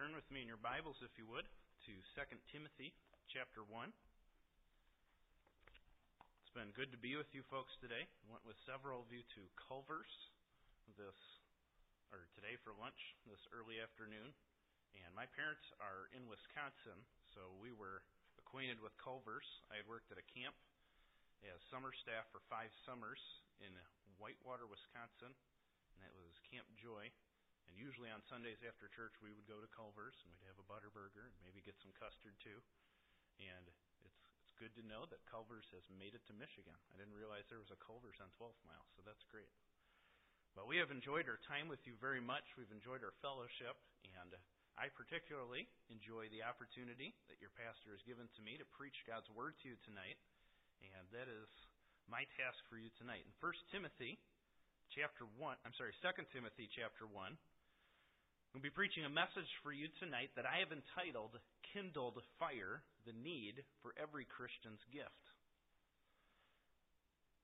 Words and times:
Turn 0.00 0.16
with 0.16 0.32
me 0.32 0.40
in 0.40 0.48
your 0.48 0.56
Bibles, 0.56 0.96
if 1.04 1.12
you 1.20 1.28
would, 1.28 1.44
to 1.84 1.92
2 1.92 2.24
Timothy 2.48 2.96
chapter 3.28 3.60
1. 3.68 3.92
It's 6.40 6.54
been 6.56 6.72
good 6.72 6.88
to 6.88 6.96
be 6.96 7.20
with 7.20 7.28
you 7.36 7.44
folks 7.52 7.76
today. 7.84 8.08
I 8.08 8.26
went 8.32 8.40
with 8.48 8.56
several 8.64 9.04
of 9.04 9.12
you 9.12 9.20
to 9.36 9.42
Culver's 9.60 10.08
this 10.96 11.20
or 12.08 12.24
today 12.32 12.56
for 12.64 12.72
lunch 12.80 12.96
this 13.28 13.44
early 13.52 13.76
afternoon. 13.76 14.32
And 14.96 15.12
my 15.12 15.28
parents 15.36 15.68
are 15.84 16.08
in 16.16 16.24
Wisconsin, 16.32 16.96
so 17.36 17.52
we 17.60 17.68
were 17.68 18.00
acquainted 18.40 18.80
with 18.80 18.96
Culver's. 18.96 19.44
I 19.68 19.84
had 19.84 19.84
worked 19.84 20.08
at 20.08 20.16
a 20.16 20.24
camp 20.32 20.56
as 21.44 21.60
summer 21.68 21.92
staff 21.92 22.24
for 22.32 22.40
five 22.48 22.72
summers 22.88 23.20
in 23.60 23.76
Whitewater, 24.16 24.64
Wisconsin, 24.64 25.36
and 25.36 26.00
that 26.00 26.16
was 26.16 26.32
Camp 26.48 26.64
Joy. 26.80 27.12
And 27.70 27.78
usually 27.78 28.10
on 28.10 28.18
Sundays 28.26 28.58
after 28.66 28.90
church, 28.90 29.14
we 29.22 29.30
would 29.30 29.46
go 29.46 29.62
to 29.62 29.70
Culver's 29.70 30.18
and 30.26 30.34
we'd 30.34 30.50
have 30.50 30.58
a 30.58 30.66
butter 30.66 30.90
burger 30.90 31.30
and 31.30 31.38
maybe 31.46 31.62
get 31.62 31.78
some 31.78 31.94
custard 31.94 32.34
too. 32.42 32.58
And 33.38 33.70
it's 34.02 34.18
it's 34.50 34.58
good 34.58 34.74
to 34.82 34.90
know 34.90 35.06
that 35.14 35.22
Culver's 35.30 35.70
has 35.70 35.86
made 35.94 36.18
it 36.18 36.26
to 36.26 36.34
Michigan. 36.34 36.74
I 36.90 36.98
didn't 36.98 37.14
realize 37.14 37.46
there 37.46 37.62
was 37.62 37.70
a 37.70 37.78
Culver's 37.78 38.18
on 38.18 38.34
12th 38.34 38.58
Mile, 38.66 38.82
so 38.98 39.06
that's 39.06 39.22
great. 39.30 39.52
But 40.58 40.66
we 40.66 40.82
have 40.82 40.90
enjoyed 40.90 41.30
our 41.30 41.38
time 41.46 41.70
with 41.70 41.78
you 41.86 41.94
very 42.02 42.18
much. 42.18 42.42
We've 42.58 42.74
enjoyed 42.74 43.06
our 43.06 43.14
fellowship, 43.22 43.78
and 44.02 44.34
I 44.74 44.90
particularly 44.90 45.70
enjoy 45.86 46.26
the 46.34 46.42
opportunity 46.42 47.14
that 47.30 47.38
your 47.38 47.54
pastor 47.54 47.94
has 47.94 48.02
given 48.02 48.26
to 48.34 48.40
me 48.42 48.58
to 48.58 48.66
preach 48.74 49.06
God's 49.06 49.30
word 49.30 49.54
to 49.62 49.70
you 49.70 49.78
tonight. 49.86 50.18
And 50.82 51.06
that 51.14 51.30
is 51.30 51.46
my 52.10 52.26
task 52.34 52.58
for 52.66 52.80
you 52.80 52.90
tonight. 52.98 53.22
In 53.22 53.34
1 53.38 53.70
Timothy 53.70 54.18
chapter 54.90 55.30
1, 55.38 55.62
I'm 55.62 55.76
sorry, 55.78 55.94
2 56.02 56.26
Timothy 56.34 56.66
chapter 56.66 57.06
1, 57.06 57.38
I'll 58.50 58.58
be 58.58 58.74
preaching 58.74 59.06
a 59.06 59.12
message 59.12 59.46
for 59.62 59.70
you 59.70 59.86
tonight 60.02 60.34
that 60.34 60.42
I 60.42 60.58
have 60.58 60.74
entitled 60.74 61.38
Kindled 61.70 62.18
Fire 62.42 62.82
The 63.06 63.14
Need 63.14 63.62
for 63.78 63.94
Every 63.94 64.26
Christian's 64.26 64.82
Gift. 64.90 65.24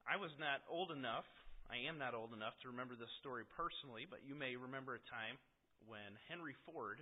I 0.03 0.19
was 0.19 0.35
not 0.43 0.67
old 0.67 0.91
enough, 0.91 1.27
I 1.71 1.87
am 1.87 2.03
not 2.03 2.19
old 2.19 2.35
enough 2.35 2.59
to 2.59 2.75
remember 2.75 2.99
this 2.99 3.11
story 3.23 3.47
personally, 3.55 4.03
but 4.03 4.27
you 4.27 4.35
may 4.35 4.59
remember 4.59 4.99
a 4.99 5.07
time 5.07 5.39
when 5.87 6.19
Henry 6.27 6.59
Ford 6.67 6.99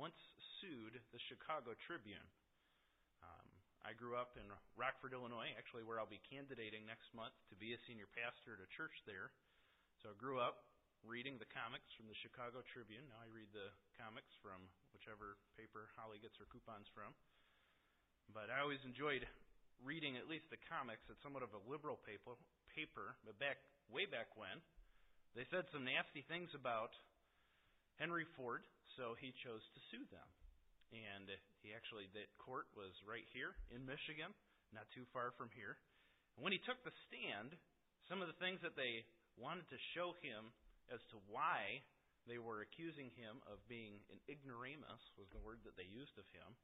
once 0.00 0.16
sued 0.64 0.96
the 1.12 1.20
Chicago 1.28 1.76
Tribune. 1.84 2.24
Um, 3.20 3.48
I 3.84 3.92
grew 3.92 4.16
up 4.16 4.32
in 4.40 4.48
Rockford, 4.80 5.12
Illinois, 5.12 5.52
actually, 5.60 5.84
where 5.84 6.00
I'll 6.00 6.08
be 6.08 6.24
candidating 6.32 6.88
next 6.88 7.12
month 7.12 7.36
to 7.52 7.56
be 7.60 7.76
a 7.76 7.84
senior 7.84 8.08
pastor 8.16 8.56
at 8.56 8.64
a 8.64 8.74
church 8.80 8.96
there. 9.04 9.28
So 10.00 10.08
I 10.08 10.16
grew 10.16 10.40
up 10.40 10.71
reading 11.02 11.34
the 11.42 11.50
comics 11.50 11.90
from 11.98 12.06
the 12.06 12.18
Chicago 12.22 12.62
Tribune. 12.70 13.02
Now 13.10 13.26
I 13.26 13.30
read 13.34 13.50
the 13.50 13.74
comics 13.98 14.30
from 14.38 14.62
whichever 14.94 15.34
paper 15.58 15.90
Holly 15.98 16.22
gets 16.22 16.38
her 16.38 16.46
coupons 16.46 16.86
from. 16.94 17.10
But 18.30 18.54
I 18.54 18.62
always 18.62 18.82
enjoyed 18.86 19.26
reading 19.82 20.14
at 20.14 20.30
least 20.30 20.46
the 20.54 20.62
comics 20.70 21.02
at 21.10 21.18
somewhat 21.20 21.42
of 21.42 21.50
a 21.58 21.64
liberal 21.66 21.98
paper, 22.06 22.38
paper 22.70 23.18
but 23.26 23.34
back 23.42 23.58
way 23.90 24.06
back 24.06 24.30
when 24.38 24.62
they 25.34 25.42
said 25.50 25.66
some 25.74 25.82
nasty 25.82 26.22
things 26.30 26.54
about 26.54 26.94
Henry 27.98 28.28
Ford, 28.38 28.62
so 28.94 29.18
he 29.18 29.34
chose 29.42 29.64
to 29.74 29.80
sue 29.90 30.06
them. 30.14 30.28
And 30.94 31.26
he 31.66 31.74
actually 31.74 32.06
that 32.14 32.30
court 32.38 32.70
was 32.78 32.94
right 33.02 33.26
here 33.34 33.58
in 33.74 33.82
Michigan, 33.82 34.30
not 34.70 34.86
too 34.94 35.08
far 35.10 35.34
from 35.34 35.50
here. 35.56 35.80
And 36.38 36.46
when 36.46 36.54
he 36.54 36.62
took 36.62 36.78
the 36.86 36.94
stand, 37.10 37.58
some 38.06 38.22
of 38.22 38.30
the 38.30 38.38
things 38.38 38.62
that 38.62 38.78
they 38.78 39.02
wanted 39.40 39.66
to 39.72 39.80
show 39.96 40.14
him 40.22 40.52
as 40.92 41.00
to 41.10 41.18
why 41.26 41.80
they 42.28 42.38
were 42.38 42.62
accusing 42.62 43.10
him 43.18 43.42
of 43.50 43.58
being 43.66 43.98
an 44.12 44.20
ignoramus, 44.30 45.02
was 45.18 45.26
the 45.34 45.42
word 45.42 45.58
that 45.66 45.74
they 45.74 45.88
used 45.88 46.14
of 46.20 46.28
him. 46.30 46.54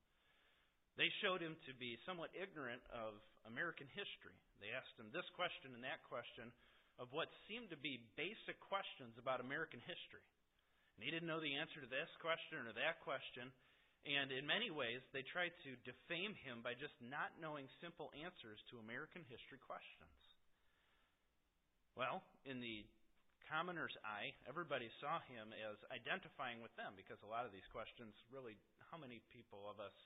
They 0.95 1.11
showed 1.23 1.43
him 1.43 1.55
to 1.67 1.73
be 1.75 1.99
somewhat 2.07 2.35
ignorant 2.35 2.83
of 2.91 3.19
American 3.47 3.87
history. 3.95 4.35
They 4.59 4.75
asked 4.75 4.99
him 4.99 5.11
this 5.15 5.27
question 5.39 5.75
and 5.75 5.83
that 5.87 6.03
question 6.07 6.51
of 6.99 7.11
what 7.15 7.31
seemed 7.47 7.71
to 7.71 7.79
be 7.79 8.03
basic 8.19 8.59
questions 8.67 9.15
about 9.15 9.39
American 9.39 9.79
history. 9.87 10.27
And 10.99 11.07
he 11.07 11.15
didn't 11.15 11.31
know 11.31 11.39
the 11.39 11.55
answer 11.55 11.79
to 11.79 11.87
this 11.87 12.11
question 12.19 12.67
or 12.67 12.75
that 12.75 12.99
question. 13.07 13.55
And 14.03 14.35
in 14.35 14.43
many 14.43 14.75
ways, 14.75 14.99
they 15.15 15.23
tried 15.23 15.55
to 15.63 15.79
defame 15.87 16.35
him 16.43 16.67
by 16.67 16.75
just 16.75 16.99
not 16.99 17.31
knowing 17.39 17.71
simple 17.79 18.11
answers 18.19 18.59
to 18.71 18.83
American 18.83 19.23
history 19.31 19.63
questions. 19.63 20.19
Well, 21.95 22.27
in 22.43 22.59
the 22.59 22.83
commoner's 23.49 23.97
eye, 24.05 24.37
everybody 24.45 24.93
saw 25.01 25.19
him 25.27 25.57
as 25.57 25.81
identifying 25.89 26.61
with 26.61 26.73
them 26.77 26.93
because 26.95 27.19
a 27.25 27.29
lot 27.29 27.49
of 27.49 27.53
these 27.53 27.67
questions 27.73 28.13
really, 28.29 28.61
how 28.93 29.01
many 29.01 29.25
people 29.33 29.65
of 29.67 29.81
us 29.81 29.97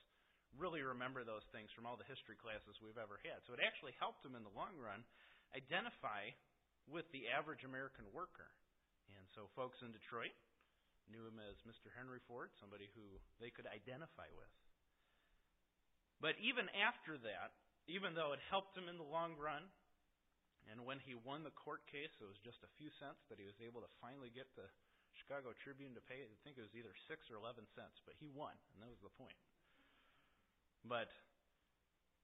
really 0.55 0.81
remember 0.81 1.27
those 1.27 1.45
things 1.51 1.67
from 1.75 1.83
all 1.83 1.99
the 1.99 2.07
history 2.07 2.39
classes 2.39 2.79
we've 2.79 2.97
ever 2.97 3.19
had? 3.27 3.43
So 3.45 3.53
it 3.53 3.61
actually 3.61 3.93
helped 3.99 4.23
him 4.23 4.39
in 4.39 4.47
the 4.47 4.55
long 4.55 4.73
run 4.79 5.03
identify 5.51 6.31
with 6.87 7.05
the 7.11 7.27
average 7.29 7.67
American 7.67 8.07
worker. 8.15 8.47
And 9.13 9.27
so 9.35 9.51
folks 9.53 9.79
in 9.83 9.91
Detroit 9.91 10.33
knew 11.11 11.23
him 11.27 11.39
as 11.43 11.59
Mr. 11.67 11.91
Henry 11.93 12.23
Ford, 12.25 12.49
somebody 12.57 12.87
who 12.95 13.03
they 13.43 13.51
could 13.51 13.67
identify 13.67 14.27
with. 14.33 14.51
But 16.23 16.39
even 16.39 16.71
after 16.71 17.19
that, 17.19 17.51
even 17.91 18.15
though 18.15 18.31
it 18.31 18.39
helped 18.47 18.79
him 18.79 18.87
in 18.87 18.95
the 18.95 19.07
long 19.07 19.35
run, 19.35 19.67
and 20.71 20.87
when 20.87 20.99
he 21.03 21.15
won 21.15 21.43
the 21.43 21.55
court 21.55 21.83
case, 21.89 22.11
it 22.19 22.27
was 22.27 22.39
just 22.43 22.63
a 22.63 22.71
few 22.79 22.91
cents 23.01 23.19
that 23.27 23.39
he 23.39 23.47
was 23.47 23.57
able 23.59 23.83
to 23.83 23.91
finally 23.99 24.31
get 24.31 24.47
the 24.55 24.67
Chicago 25.19 25.53
Tribune 25.61 25.93
to 25.93 26.03
pay. 26.03 26.23
I 26.23 26.39
think 26.41 26.57
it 26.57 26.65
was 26.65 26.73
either 26.73 26.93
six 27.05 27.27
or 27.29 27.37
eleven 27.37 27.67
cents, 27.77 27.99
but 28.07 28.17
he 28.17 28.31
won, 28.31 28.55
and 28.73 28.79
that 28.81 28.89
was 28.89 29.03
the 29.03 29.13
point. 29.13 29.37
But 30.83 31.07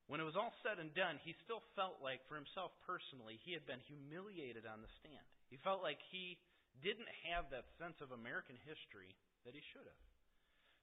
when 0.09 0.17
it 0.17 0.27
was 0.27 0.35
all 0.35 0.51
said 0.65 0.81
and 0.81 0.89
done, 0.97 1.21
he 1.21 1.37
still 1.45 1.61
felt 1.77 2.01
like, 2.01 2.25
for 2.25 2.33
himself 2.33 2.73
personally, 2.89 3.37
he 3.45 3.53
had 3.53 3.63
been 3.69 3.79
humiliated 3.85 4.65
on 4.65 4.81
the 4.81 4.91
stand. 4.97 5.21
He 5.53 5.61
felt 5.61 5.85
like 5.85 6.01
he 6.09 6.41
didn't 6.81 7.09
have 7.29 7.47
that 7.53 7.69
sense 7.77 8.01
of 8.01 8.09
American 8.09 8.57
history 8.65 9.13
that 9.45 9.53
he 9.53 9.61
should 9.69 9.85
have. 9.85 10.03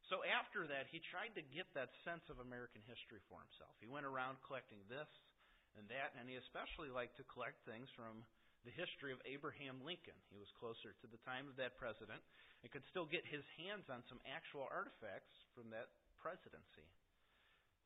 So 0.06 0.22
after 0.22 0.71
that, 0.71 0.87
he 0.95 1.03
tried 1.03 1.34
to 1.34 1.43
get 1.43 1.66
that 1.75 1.91
sense 2.06 2.22
of 2.31 2.39
American 2.39 2.87
history 2.87 3.19
for 3.27 3.43
himself. 3.43 3.75
He 3.83 3.91
went 3.91 4.06
around 4.06 4.39
collecting 4.47 4.78
this 4.87 5.11
and 5.76 5.87
that, 5.92 6.16
and 6.16 6.28
he 6.28 6.41
especially 6.41 6.88
liked 6.88 7.20
to 7.20 7.28
collect 7.28 7.60
things 7.69 7.88
from 7.92 8.25
the 8.64 8.75
history 8.75 9.14
of 9.14 9.22
Abraham 9.22 9.78
Lincoln. 9.84 10.16
He 10.32 10.41
was 10.41 10.50
closer 10.59 10.97
to 10.98 11.06
the 11.06 11.22
time 11.22 11.47
of 11.47 11.54
that 11.60 11.78
president 11.78 12.19
and 12.64 12.72
could 12.72 12.84
still 12.91 13.06
get 13.06 13.22
his 13.22 13.47
hands 13.60 13.86
on 13.92 14.03
some 14.10 14.19
actual 14.26 14.66
artifacts 14.66 15.36
from 15.54 15.70
that 15.70 15.92
presidency. 16.19 16.88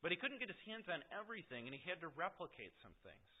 But 0.01 0.09
he 0.09 0.17
couldn't 0.17 0.41
get 0.41 0.49
his 0.49 0.65
hands 0.65 0.89
on 0.89 1.05
everything, 1.13 1.69
and 1.69 1.75
he 1.77 1.83
had 1.85 2.01
to 2.01 2.09
replicate 2.17 2.73
some 2.81 2.97
things. 3.05 3.31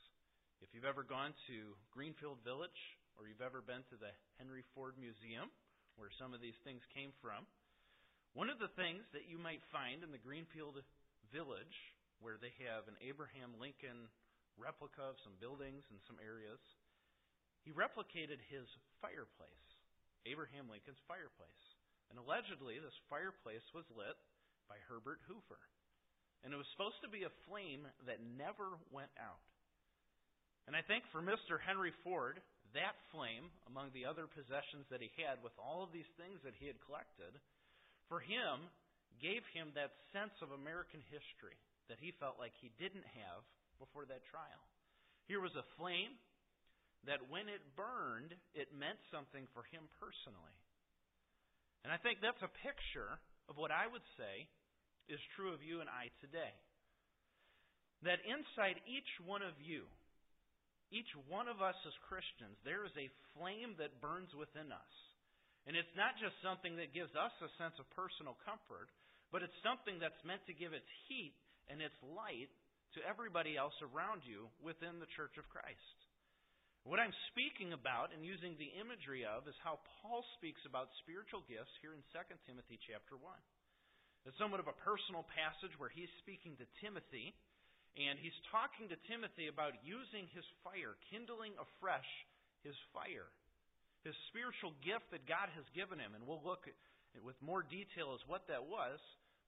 If 0.61 0.69
you've 0.77 0.85
ever 0.85 1.01
gone 1.01 1.33
to 1.49 1.73
Greenfield 1.89 2.45
Village 2.45 2.77
or 3.17 3.25
you've 3.25 3.41
ever 3.41 3.65
been 3.65 3.81
to 3.89 3.97
the 3.97 4.13
Henry 4.37 4.61
Ford 4.77 4.93
Museum, 5.01 5.49
where 5.97 6.13
some 6.21 6.37
of 6.37 6.43
these 6.45 6.57
things 6.61 6.85
came 6.93 7.09
from, 7.17 7.49
one 8.37 8.53
of 8.53 8.61
the 8.61 8.69
things 8.77 9.01
that 9.17 9.25
you 9.25 9.41
might 9.41 9.65
find 9.73 10.05
in 10.05 10.13
the 10.13 10.21
Greenfield 10.21 10.77
Village, 11.33 11.77
where 12.21 12.37
they 12.37 12.53
have 12.69 12.85
an 12.85 12.95
Abraham 13.01 13.57
Lincoln 13.57 14.05
replica 14.59 15.03
of 15.05 15.19
some 15.23 15.37
buildings 15.39 15.83
in 15.91 15.99
some 16.07 16.19
areas. 16.19 16.59
He 17.63 17.71
replicated 17.71 18.41
his 18.49 18.65
fireplace, 18.99 19.67
Abraham 20.25 20.71
Lincoln's 20.71 21.01
fireplace. 21.05 21.65
And 22.09 22.19
allegedly, 22.19 22.75
this 22.81 22.97
fireplace 23.07 23.63
was 23.71 23.87
lit 23.95 24.17
by 24.67 24.75
Herbert 24.89 25.23
Hoover. 25.31 25.61
And 26.43 26.51
it 26.51 26.59
was 26.59 26.67
supposed 26.73 26.99
to 27.05 27.11
be 27.11 27.23
a 27.23 27.39
flame 27.47 27.85
that 28.09 28.19
never 28.35 28.75
went 28.89 29.13
out. 29.21 29.45
And 30.65 30.73
I 30.75 30.81
think 30.81 31.05
for 31.13 31.21
Mr. 31.21 31.61
Henry 31.61 31.93
Ford, 32.03 32.41
that 32.73 32.97
flame, 33.11 33.51
among 33.67 33.91
the 33.91 34.07
other 34.07 34.27
possessions 34.27 34.87
that 34.89 35.03
he 35.03 35.11
had 35.19 35.43
with 35.43 35.55
all 35.59 35.83
of 35.83 35.93
these 35.93 36.07
things 36.17 36.39
that 36.43 36.57
he 36.57 36.67
had 36.67 36.79
collected, 36.83 37.35
for 38.07 38.19
him, 38.19 38.67
gave 39.19 39.45
him 39.53 39.71
that 39.75 39.93
sense 40.11 40.33
of 40.41 40.55
American 40.55 41.03
history 41.11 41.55
that 41.91 42.01
he 42.01 42.15
felt 42.17 42.39
like 42.39 42.55
he 42.57 42.73
didn't 42.79 43.05
have 43.15 43.43
before 43.81 44.05
that 44.05 44.21
trial. 44.29 44.63
Here 45.25 45.41
was 45.41 45.57
a 45.57 45.65
flame 45.81 46.13
that 47.09 47.25
when 47.33 47.49
it 47.49 47.65
burned, 47.73 48.37
it 48.53 48.69
meant 48.77 49.01
something 49.09 49.49
for 49.57 49.65
him 49.73 49.89
personally. 49.97 50.57
And 51.81 51.89
I 51.89 51.97
think 51.97 52.21
that's 52.21 52.45
a 52.45 52.59
picture 52.61 53.17
of 53.49 53.57
what 53.57 53.73
I 53.73 53.89
would 53.89 54.05
say 54.21 54.45
is 55.09 55.17
true 55.33 55.49
of 55.49 55.65
you 55.65 55.81
and 55.81 55.89
I 55.89 56.13
today. 56.21 56.53
That 58.05 58.21
inside 58.21 58.77
each 58.85 59.09
one 59.25 59.41
of 59.41 59.57
you, 59.57 59.89
each 60.93 61.09
one 61.25 61.49
of 61.49 61.61
us 61.61 61.77
as 61.89 62.05
Christians, 62.05 62.57
there 62.61 62.85
is 62.85 62.93
a 62.97 63.09
flame 63.33 63.73
that 63.81 64.01
burns 64.01 64.29
within 64.37 64.69
us. 64.69 64.93
And 65.65 65.77
it's 65.77 65.93
not 65.93 66.17
just 66.17 66.33
something 66.41 66.77
that 66.77 66.93
gives 66.93 67.13
us 67.13 67.33
a 67.41 67.49
sense 67.61 67.77
of 67.77 67.85
personal 67.93 68.37
comfort, 68.45 68.89
but 69.29 69.45
it's 69.45 69.55
something 69.61 70.01
that's 70.01 70.17
meant 70.25 70.41
to 70.49 70.57
give 70.57 70.73
its 70.73 70.89
heat 71.05 71.37
and 71.69 71.79
its 71.79 71.95
light 72.01 72.49
to 72.95 73.07
everybody 73.07 73.55
else 73.55 73.75
around 73.79 74.27
you 74.27 74.51
within 74.59 74.99
the 74.99 75.09
church 75.15 75.35
of 75.39 75.47
Christ. 75.47 75.97
What 76.83 76.97
I'm 76.97 77.13
speaking 77.29 77.77
about 77.77 78.09
and 78.09 78.25
using 78.25 78.57
the 78.57 78.73
imagery 78.81 79.21
of 79.21 79.45
is 79.45 79.55
how 79.61 79.77
Paul 80.01 80.25
speaks 80.41 80.65
about 80.65 80.89
spiritual 81.05 81.45
gifts 81.45 81.71
here 81.79 81.93
in 81.93 82.01
2 82.09 82.17
Timothy 82.49 82.81
chapter 82.89 83.13
1. 83.15 83.21
It's 84.25 84.37
somewhat 84.41 84.61
of 84.61 84.69
a 84.69 84.81
personal 84.81 85.25
passage 85.33 85.73
where 85.77 85.93
he's 85.93 86.09
speaking 86.25 86.57
to 86.57 86.65
Timothy, 86.81 87.33
and 87.97 88.17
he's 88.17 88.35
talking 88.49 88.89
to 88.89 88.97
Timothy 89.05 89.45
about 89.45 89.77
using 89.85 90.25
his 90.33 90.45
fire, 90.65 90.97
kindling 91.13 91.53
afresh 91.57 92.09
his 92.65 92.77
fire, 92.93 93.29
his 94.01 94.17
spiritual 94.33 94.73
gift 94.81 95.09
that 95.13 95.29
God 95.29 95.53
has 95.53 95.65
given 95.77 96.01
him. 96.01 96.17
And 96.17 96.25
we'll 96.25 96.41
look 96.41 96.65
with 97.21 97.37
more 97.45 97.61
detail 97.61 98.17
as 98.17 98.21
what 98.25 98.49
that 98.49 98.65
was. 98.65 98.97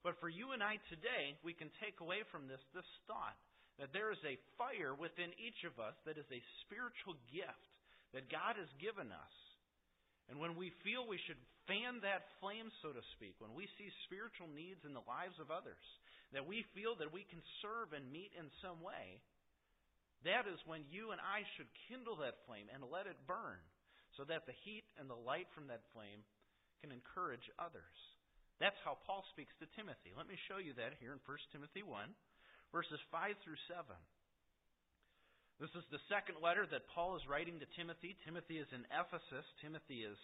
But 0.04 0.20
for 0.20 0.28
you 0.28 0.52
and 0.52 0.60
I 0.60 0.76
today, 0.92 1.34
we 1.40 1.56
can 1.56 1.72
take 1.80 2.04
away 2.04 2.22
from 2.28 2.44
this 2.44 2.60
this 2.76 2.86
thought 3.08 3.40
that 3.80 3.90
there 3.90 4.12
is 4.12 4.20
a 4.22 4.38
fire 4.54 4.94
within 4.94 5.32
each 5.40 5.66
of 5.66 5.80
us 5.82 5.96
that 6.06 6.20
is 6.20 6.28
a 6.30 6.44
spiritual 6.62 7.18
gift 7.32 7.72
that 8.14 8.30
God 8.30 8.54
has 8.54 8.70
given 8.78 9.10
us. 9.10 9.34
And 10.30 10.38
when 10.38 10.54
we 10.54 10.70
feel 10.86 11.02
we 11.04 11.18
should 11.26 11.40
fan 11.66 11.98
that 12.06 12.28
flame, 12.38 12.70
so 12.84 12.94
to 12.94 13.02
speak, 13.18 13.34
when 13.42 13.56
we 13.56 13.66
see 13.76 13.90
spiritual 14.06 14.46
needs 14.52 14.80
in 14.86 14.94
the 14.94 15.04
lives 15.08 15.36
of 15.42 15.50
others, 15.50 15.82
that 16.32 16.46
we 16.46 16.62
feel 16.76 16.94
that 17.02 17.10
we 17.10 17.26
can 17.26 17.42
serve 17.64 17.92
and 17.92 18.06
meet 18.14 18.30
in 18.38 18.46
some 18.62 18.78
way, 18.80 19.18
that 20.24 20.48
is 20.48 20.56
when 20.64 20.86
you 20.88 21.12
and 21.12 21.20
I 21.20 21.44
should 21.56 21.68
kindle 21.90 22.16
that 22.24 22.40
flame 22.48 22.70
and 22.72 22.86
let 22.88 23.10
it 23.10 23.18
burn 23.28 23.60
so 24.16 24.24
that 24.24 24.46
the 24.46 24.56
heat 24.64 24.86
and 24.96 25.10
the 25.10 25.18
light 25.18 25.50
from 25.52 25.68
that 25.68 25.84
flame 25.92 26.24
can 26.80 26.94
encourage 26.94 27.44
others. 27.58 27.98
That's 28.62 28.78
how 28.86 29.02
Paul 29.02 29.26
speaks 29.34 29.52
to 29.58 29.66
Timothy. 29.74 30.14
Let 30.14 30.30
me 30.30 30.38
show 30.46 30.62
you 30.62 30.74
that 30.78 30.94
here 31.02 31.10
in 31.10 31.20
1 31.26 31.54
Timothy 31.54 31.82
1, 31.82 31.90
verses 32.70 33.02
5 33.10 33.34
through 33.42 33.58
7. 33.66 33.82
This 35.62 35.70
is 35.74 35.86
the 35.90 36.02
second 36.10 36.42
letter 36.42 36.66
that 36.66 36.90
Paul 36.94 37.14
is 37.14 37.26
writing 37.30 37.62
to 37.62 37.68
Timothy. 37.78 38.18
Timothy 38.26 38.58
is 38.58 38.70
in 38.74 38.82
Ephesus. 38.90 39.46
Timothy 39.62 40.02
is 40.02 40.18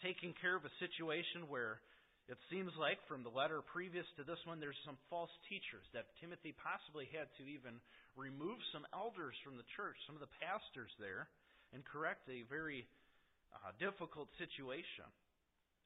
taking 0.00 0.32
care 0.40 0.56
of 0.56 0.64
a 0.64 0.78
situation 0.80 1.48
where 1.52 1.84
it 2.28 2.40
seems 2.48 2.72
like 2.80 3.00
from 3.04 3.20
the 3.20 3.32
letter 3.32 3.60
previous 3.60 4.06
to 4.16 4.24
this 4.24 4.40
one 4.48 4.62
there's 4.62 4.78
some 4.86 4.96
false 5.12 5.32
teachers 5.50 5.84
that 5.92 6.08
Timothy 6.22 6.56
possibly 6.56 7.10
had 7.12 7.28
to 7.36 7.44
even 7.44 7.76
remove 8.16 8.56
some 8.72 8.88
elders 8.94 9.36
from 9.44 9.60
the 9.60 9.66
church, 9.76 9.98
some 10.08 10.16
of 10.16 10.24
the 10.24 10.36
pastors 10.40 10.92
there, 10.96 11.28
and 11.76 11.84
correct 11.84 12.24
a 12.30 12.46
very 12.48 12.86
uh, 13.52 13.74
difficult 13.82 14.30
situation. 14.38 15.08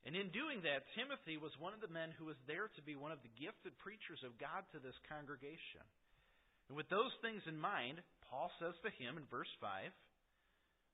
And 0.05 0.13
in 0.13 0.29
doing 0.37 0.61
that, 0.69 0.85
Timothy 0.93 1.41
was 1.41 1.57
one 1.57 1.73
of 1.73 1.81
the 1.81 1.89
men 1.89 2.13
who 2.21 2.29
was 2.29 2.37
there 2.45 2.69
to 2.77 2.83
be 2.85 2.93
one 2.93 3.09
of 3.09 3.25
the 3.25 3.33
gifted 3.41 3.73
preachers 3.81 4.21
of 4.21 4.37
God 4.37 4.69
to 4.77 4.79
this 4.79 4.97
congregation. 5.09 5.81
And 6.69 6.77
with 6.77 6.89
those 6.93 7.13
things 7.25 7.41
in 7.49 7.57
mind, 7.57 8.05
Paul 8.29 8.53
says 8.61 8.77
to 8.85 8.93
him 9.01 9.17
in 9.17 9.25
verse 9.33 9.49
5 9.65 9.89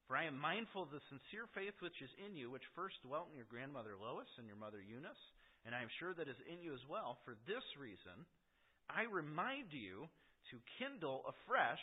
For 0.07 0.15
I 0.15 0.31
am 0.31 0.39
mindful 0.39 0.87
of 0.87 0.95
the 0.95 1.03
sincere 1.11 1.51
faith 1.59 1.75
which 1.83 1.99
is 1.99 2.11
in 2.23 2.39
you, 2.39 2.55
which 2.55 2.67
first 2.79 3.03
dwelt 3.03 3.31
in 3.31 3.39
your 3.39 3.51
grandmother 3.51 3.99
Lois 3.99 4.31
and 4.39 4.47
your 4.47 4.59
mother 4.59 4.79
Eunice, 4.79 5.25
and 5.67 5.75
I 5.75 5.83
am 5.83 5.91
sure 5.99 6.15
that 6.15 6.31
is 6.31 6.39
in 6.47 6.63
you 6.63 6.71
as 6.75 6.83
well. 6.87 7.19
For 7.27 7.35
this 7.51 7.67
reason, 7.79 8.27
I 8.87 9.11
remind 9.11 9.75
you 9.75 10.07
to 10.55 10.71
kindle 10.79 11.27
afresh 11.27 11.83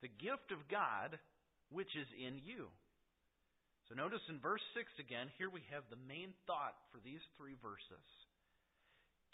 the 0.00 0.12
gift 0.12 0.52
of 0.52 0.68
God 0.68 1.16
which 1.68 1.92
is 1.96 2.08
in 2.16 2.40
you. 2.44 2.68
So 3.88 3.96
notice 3.96 4.20
in 4.28 4.36
verse 4.44 4.62
6 4.76 4.84
again, 5.00 5.32
here 5.40 5.48
we 5.48 5.64
have 5.72 5.88
the 5.88 6.04
main 6.04 6.36
thought 6.44 6.76
for 6.92 7.00
these 7.00 7.24
three 7.40 7.56
verses. 7.64 8.04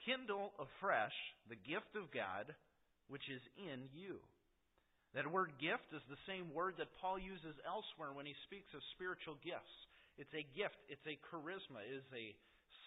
Kindle 0.06 0.54
afresh 0.62 1.16
the 1.50 1.58
gift 1.58 1.98
of 1.98 2.14
God 2.14 2.54
which 3.10 3.26
is 3.26 3.42
in 3.58 3.90
you. 3.92 4.22
That 5.18 5.30
word 5.30 5.54
gift 5.58 5.90
is 5.90 6.02
the 6.06 6.26
same 6.26 6.50
word 6.54 6.78
that 6.78 6.94
Paul 6.98 7.18
uses 7.18 7.54
elsewhere 7.66 8.14
when 8.14 8.26
he 8.26 8.34
speaks 8.46 8.70
of 8.74 8.82
spiritual 8.94 9.38
gifts. 9.42 9.74
It's 10.18 10.34
a 10.34 10.46
gift, 10.54 10.78
it's 10.86 11.06
a 11.06 11.18
charisma, 11.30 11.82
it 11.82 12.02
is 12.02 12.08
a 12.14 12.34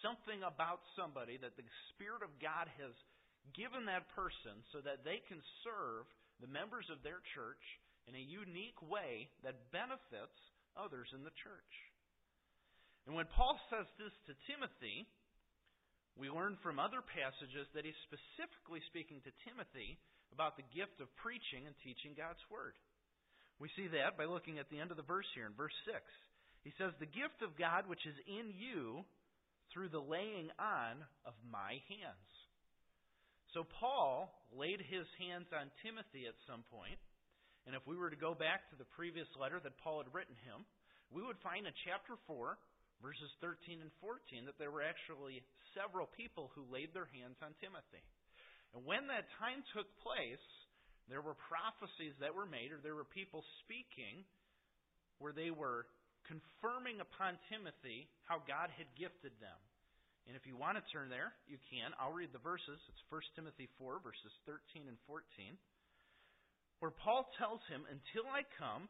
something 0.00 0.46
about 0.46 0.78
somebody 0.94 1.36
that 1.42 1.58
the 1.58 1.66
Spirit 1.92 2.22
of 2.22 2.30
God 2.38 2.70
has 2.78 2.94
given 3.56 3.88
that 3.88 4.06
person 4.14 4.60
so 4.70 4.78
that 4.84 5.02
they 5.02 5.18
can 5.26 5.40
serve 5.66 6.06
the 6.38 6.50
members 6.52 6.86
of 6.92 7.02
their 7.02 7.18
church 7.34 7.64
in 8.06 8.14
a 8.14 8.22
unique 8.22 8.78
way 8.84 9.26
that 9.42 9.72
benefits 9.74 10.38
others 10.78 11.10
in 11.10 11.26
the 11.26 11.34
church. 11.42 11.74
And 13.04 13.18
when 13.18 13.26
Paul 13.34 13.58
says 13.68 13.88
this 13.98 14.14
to 14.30 14.38
Timothy, 14.46 15.04
we 16.14 16.30
learn 16.30 16.58
from 16.62 16.78
other 16.78 17.02
passages 17.02 17.66
that 17.74 17.86
he's 17.86 18.06
specifically 18.06 18.82
speaking 18.90 19.22
to 19.26 19.32
Timothy 19.46 19.98
about 20.30 20.58
the 20.58 20.66
gift 20.74 20.98
of 21.02 21.10
preaching 21.18 21.66
and 21.66 21.74
teaching 21.82 22.14
God's 22.14 22.42
Word. 22.50 22.76
We 23.58 23.72
see 23.74 23.90
that 23.96 24.14
by 24.14 24.30
looking 24.30 24.58
at 24.58 24.70
the 24.70 24.78
end 24.78 24.90
of 24.90 24.98
the 25.00 25.06
verse 25.06 25.26
here 25.34 25.46
in 25.46 25.54
verse 25.58 25.74
6. 25.86 25.98
He 26.62 26.72
says, 26.78 26.94
The 26.98 27.10
gift 27.10 27.42
of 27.42 27.58
God 27.58 27.90
which 27.90 28.02
is 28.06 28.18
in 28.26 28.54
you 28.54 29.02
through 29.72 29.90
the 29.90 30.02
laying 30.02 30.50
on 30.58 31.02
of 31.26 31.34
my 31.48 31.80
hands. 31.90 32.30
So 33.56 33.64
Paul 33.80 34.28
laid 34.52 34.84
his 34.84 35.08
hands 35.16 35.48
on 35.54 35.72
Timothy 35.80 36.28
at 36.28 36.36
some 36.44 36.62
point, 36.68 37.00
and 37.68 37.76
if 37.76 37.84
we 37.84 38.00
were 38.00 38.08
to 38.08 38.16
go 38.16 38.32
back 38.32 38.64
to 38.72 38.76
the 38.80 38.88
previous 38.96 39.28
letter 39.36 39.60
that 39.60 39.76
Paul 39.84 40.00
had 40.00 40.08
written 40.16 40.34
him, 40.48 40.64
we 41.12 41.20
would 41.20 41.36
find 41.44 41.68
in 41.68 41.76
chapter 41.84 42.16
4 42.24 42.56
verses 43.02 43.30
13 43.38 43.78
and 43.78 43.94
14, 44.02 44.46
that 44.46 44.58
there 44.58 44.74
were 44.74 44.82
actually 44.82 45.42
several 45.74 46.10
people 46.18 46.50
who 46.54 46.66
laid 46.66 46.90
their 46.90 47.06
hands 47.14 47.38
on 47.42 47.54
Timothy. 47.62 48.02
And 48.74 48.82
when 48.82 49.06
that 49.08 49.30
time 49.38 49.62
took 49.72 49.86
place, 50.02 50.42
there 51.06 51.22
were 51.22 51.38
prophecies 51.48 52.12
that 52.20 52.34
were 52.34 52.46
made, 52.46 52.74
or 52.74 52.82
there 52.82 52.98
were 52.98 53.06
people 53.08 53.40
speaking 53.64 54.26
where 55.22 55.32
they 55.32 55.48
were 55.48 55.88
confirming 56.28 57.00
upon 57.00 57.40
Timothy 57.48 58.10
how 58.28 58.44
God 58.44 58.68
had 58.76 58.90
gifted 58.98 59.32
them. 59.40 59.56
And 60.28 60.36
if 60.36 60.44
you 60.44 60.60
want 60.60 60.76
to 60.76 60.84
turn 60.92 61.08
there, 61.08 61.32
you 61.48 61.56
can. 61.72 61.96
I'll 61.96 62.12
read 62.12 62.36
the 62.36 62.44
verses. 62.44 62.76
It's 62.92 63.04
1 63.08 63.22
Timothy 63.32 63.72
4, 63.80 64.04
verses 64.04 64.34
13 64.44 64.84
and 64.84 65.00
14, 65.08 65.24
where 66.80 66.94
Paul 66.94 67.26
tells 67.38 67.60
him, 67.66 67.82
Until 67.90 68.26
I 68.30 68.46
come, 68.58 68.86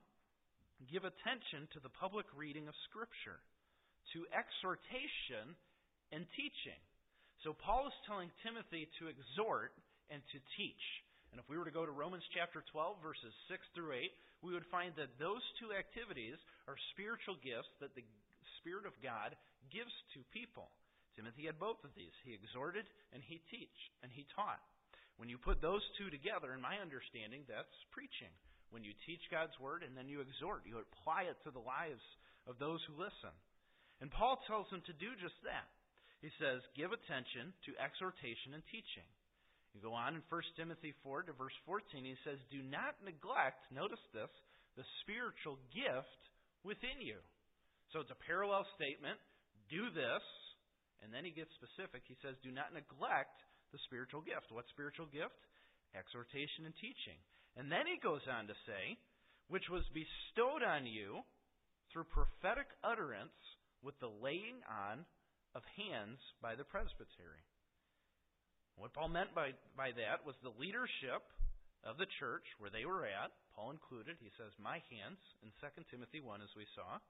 give 0.86 1.02
attention 1.02 1.66
to 1.74 1.80
the 1.80 1.92
public 1.92 2.26
reading 2.36 2.68
of 2.68 2.76
Scripture 2.88 3.40
to 4.14 4.28
exhortation 4.32 5.56
and 6.14 6.24
teaching. 6.36 6.80
So 7.44 7.52
Paul 7.52 7.88
is 7.88 7.96
telling 8.08 8.32
Timothy 8.42 8.88
to 8.98 9.12
exhort 9.12 9.76
and 10.08 10.24
to 10.32 10.38
teach. 10.56 10.84
And 11.30 11.36
if 11.36 11.46
we 11.46 11.60
were 11.60 11.68
to 11.68 11.74
go 11.74 11.84
to 11.84 11.92
Romans 11.92 12.24
chapter 12.32 12.64
12, 12.72 13.04
verses 13.04 13.34
6 13.52 13.60
through 13.76 13.92
8, 13.92 14.08
we 14.40 14.54
would 14.56 14.66
find 14.72 14.96
that 14.96 15.12
those 15.20 15.44
two 15.60 15.76
activities 15.76 16.40
are 16.64 16.78
spiritual 16.96 17.36
gifts 17.44 17.68
that 17.84 17.92
the 17.92 18.06
Spirit 18.62 18.88
of 18.88 18.96
God 19.04 19.36
gives 19.68 19.92
to 20.16 20.24
people. 20.32 20.72
Timothy 21.18 21.50
had 21.50 21.58
both 21.60 21.82
of 21.84 21.92
these. 21.98 22.14
He 22.24 22.32
exhorted 22.32 22.86
and 23.12 23.20
he 23.20 23.42
teach 23.50 23.78
and 24.02 24.08
he 24.14 24.24
taught. 24.32 24.62
When 25.18 25.26
you 25.26 25.36
put 25.36 25.58
those 25.58 25.82
two 25.98 26.14
together, 26.14 26.54
in 26.54 26.62
my 26.62 26.78
understanding, 26.78 27.42
that's 27.50 27.74
preaching. 27.90 28.30
When 28.70 28.86
you 28.86 28.94
teach 29.02 29.22
God's 29.34 29.58
word 29.58 29.82
and 29.82 29.98
then 29.98 30.06
you 30.06 30.22
exhort, 30.22 30.62
you 30.62 30.78
apply 30.78 31.26
it 31.26 31.38
to 31.42 31.50
the 31.50 31.62
lives 31.62 32.02
of 32.46 32.62
those 32.62 32.78
who 32.86 32.94
listen. 32.94 33.34
And 33.98 34.14
Paul 34.14 34.38
tells 34.46 34.70
them 34.70 34.84
to 34.86 34.94
do 34.94 35.10
just 35.18 35.34
that. 35.42 35.66
He 36.22 36.30
says, 36.38 36.62
give 36.78 36.94
attention 36.94 37.50
to 37.66 37.78
exhortation 37.82 38.54
and 38.54 38.62
teaching. 38.70 39.06
You 39.74 39.82
go 39.82 39.94
on 39.94 40.18
in 40.18 40.22
1 40.30 40.58
Timothy 40.58 40.94
4 41.02 41.30
to 41.30 41.34
verse 41.34 41.54
14, 41.66 42.02
he 42.02 42.18
says, 42.22 42.38
Do 42.50 42.62
not 42.62 42.98
neglect, 43.02 43.62
notice 43.70 44.02
this, 44.10 44.30
the 44.74 44.86
spiritual 45.02 45.58
gift 45.74 46.22
within 46.62 46.98
you. 47.02 47.18
So 47.90 48.02
it's 48.02 48.14
a 48.14 48.24
parallel 48.26 48.66
statement. 48.74 49.18
Do 49.70 49.90
this. 49.90 50.24
And 51.02 51.14
then 51.14 51.22
he 51.22 51.30
gets 51.30 51.54
specific. 51.54 52.02
He 52.10 52.18
says, 52.24 52.34
Do 52.42 52.50
not 52.50 52.74
neglect 52.74 53.38
the 53.72 53.82
spiritual 53.86 54.20
gift. 54.22 54.50
What 54.50 54.68
spiritual 54.72 55.06
gift? 55.08 55.36
Exhortation 55.96 56.68
and 56.68 56.76
teaching. 56.78 57.18
And 57.56 57.72
then 57.72 57.88
he 57.88 57.98
goes 57.98 58.22
on 58.28 58.46
to 58.46 58.56
say, 58.68 58.96
Which 59.48 59.68
was 59.68 59.84
bestowed 59.90 60.62
on 60.62 60.86
you 60.86 61.24
through 61.90 62.12
prophetic 62.12 62.68
utterance 62.84 63.36
with 63.82 63.96
the 64.00 64.10
laying 64.10 64.60
on 64.68 65.04
of 65.56 65.64
hands 65.76 66.20
by 66.44 66.54
the 66.54 66.66
presbytery. 66.68 67.42
What 68.76 68.94
Paul 68.94 69.10
meant 69.10 69.34
by, 69.34 69.58
by 69.74 69.90
that 69.98 70.22
was 70.22 70.38
the 70.38 70.54
leadership 70.54 71.24
of 71.82 71.98
the 71.98 72.10
church 72.22 72.46
where 72.62 72.70
they 72.70 72.86
were 72.86 73.06
at, 73.06 73.34
Paul 73.54 73.74
included, 73.74 74.18
he 74.22 74.30
says, 74.38 74.54
My 74.58 74.78
hands, 74.86 75.18
in 75.42 75.50
2 75.58 75.82
Timothy 75.90 76.22
1, 76.22 76.42
as 76.42 76.52
we 76.54 76.66
saw, 76.78 77.02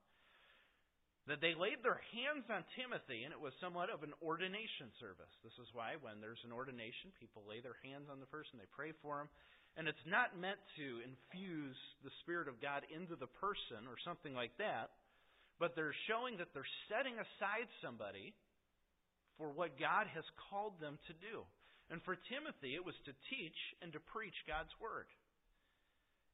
that 1.27 1.43
they 1.43 1.57
laid 1.57 1.83
their 1.83 1.99
hands 2.15 2.47
on 2.47 2.63
Timothy, 2.79 3.27
and 3.27 3.35
it 3.35 3.41
was 3.41 3.53
somewhat 3.59 3.91
of 3.91 4.01
an 4.01 4.15
ordination 4.23 4.89
service. 4.97 5.31
This 5.43 5.55
is 5.59 5.69
why, 5.75 5.99
when 5.99 6.23
there's 6.23 6.41
an 6.47 6.55
ordination, 6.55 7.11
people 7.19 7.43
lay 7.45 7.59
their 7.59 7.77
hands 7.83 8.07
on 8.07 8.23
the 8.23 8.29
person, 8.29 8.57
they 8.57 8.69
pray 8.71 8.95
for 9.03 9.21
him. 9.21 9.29
And 9.77 9.85
it's 9.85 10.07
not 10.09 10.33
meant 10.35 10.59
to 10.81 10.87
infuse 11.05 11.77
the 12.01 12.11
Spirit 12.25 12.49
of 12.49 12.57
God 12.57 12.83
into 12.89 13.13
the 13.15 13.29
person 13.37 13.85
or 13.85 13.95
something 14.01 14.33
like 14.33 14.55
that 14.57 14.89
but 15.59 15.75
they're 15.75 15.95
showing 16.07 16.39
that 16.39 16.55
they're 16.55 16.75
setting 16.87 17.19
aside 17.19 17.67
somebody 17.83 18.31
for 19.35 19.51
what 19.51 19.75
God 19.75 20.07
has 20.15 20.23
called 20.47 20.79
them 20.79 20.95
to 21.11 21.13
do. 21.19 21.43
And 21.91 21.99
for 22.07 22.15
Timothy, 22.31 22.79
it 22.79 22.85
was 22.85 22.95
to 23.05 23.13
teach 23.27 23.59
and 23.83 23.91
to 23.91 23.99
preach 23.99 24.35
God's 24.47 24.71
Word. 24.79 25.11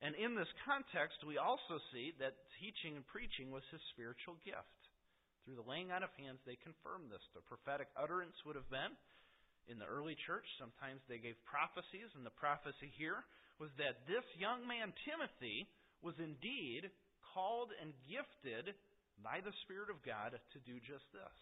And 0.03 0.15
in 0.15 0.35
this 0.35 0.51
context, 0.67 1.23
we 1.23 1.39
also 1.39 1.79
see 1.95 2.11
that 2.19 2.35
teaching 2.59 2.99
and 2.99 3.07
preaching 3.07 3.49
was 3.49 3.63
his 3.71 3.81
spiritual 3.95 4.35
gift. 4.43 4.79
Through 5.43 5.61
the 5.61 5.69
laying 5.69 5.93
on 5.93 6.03
of 6.03 6.11
hands, 6.19 6.41
they 6.43 6.59
confirmed 6.59 7.13
this. 7.13 7.23
The 7.31 7.45
prophetic 7.45 7.87
utterance 7.95 8.35
would 8.43 8.59
have 8.59 8.69
been 8.69 8.91
in 9.65 9.81
the 9.81 9.89
early 9.89 10.13
church, 10.29 10.45
sometimes 10.61 11.01
they 11.09 11.17
gave 11.17 11.37
prophecies, 11.41 12.09
and 12.13 12.21
the 12.21 12.37
prophecy 12.37 12.93
here 13.01 13.25
was 13.57 13.73
that 13.81 14.05
this 14.05 14.25
young 14.37 14.61
man, 14.69 14.93
Timothy, 15.09 15.65
was 16.05 16.13
indeed 16.21 16.85
called 17.33 17.73
and 17.81 17.95
gifted 18.05 18.77
by 19.25 19.41
the 19.41 19.55
Spirit 19.65 19.89
of 19.89 20.03
God 20.05 20.37
to 20.37 20.59
do 20.69 20.77
just 20.85 21.07
this. 21.15 21.37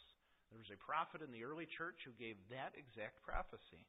There 0.54 0.62
was 0.62 0.72
a 0.72 0.80
prophet 0.80 1.26
in 1.26 1.34
the 1.34 1.44
early 1.44 1.68
church 1.76 1.98
who 2.06 2.14
gave 2.16 2.38
that 2.54 2.78
exact 2.78 3.20
prophecy. 3.26 3.84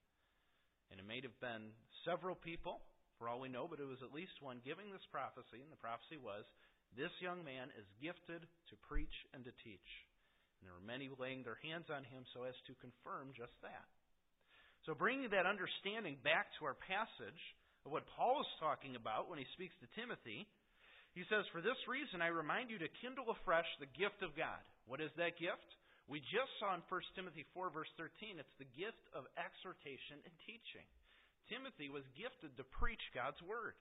And 0.90 0.98
it 0.98 1.06
may 1.06 1.20
have 1.22 1.36
been 1.38 1.70
several 2.02 2.34
people, 2.34 2.80
for 3.18 3.28
all 3.28 3.40
we 3.40 3.52
know, 3.52 3.66
but 3.68 3.80
it 3.80 3.88
was 3.88 4.02
at 4.02 4.14
least 4.14 4.42
one 4.42 4.64
giving 4.64 4.90
this 4.90 5.04
prophecy, 5.10 5.62
and 5.62 5.70
the 5.70 5.80
prophecy 5.80 6.18
was 6.18 6.44
this 6.94 7.12
young 7.18 7.42
man 7.42 7.70
is 7.74 7.86
gifted 7.98 8.42
to 8.42 8.84
preach 8.86 9.14
and 9.34 9.42
to 9.46 9.52
teach. 9.66 9.90
And 10.58 10.66
there 10.66 10.76
were 10.76 10.86
many 10.86 11.10
laying 11.10 11.42
their 11.42 11.58
hands 11.60 11.90
on 11.90 12.06
him 12.06 12.22
so 12.32 12.46
as 12.46 12.56
to 12.70 12.82
confirm 12.82 13.34
just 13.34 13.54
that. 13.66 13.86
So, 14.86 14.92
bringing 14.92 15.32
that 15.32 15.48
understanding 15.48 16.20
back 16.20 16.52
to 16.58 16.68
our 16.68 16.76
passage 16.76 17.42
of 17.84 17.92
what 17.92 18.08
Paul 18.16 18.44
is 18.44 18.60
talking 18.60 18.96
about 18.96 19.32
when 19.32 19.40
he 19.40 19.48
speaks 19.56 19.74
to 19.80 19.88
Timothy, 19.96 20.44
he 21.16 21.24
says, 21.30 21.48
For 21.50 21.64
this 21.64 21.78
reason 21.88 22.20
I 22.20 22.28
remind 22.28 22.68
you 22.68 22.78
to 22.82 22.96
kindle 23.00 23.32
afresh 23.32 23.68
the 23.80 23.90
gift 23.96 24.20
of 24.20 24.36
God. 24.36 24.60
What 24.84 25.00
is 25.00 25.14
that 25.16 25.40
gift? 25.40 25.68
We 26.04 26.20
just 26.20 26.52
saw 26.60 26.76
in 26.76 26.84
1 26.84 27.16
Timothy 27.16 27.48
4, 27.56 27.72
verse 27.72 27.88
13, 27.96 28.36
it's 28.36 28.58
the 28.60 28.68
gift 28.76 29.00
of 29.16 29.24
exhortation 29.40 30.20
and 30.20 30.34
teaching. 30.44 30.84
Timothy 31.48 31.92
was 31.92 32.04
gifted 32.16 32.56
to 32.56 32.64
preach 32.80 33.02
God's 33.12 33.40
word. 33.44 33.76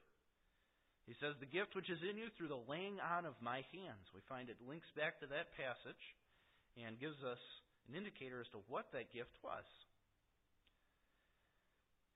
He 1.04 1.16
says, 1.20 1.36
The 1.36 1.50
gift 1.50 1.76
which 1.76 1.92
is 1.92 2.00
in 2.00 2.16
you 2.16 2.32
through 2.34 2.52
the 2.52 2.66
laying 2.68 2.96
on 3.00 3.28
of 3.28 3.36
my 3.44 3.64
hands. 3.72 4.04
We 4.12 4.24
find 4.28 4.48
it 4.48 4.60
links 4.64 4.88
back 4.96 5.20
to 5.20 5.28
that 5.32 5.52
passage 5.56 6.04
and 6.80 7.00
gives 7.00 7.20
us 7.24 7.40
an 7.88 7.96
indicator 7.96 8.40
as 8.40 8.48
to 8.56 8.64
what 8.72 8.88
that 8.96 9.12
gift 9.12 9.32
was. 9.44 9.64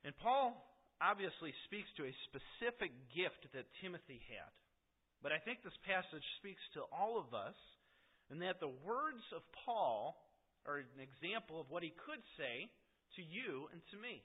And 0.04 0.16
Paul 0.24 0.56
obviously 1.04 1.52
speaks 1.68 1.88
to 2.00 2.08
a 2.08 2.20
specific 2.32 2.90
gift 3.12 3.44
that 3.52 3.68
Timothy 3.84 4.24
had. 4.32 4.50
But 5.22 5.34
I 5.34 5.42
think 5.42 5.62
this 5.62 5.76
passage 5.84 6.24
speaks 6.38 6.62
to 6.78 6.86
all 6.94 7.18
of 7.18 7.34
us, 7.34 7.58
and 8.30 8.40
that 8.42 8.62
the 8.62 8.70
words 8.86 9.24
of 9.34 9.42
Paul 9.66 10.14
are 10.66 10.78
an 10.78 11.02
example 11.02 11.58
of 11.60 11.70
what 11.70 11.82
he 11.82 11.92
could 12.06 12.22
say 12.38 12.70
to 13.18 13.22
you 13.22 13.66
and 13.72 13.82
to 13.90 13.96
me. 13.98 14.22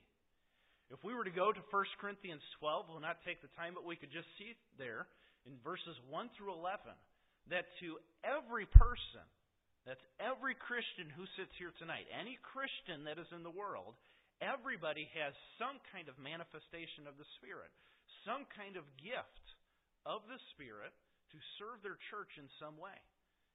If 0.92 1.04
we 1.04 1.16
were 1.16 1.24
to 1.24 1.34
go 1.34 1.52
to 1.52 1.62
1 1.72 2.02
Corinthians 2.02 2.44
12, 2.60 2.90
we'll 2.90 3.04
not 3.04 3.24
take 3.24 3.42
the 3.42 3.52
time, 3.56 3.74
but 3.74 3.88
we 3.88 3.96
could 3.96 4.12
just 4.12 4.28
see 4.38 4.56
there 4.78 5.08
in 5.48 5.56
verses 5.64 5.96
1 6.10 6.30
through 6.36 6.54
11 6.54 6.92
that 7.52 7.68
to 7.84 8.00
every 8.24 8.68
person, 8.68 9.26
that's 9.84 10.04
every 10.20 10.56
Christian 10.56 11.12
who 11.12 11.28
sits 11.36 11.52
here 11.60 11.76
tonight, 11.76 12.08
any 12.12 12.40
Christian 12.40 13.04
that 13.04 13.20
is 13.20 13.28
in 13.36 13.44
the 13.44 13.52
world, 13.52 14.00
everybody 14.40 15.12
has 15.20 15.36
some 15.60 15.76
kind 15.92 16.08
of 16.08 16.16
manifestation 16.20 17.04
of 17.04 17.20
the 17.20 17.28
Spirit, 17.40 17.72
some 18.24 18.48
kind 18.56 18.80
of 18.80 18.88
gift 19.00 19.46
of 20.08 20.24
the 20.32 20.40
Spirit 20.56 20.96
to 21.36 21.38
serve 21.60 21.84
their 21.84 22.00
church 22.12 22.32
in 22.40 22.48
some 22.60 22.80
way. 22.80 22.96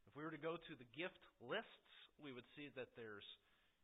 If 0.04 0.12
we 0.12 0.25
were 0.25 0.35
to 0.35 0.40
go 0.40 0.61
to 0.61 0.75
the 0.76 0.88
gift 0.92 1.20
lists, 1.40 1.97
we 2.20 2.35
would 2.35 2.47
see 2.58 2.68
that 2.76 2.92
there's, 2.99 3.25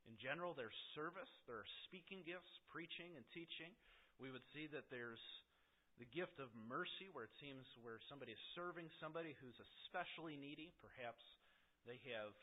in 0.05 0.17
general, 0.21 0.53
there's 0.53 0.77
service, 0.93 1.31
there 1.49 1.65
are 1.65 1.71
speaking 1.89 2.21
gifts, 2.25 2.51
preaching 2.69 3.17
and 3.17 3.25
teaching. 3.33 3.73
We 4.21 4.31
would 4.31 4.45
see 4.53 4.69
that 4.71 4.93
there's 4.93 5.23
the 5.97 6.09
gift 6.11 6.43
of 6.43 6.51
mercy, 6.55 7.09
where 7.15 7.25
it 7.25 7.35
seems 7.39 7.65
where 7.81 8.03
somebody 8.11 8.35
is 8.35 8.43
serving 8.59 8.91
somebody 8.99 9.39
who's 9.39 9.57
especially 9.59 10.35
needy. 10.35 10.75
Perhaps 10.83 11.23
they 11.87 12.03
have 12.13 12.35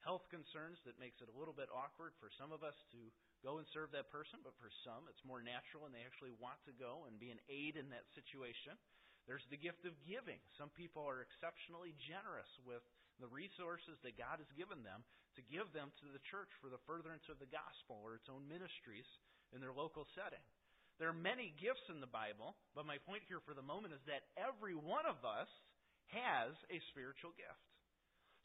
health 0.00 0.24
concerns 0.32 0.80
that 0.88 0.96
makes 0.96 1.20
it 1.20 1.28
a 1.28 1.36
little 1.36 1.52
bit 1.52 1.68
awkward 1.74 2.16
for 2.22 2.32
some 2.32 2.54
of 2.54 2.64
us 2.64 2.76
to 2.94 3.00
go 3.44 3.60
and 3.60 3.66
serve 3.72 3.92
that 3.92 4.08
person, 4.08 4.40
but 4.40 4.56
for 4.56 4.72
some 4.84 5.04
it's 5.12 5.20
more 5.28 5.44
natural 5.44 5.84
and 5.84 5.92
they 5.92 6.04
actually 6.06 6.32
want 6.40 6.56
to 6.64 6.72
go 6.76 7.04
and 7.04 7.20
be 7.20 7.28
an 7.28 7.42
aid 7.52 7.76
in 7.76 7.92
that 7.92 8.08
situation. 8.16 8.80
There's 9.28 9.44
the 9.52 9.60
gift 9.60 9.84
of 9.84 9.92
giving. 10.08 10.40
Some 10.56 10.72
people 10.72 11.04
are 11.04 11.20
exceptionally 11.20 11.92
generous 12.08 12.48
with 12.64 12.80
the 13.20 13.30
resources 13.30 14.00
that 14.02 14.18
God 14.18 14.40
has 14.40 14.58
given 14.58 14.82
them 14.82 15.04
to 15.38 15.46
give 15.46 15.70
them 15.70 15.92
to 16.02 16.06
the 16.10 16.24
church 16.32 16.50
for 16.58 16.72
the 16.72 16.82
furtherance 16.88 17.24
of 17.30 17.38
the 17.38 17.52
gospel 17.52 18.00
or 18.02 18.18
its 18.18 18.26
own 18.26 18.48
ministries 18.50 19.06
in 19.54 19.62
their 19.62 19.76
local 19.76 20.08
setting. 20.18 20.42
There 20.98 21.08
are 21.08 21.16
many 21.16 21.56
gifts 21.56 21.86
in 21.88 22.02
the 22.02 22.10
Bible, 22.10 22.58
but 22.76 22.84
my 22.84 23.00
point 23.08 23.24
here 23.24 23.40
for 23.44 23.56
the 23.56 23.64
moment 23.64 23.96
is 23.96 24.04
that 24.04 24.28
every 24.36 24.76
one 24.76 25.08
of 25.08 25.24
us 25.24 25.48
has 26.12 26.52
a 26.68 26.78
spiritual 26.92 27.32
gift. 27.38 27.64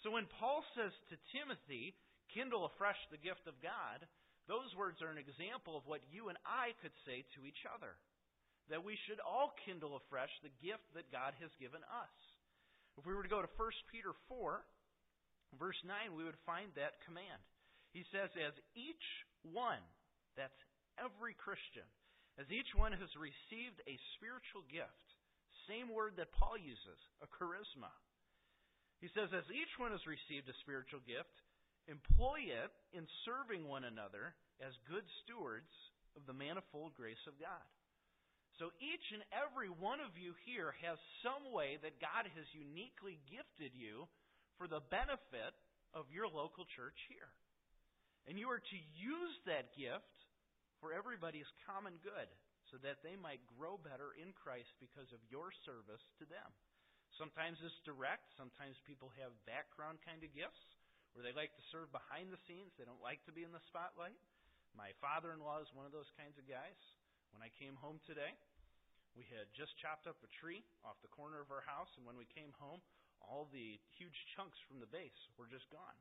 So 0.06 0.14
when 0.14 0.30
Paul 0.40 0.64
says 0.78 0.94
to 1.10 1.18
Timothy, 1.36 1.98
kindle 2.32 2.70
afresh 2.70 3.00
the 3.10 3.20
gift 3.20 3.44
of 3.50 3.60
God, 3.60 4.06
those 4.46 4.70
words 4.78 5.02
are 5.02 5.10
an 5.10 5.20
example 5.20 5.74
of 5.74 5.90
what 5.90 6.06
you 6.14 6.30
and 6.30 6.38
I 6.46 6.78
could 6.80 6.94
say 7.04 7.26
to 7.34 7.44
each 7.44 7.66
other. 7.66 7.98
That 8.70 8.86
we 8.86 8.98
should 9.06 9.22
all 9.22 9.54
kindle 9.66 9.98
afresh 9.98 10.32
the 10.42 10.54
gift 10.62 10.86
that 10.94 11.14
God 11.14 11.34
has 11.42 11.54
given 11.62 11.82
us. 11.86 12.16
If 12.98 13.06
we 13.06 13.14
were 13.14 13.24
to 13.24 13.32
go 13.32 13.44
to 13.44 13.60
1 13.60 13.92
Peter 13.92 14.16
4, 14.32 14.64
verse 15.60 15.80
9, 15.84 16.16
we 16.16 16.24
would 16.24 16.40
find 16.48 16.72
that 16.76 17.04
command. 17.04 17.42
He 17.92 18.08
says, 18.12 18.32
As 18.40 18.56
each 18.76 19.08
one, 19.44 19.84
that's 20.40 20.56
every 21.00 21.36
Christian, 21.36 21.88
as 22.40 22.48
each 22.52 22.72
one 22.76 22.96
has 22.96 23.12
received 23.20 23.80
a 23.88 24.00
spiritual 24.16 24.64
gift, 24.68 25.08
same 25.68 25.92
word 25.92 26.16
that 26.20 26.36
Paul 26.36 26.60
uses, 26.60 27.00
a 27.24 27.28
charisma. 27.28 27.92
He 29.04 29.12
says, 29.12 29.32
As 29.36 29.48
each 29.52 29.76
one 29.76 29.92
has 29.92 30.04
received 30.08 30.48
a 30.48 30.62
spiritual 30.64 31.04
gift, 31.04 31.36
Employ 31.86 32.50
it 32.50 32.74
in 32.98 33.06
serving 33.30 33.70
one 33.70 33.86
another 33.86 34.34
as 34.58 34.74
good 34.90 35.06
stewards 35.22 35.70
of 36.18 36.26
the 36.26 36.34
manifold 36.34 36.98
grace 36.98 37.22
of 37.30 37.38
God. 37.38 37.70
So 38.56 38.72
each 38.80 39.12
and 39.12 39.20
every 39.36 39.68
one 39.68 40.00
of 40.00 40.16
you 40.16 40.32
here 40.48 40.72
has 40.80 40.96
some 41.20 41.52
way 41.52 41.76
that 41.84 42.00
God 42.00 42.24
has 42.24 42.48
uniquely 42.56 43.20
gifted 43.28 43.76
you 43.76 44.08
for 44.56 44.72
the 44.72 44.80
benefit 44.88 45.52
of 45.92 46.08
your 46.08 46.32
local 46.32 46.64
church 46.76 46.96
here. 47.12 47.28
And 48.32 48.40
you 48.40 48.48
are 48.48 48.64
to 48.64 48.80
use 48.96 49.36
that 49.44 49.76
gift 49.76 50.16
for 50.80 50.96
everybody's 50.96 51.50
common 51.68 52.00
good 52.00 52.32
so 52.72 52.80
that 52.80 53.04
they 53.04 53.20
might 53.20 53.44
grow 53.60 53.76
better 53.76 54.16
in 54.16 54.32
Christ 54.32 54.72
because 54.80 55.12
of 55.12 55.22
your 55.28 55.52
service 55.68 56.02
to 56.24 56.26
them. 56.26 56.50
Sometimes 57.20 57.60
it's 57.60 57.76
direct, 57.84 58.28
sometimes 58.40 58.76
people 58.88 59.12
have 59.20 59.36
background 59.44 60.00
kind 60.04 60.24
of 60.24 60.32
gifts 60.32 60.64
where 61.12 61.24
they 61.24 61.36
like 61.36 61.52
to 61.56 61.70
serve 61.72 61.92
behind 61.96 62.32
the 62.32 62.42
scenes. 62.48 62.76
They 62.76 62.88
don't 62.88 63.04
like 63.04 63.24
to 63.28 63.36
be 63.36 63.48
in 63.48 63.56
the 63.56 63.64
spotlight. 63.72 64.20
My 64.76 64.92
father 65.00 65.32
in 65.32 65.40
law 65.40 65.64
is 65.64 65.72
one 65.72 65.88
of 65.88 65.96
those 65.96 66.12
kinds 66.20 66.36
of 66.36 66.44
guys. 66.48 66.76
When 67.36 67.44
I 67.44 67.52
came 67.60 67.76
home 67.84 68.00
today, 68.08 68.32
we 69.12 69.28
had 69.28 69.52
just 69.52 69.76
chopped 69.76 70.08
up 70.08 70.16
a 70.24 70.32
tree 70.40 70.64
off 70.88 70.96
the 71.04 71.12
corner 71.12 71.44
of 71.44 71.52
our 71.52 71.68
house, 71.68 71.92
and 72.00 72.08
when 72.08 72.16
we 72.16 72.24
came 72.32 72.56
home, 72.64 72.80
all 73.20 73.52
the 73.52 73.76
huge 74.00 74.16
chunks 74.40 74.56
from 74.64 74.80
the 74.80 74.88
base 74.88 75.20
were 75.36 75.52
just 75.52 75.68
gone. 75.68 76.00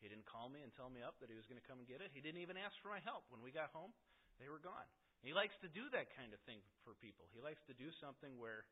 He 0.00 0.08
didn't 0.08 0.24
call 0.24 0.48
me 0.48 0.64
and 0.64 0.72
tell 0.72 0.88
me 0.88 1.04
up 1.04 1.20
that 1.20 1.28
he 1.28 1.36
was 1.36 1.44
going 1.44 1.60
to 1.60 1.68
come 1.68 1.84
and 1.84 1.88
get 1.88 2.00
it. 2.00 2.16
He 2.16 2.24
didn't 2.24 2.40
even 2.40 2.56
ask 2.56 2.72
for 2.80 2.88
my 2.88 3.04
help. 3.04 3.28
When 3.28 3.44
we 3.44 3.52
got 3.52 3.76
home, 3.76 3.92
they 4.40 4.48
were 4.48 4.56
gone. 4.56 4.88
He 5.20 5.36
likes 5.36 5.52
to 5.60 5.68
do 5.68 5.84
that 5.92 6.16
kind 6.16 6.32
of 6.32 6.40
thing 6.48 6.64
for 6.80 6.96
people. 6.96 7.28
He 7.36 7.44
likes 7.44 7.60
to 7.68 7.76
do 7.76 7.92
something 8.00 8.40
where 8.40 8.64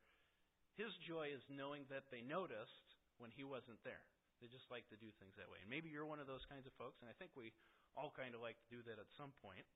his 0.81 0.97
joy 1.05 1.29
is 1.29 1.45
knowing 1.53 1.85
that 1.93 2.09
they 2.09 2.25
noticed 2.25 2.88
when 3.21 3.29
he 3.37 3.45
wasn't 3.45 3.85
there. 3.85 4.00
They 4.41 4.49
just 4.49 4.73
like 4.73 4.88
to 4.88 4.97
do 4.97 5.12
things 5.21 5.37
that 5.37 5.53
way. 5.53 5.61
And 5.61 5.69
maybe 5.69 5.93
you're 5.93 6.09
one 6.09 6.25
of 6.25 6.31
those 6.31 6.49
kinds 6.49 6.65
of 6.65 6.73
folks, 6.81 7.05
and 7.05 7.12
I 7.12 7.15
think 7.21 7.37
we 7.37 7.53
all 7.93 8.09
kind 8.17 8.33
of 8.33 8.41
like 8.41 8.57
to 8.65 8.69
do 8.73 8.81
that 8.88 8.97
at 8.97 9.12
some 9.21 9.37
point. 9.45 9.69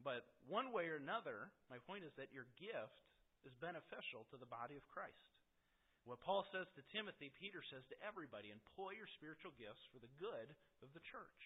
But 0.00 0.24
one 0.48 0.72
way 0.72 0.88
or 0.88 0.96
another, 0.96 1.52
my 1.68 1.76
point 1.84 2.08
is 2.08 2.14
that 2.16 2.32
your 2.32 2.48
gift 2.56 2.96
is 3.44 3.52
beneficial 3.60 4.24
to 4.32 4.36
the 4.40 4.48
body 4.48 4.76
of 4.76 4.84
Christ. 4.88 5.28
What 6.08 6.24
Paul 6.24 6.48
says 6.48 6.64
to 6.74 6.90
Timothy, 6.96 7.28
Peter 7.36 7.60
says 7.60 7.84
to 7.92 8.00
everybody 8.00 8.48
employ 8.48 8.96
your 8.96 9.10
spiritual 9.20 9.52
gifts 9.60 9.84
for 9.92 10.00
the 10.00 10.12
good 10.16 10.48
of 10.80 10.88
the 10.96 11.04
church. 11.12 11.42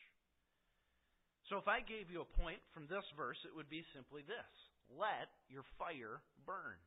So 1.50 1.58
if 1.58 1.66
I 1.66 1.84
gave 1.84 2.08
you 2.08 2.22
a 2.22 2.36
point 2.40 2.62
from 2.72 2.86
this 2.86 3.04
verse, 3.18 3.38
it 3.44 3.52
would 3.52 3.68
be 3.68 3.84
simply 3.92 4.22
this 4.24 4.54
let 4.92 5.32
your 5.50 5.66
fire 5.80 6.22
burn. 6.46 6.78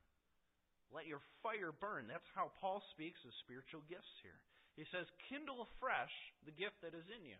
Let 0.93 1.09
your 1.09 1.19
fire 1.43 1.75
burn. 1.75 2.07
That's 2.07 2.31
how 2.31 2.55
Paul 2.63 2.79
speaks 2.95 3.19
of 3.27 3.35
spiritual 3.43 3.83
gifts 3.91 4.15
here. 4.23 4.39
He 4.79 4.85
says, 4.93 5.09
kindle 5.27 5.65
afresh 5.65 6.13
the 6.45 6.55
gift 6.55 6.79
that 6.85 6.93
is 6.95 7.03
in 7.11 7.25
you. 7.25 7.39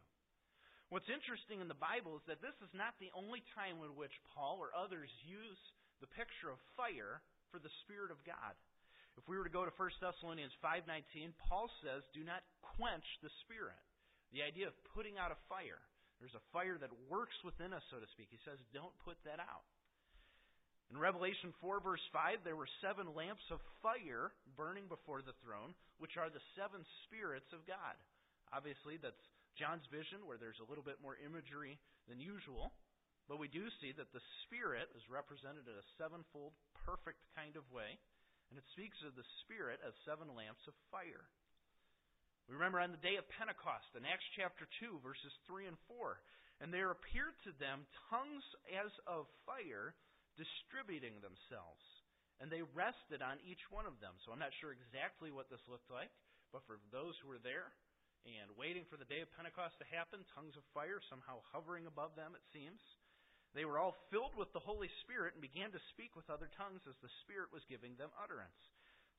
What's 0.88 1.12
interesting 1.12 1.60
in 1.60 1.68
the 1.68 1.76
Bible 1.76 2.16
is 2.16 2.24
that 2.32 2.40
this 2.40 2.56
is 2.64 2.72
not 2.72 2.96
the 3.00 3.12
only 3.12 3.44
time 3.52 3.84
in 3.84 3.92
which 4.00 4.16
Paul 4.32 4.64
or 4.64 4.72
others 4.72 5.12
use 5.28 5.60
the 6.00 6.08
picture 6.16 6.48
of 6.48 6.60
fire 6.80 7.20
for 7.52 7.60
the 7.60 7.74
Spirit 7.84 8.08
of 8.08 8.24
God. 8.24 8.56
If 9.20 9.28
we 9.28 9.36
were 9.36 9.44
to 9.44 9.52
go 9.52 9.66
to 9.66 9.74
1 9.76 10.00
Thessalonians 10.00 10.54
5:19, 10.62 11.34
Paul 11.50 11.68
says, 11.82 12.08
"Do 12.14 12.24
not 12.24 12.44
quench 12.62 13.06
the 13.20 13.34
Spirit." 13.44 13.80
The 14.32 14.44
idea 14.44 14.68
of 14.68 14.84
putting 14.96 15.18
out 15.18 15.32
a 15.32 15.44
fire. 15.50 15.82
There's 16.20 16.36
a 16.36 16.48
fire 16.52 16.78
that 16.78 16.94
works 17.10 17.36
within 17.44 17.74
us, 17.74 17.84
so 17.90 18.00
to 18.00 18.08
speak. 18.08 18.30
He 18.30 18.38
says, 18.38 18.60
"Don't 18.72 18.98
put 19.00 19.22
that 19.24 19.40
out." 19.40 19.66
In 20.90 20.98
Revelation 20.98 21.52
4, 21.60 21.82
verse 21.82 22.06
5, 22.14 22.44
there 22.44 22.56
were 22.56 22.68
seven 22.80 23.14
lamps 23.14 23.44
of 23.52 23.62
fire 23.82 24.32
burning 24.56 24.88
before 24.88 25.22
the 25.22 25.34
throne, 25.44 25.76
which 25.98 26.16
are 26.16 26.30
the 26.30 26.40
seven 26.56 26.86
spirits 27.04 27.52
of 27.52 27.66
God. 27.66 27.98
Obviously, 28.54 28.96
that's 28.98 29.28
John's 29.58 29.86
vision, 29.90 30.24
where 30.24 30.38
there's 30.38 30.62
a 30.62 30.70
little 30.70 30.86
bit 30.86 31.02
more 31.02 31.18
imagery 31.20 31.82
than 32.06 32.22
usual. 32.22 32.72
But 33.28 33.44
we 33.44 33.52
do 33.52 33.68
see 33.84 33.92
that 33.98 34.16
the 34.16 34.24
Spirit 34.48 34.88
is 34.96 35.04
represented 35.12 35.68
in 35.68 35.76
a 35.76 35.90
sevenfold, 36.00 36.56
perfect 36.88 37.20
kind 37.36 37.60
of 37.60 37.68
way, 37.74 38.00
and 38.48 38.56
it 38.56 38.64
speaks 38.72 38.96
of 39.04 39.20
the 39.20 39.28
Spirit 39.44 39.84
as 39.84 39.92
seven 40.08 40.32
lamps 40.32 40.64
of 40.70 40.78
fire. 40.88 41.28
We 42.48 42.56
remember 42.56 42.80
on 42.80 42.96
the 42.96 43.04
day 43.04 43.20
of 43.20 43.28
Pentecost 43.36 43.92
in 44.00 44.08
Acts 44.08 44.24
chapter 44.40 44.64
2, 44.80 45.04
verses 45.04 45.36
3 45.52 45.68
and 45.68 45.76
4, 45.92 46.16
and 46.64 46.72
there 46.72 46.96
appeared 46.96 47.36
to 47.44 47.52
them 47.60 47.84
tongues 48.08 48.48
as 48.72 48.88
of 49.04 49.28
fire 49.44 49.92
distributing 50.40 51.20
themselves. 51.20 51.84
And 52.40 52.48
they 52.48 52.64
rested 52.72 53.20
on 53.20 53.44
each 53.44 53.62
one 53.68 53.84
of 53.84 54.00
them. 54.00 54.16
So 54.24 54.32
I'm 54.32 54.40
not 54.40 54.56
sure 54.64 54.72
exactly 54.72 55.34
what 55.34 55.52
this 55.52 55.62
looked 55.68 55.92
like, 55.92 56.14
but 56.56 56.64
for 56.64 56.80
those 56.96 57.20
who 57.20 57.28
were 57.28 57.44
there 57.44 57.76
and 58.26 58.50
waiting 58.58 58.88
for 58.90 58.98
the 58.98 59.08
day 59.08 59.22
of 59.22 59.30
Pentecost 59.36 59.78
to 59.78 59.94
happen, 59.94 60.26
tongues 60.34 60.58
of 60.58 60.66
fire 60.74 61.04
somehow 61.12 61.44
hovering 61.54 61.86
above 61.86 62.18
them, 62.18 62.34
it 62.34 62.46
seems. 62.50 62.82
They 63.54 63.64
were 63.64 63.80
all 63.80 63.96
filled 64.10 64.36
with 64.36 64.52
the 64.52 64.64
Holy 64.64 64.90
Spirit 65.06 65.38
and 65.38 65.42
began 65.42 65.72
to 65.72 65.90
speak 65.94 66.18
with 66.18 66.30
other 66.30 66.50
tongues 66.58 66.84
as 66.86 66.98
the 67.00 67.14
Spirit 67.24 67.54
was 67.54 67.66
giving 67.72 67.96
them 67.96 68.14
utterance. 68.18 68.62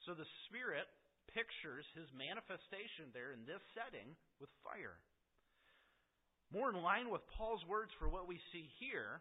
So 0.07 0.15
the 0.15 0.29
Spirit 0.47 0.87
pictures 1.33 1.85
his 1.93 2.09
manifestation 2.15 3.13
there 3.13 3.37
in 3.37 3.45
this 3.45 3.63
setting 3.77 4.17
with 4.41 4.53
fire. 4.65 5.01
More 6.49 6.73
in 6.73 6.81
line 6.81 7.13
with 7.13 7.25
Paul's 7.37 7.65
words 7.69 7.93
for 8.01 8.09
what 8.09 8.25
we 8.25 8.41
see 8.53 8.69
here, 8.81 9.21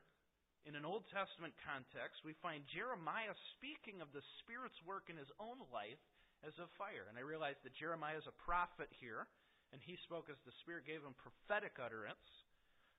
in 0.67 0.75
an 0.75 0.83
Old 0.83 1.07
Testament 1.15 1.55
context, 1.63 2.27
we 2.27 2.35
find 2.43 2.59
Jeremiah 2.75 3.35
speaking 3.55 4.03
of 4.03 4.11
the 4.11 4.23
Spirit's 4.43 4.79
work 4.83 5.07
in 5.07 5.15
his 5.15 5.31
own 5.39 5.63
life 5.71 5.99
as 6.43 6.51
a 6.59 6.67
fire. 6.75 7.07
And 7.07 7.15
I 7.15 7.23
realize 7.23 7.55
that 7.63 7.75
Jeremiah 7.79 8.19
is 8.19 8.27
a 8.27 8.41
prophet 8.43 8.91
here, 8.99 9.31
and 9.71 9.79
he 9.83 9.99
spoke 10.07 10.31
as 10.31 10.39
the 10.43 10.55
Spirit 10.63 10.87
gave 10.87 11.03
him 11.03 11.17
prophetic 11.17 11.79
utterance. 11.81 12.27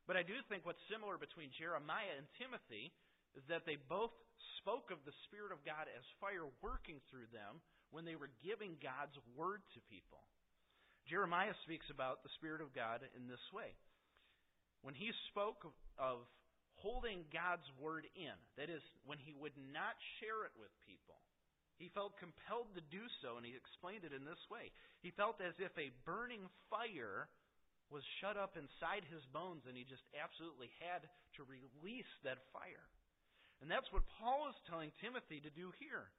But 0.07 0.17
I 0.17 0.25
do 0.25 0.37
think 0.49 0.65
what's 0.65 0.83
similar 0.89 1.21
between 1.21 1.53
Jeremiah 1.57 2.17
and 2.17 2.29
Timothy 2.41 2.93
is 3.37 3.45
that 3.53 3.69
they 3.69 3.77
both 3.89 4.15
spoke 4.61 4.89
of 4.89 5.05
the 5.05 5.17
Spirit 5.29 5.53
of 5.53 5.65
God 5.65 5.89
as 5.93 6.05
fire 6.21 6.49
working 6.65 7.01
through 7.09 7.29
them 7.29 7.61
when 7.93 8.09
they 8.09 8.17
were 8.17 8.33
giving 8.41 8.81
God's 8.81 9.17
word 9.37 9.61
to 9.77 9.91
people. 9.93 10.25
Jeremiah 11.09 11.57
speaks 11.65 11.89
about 11.89 12.21
the 12.25 12.33
Spirit 12.37 12.61
of 12.61 12.73
God 12.77 13.05
in 13.17 13.29
this 13.29 13.43
way. 13.53 13.77
When 14.85 14.97
he 14.97 15.13
spoke 15.33 15.65
of, 15.97 16.25
holding 16.83 17.27
God's 17.35 17.67
word 17.79 18.07
in. 18.15 18.35
That 18.57 18.71
is, 18.71 18.83
when 19.03 19.19
he 19.19 19.35
would 19.35 19.55
not 19.59 19.99
share 20.19 20.47
it 20.47 20.55
with 20.59 20.71
people. 20.87 21.19
He 21.79 21.95
felt 21.95 22.19
compelled 22.19 22.75
to 22.75 22.83
do 22.91 23.07
so, 23.23 23.39
and 23.39 23.47
he 23.47 23.55
explained 23.55 24.03
it 24.03 24.11
in 24.11 24.27
this 24.27 24.43
way. 24.51 24.75
He 25.01 25.15
felt 25.15 25.39
as 25.39 25.55
if 25.63 25.71
a 25.79 25.95
burning 26.03 26.43
fire 26.67 27.31
was 27.89 28.03
shut 28.21 28.37
up 28.37 28.59
inside 28.59 29.07
his 29.09 29.23
bones, 29.31 29.65
and 29.65 29.79
he 29.79 29.87
just 29.87 30.05
absolutely 30.13 30.75
had 30.83 31.07
to 31.39 31.47
release 31.47 32.11
that 32.27 32.43
fire. 32.51 32.85
And 33.63 33.71
that's 33.71 33.89
what 33.95 34.07
Paul 34.19 34.51
is 34.51 34.59
telling 34.67 34.91
Timothy 34.99 35.39
to 35.43 35.55
do 35.55 35.71
here. 35.79 36.11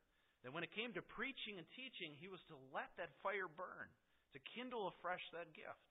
That 0.47 0.55
when 0.55 0.63
it 0.63 0.71
came 0.71 0.95
to 0.95 1.03
preaching 1.03 1.59
and 1.59 1.67
teaching, 1.75 2.15
he 2.15 2.31
was 2.31 2.39
to 2.47 2.55
let 2.71 2.87
that 2.95 3.11
fire 3.19 3.51
burn, 3.51 3.91
to 4.31 4.49
kindle 4.55 4.87
afresh 4.87 5.23
that 5.35 5.51
gift. 5.51 5.83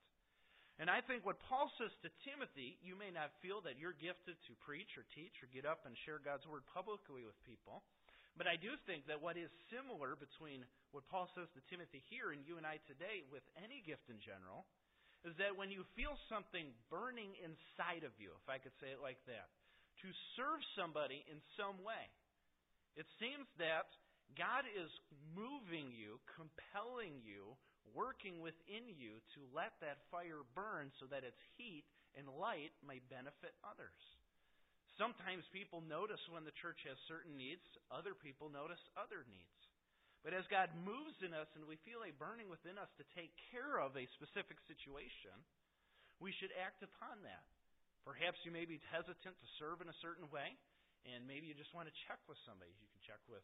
And 0.81 0.89
I 0.89 1.05
think 1.05 1.27
what 1.27 1.43
Paul 1.45 1.69
says 1.77 1.91
to 2.01 2.09
Timothy, 2.23 2.79
you 2.81 2.95
may 2.95 3.11
not 3.11 3.35
feel 3.43 3.61
that 3.67 3.77
you're 3.77 3.93
gifted 3.93 4.39
to 4.47 4.63
preach 4.63 4.95
or 4.97 5.03
teach 5.11 5.35
or 5.43 5.51
get 5.51 5.67
up 5.67 5.83
and 5.83 5.93
share 6.07 6.23
God's 6.23 6.47
word 6.47 6.63
publicly 6.71 7.21
with 7.21 7.35
people. 7.43 7.83
But 8.39 8.47
I 8.47 8.55
do 8.55 8.71
think 8.87 9.03
that 9.11 9.19
what 9.19 9.35
is 9.35 9.51
similar 9.67 10.15
between 10.15 10.63
what 10.95 11.03
Paul 11.11 11.27
says 11.35 11.51
to 11.51 11.61
Timothy 11.67 11.99
here 12.07 12.31
and 12.31 12.39
you 12.47 12.55
and 12.55 12.63
I 12.63 12.79
today 12.87 13.27
with 13.27 13.43
any 13.59 13.83
gift 13.83 14.07
in 14.07 14.23
general 14.23 14.63
is 15.27 15.35
that 15.43 15.59
when 15.59 15.67
you 15.67 15.83
feel 15.99 16.15
something 16.31 16.71
burning 16.87 17.35
inside 17.43 18.07
of 18.07 18.15
you, 18.15 18.31
if 18.39 18.47
I 18.47 18.63
could 18.63 18.71
say 18.79 18.95
it 18.95 19.03
like 19.03 19.19
that, 19.27 19.51
to 19.99 20.07
serve 20.39 20.63
somebody 20.79 21.27
in 21.27 21.43
some 21.59 21.83
way, 21.83 22.07
it 22.95 23.03
seems 23.19 23.43
that 23.59 23.91
God 24.39 24.63
is 24.71 24.87
moving 25.35 25.91
you, 25.91 26.23
compelling 26.39 27.19
you, 27.27 27.59
working 27.91 28.39
within 28.39 28.87
you 28.95 29.19
to 29.35 29.43
let 29.51 29.75
that 29.83 29.99
fire 30.15 30.47
burn 30.55 30.95
so 31.03 31.11
that 31.11 31.27
its 31.27 31.43
heat 31.59 31.83
and 32.15 32.31
light 32.39 32.71
may 32.87 33.03
benefit 33.11 33.51
others. 33.67 33.99
Sometimes 34.99 35.47
people 35.55 35.79
notice 35.87 36.19
when 36.27 36.43
the 36.43 36.53
church 36.59 36.83
has 36.83 36.99
certain 37.07 37.39
needs, 37.39 37.63
other 37.87 38.11
people 38.11 38.51
notice 38.51 38.83
other 38.99 39.23
needs. 39.31 39.59
But 40.27 40.35
as 40.35 40.43
God 40.51 40.67
moves 40.83 41.15
in 41.23 41.31
us 41.31 41.47
and 41.55 41.63
we 41.63 41.79
feel 41.87 42.03
a 42.03 42.11
burning 42.19 42.51
within 42.51 42.75
us 42.75 42.91
to 42.99 43.07
take 43.15 43.31
care 43.55 43.79
of 43.79 43.95
a 43.95 44.03
specific 44.19 44.59
situation, 44.67 45.31
we 46.19 46.35
should 46.35 46.51
act 46.59 46.83
upon 46.83 47.23
that. 47.23 47.47
Perhaps 48.03 48.43
you 48.43 48.51
may 48.51 48.67
be 48.67 48.83
hesitant 48.91 49.39
to 49.39 49.47
serve 49.55 49.79
in 49.79 49.87
a 49.87 50.01
certain 50.03 50.27
way, 50.35 50.51
and 51.07 51.23
maybe 51.23 51.47
you 51.47 51.55
just 51.55 51.71
want 51.71 51.87
to 51.87 51.95
check 52.03 52.19
with 52.27 52.35
somebody. 52.43 52.75
You 52.83 52.91
can 52.91 52.99
check 53.07 53.23
with 53.31 53.43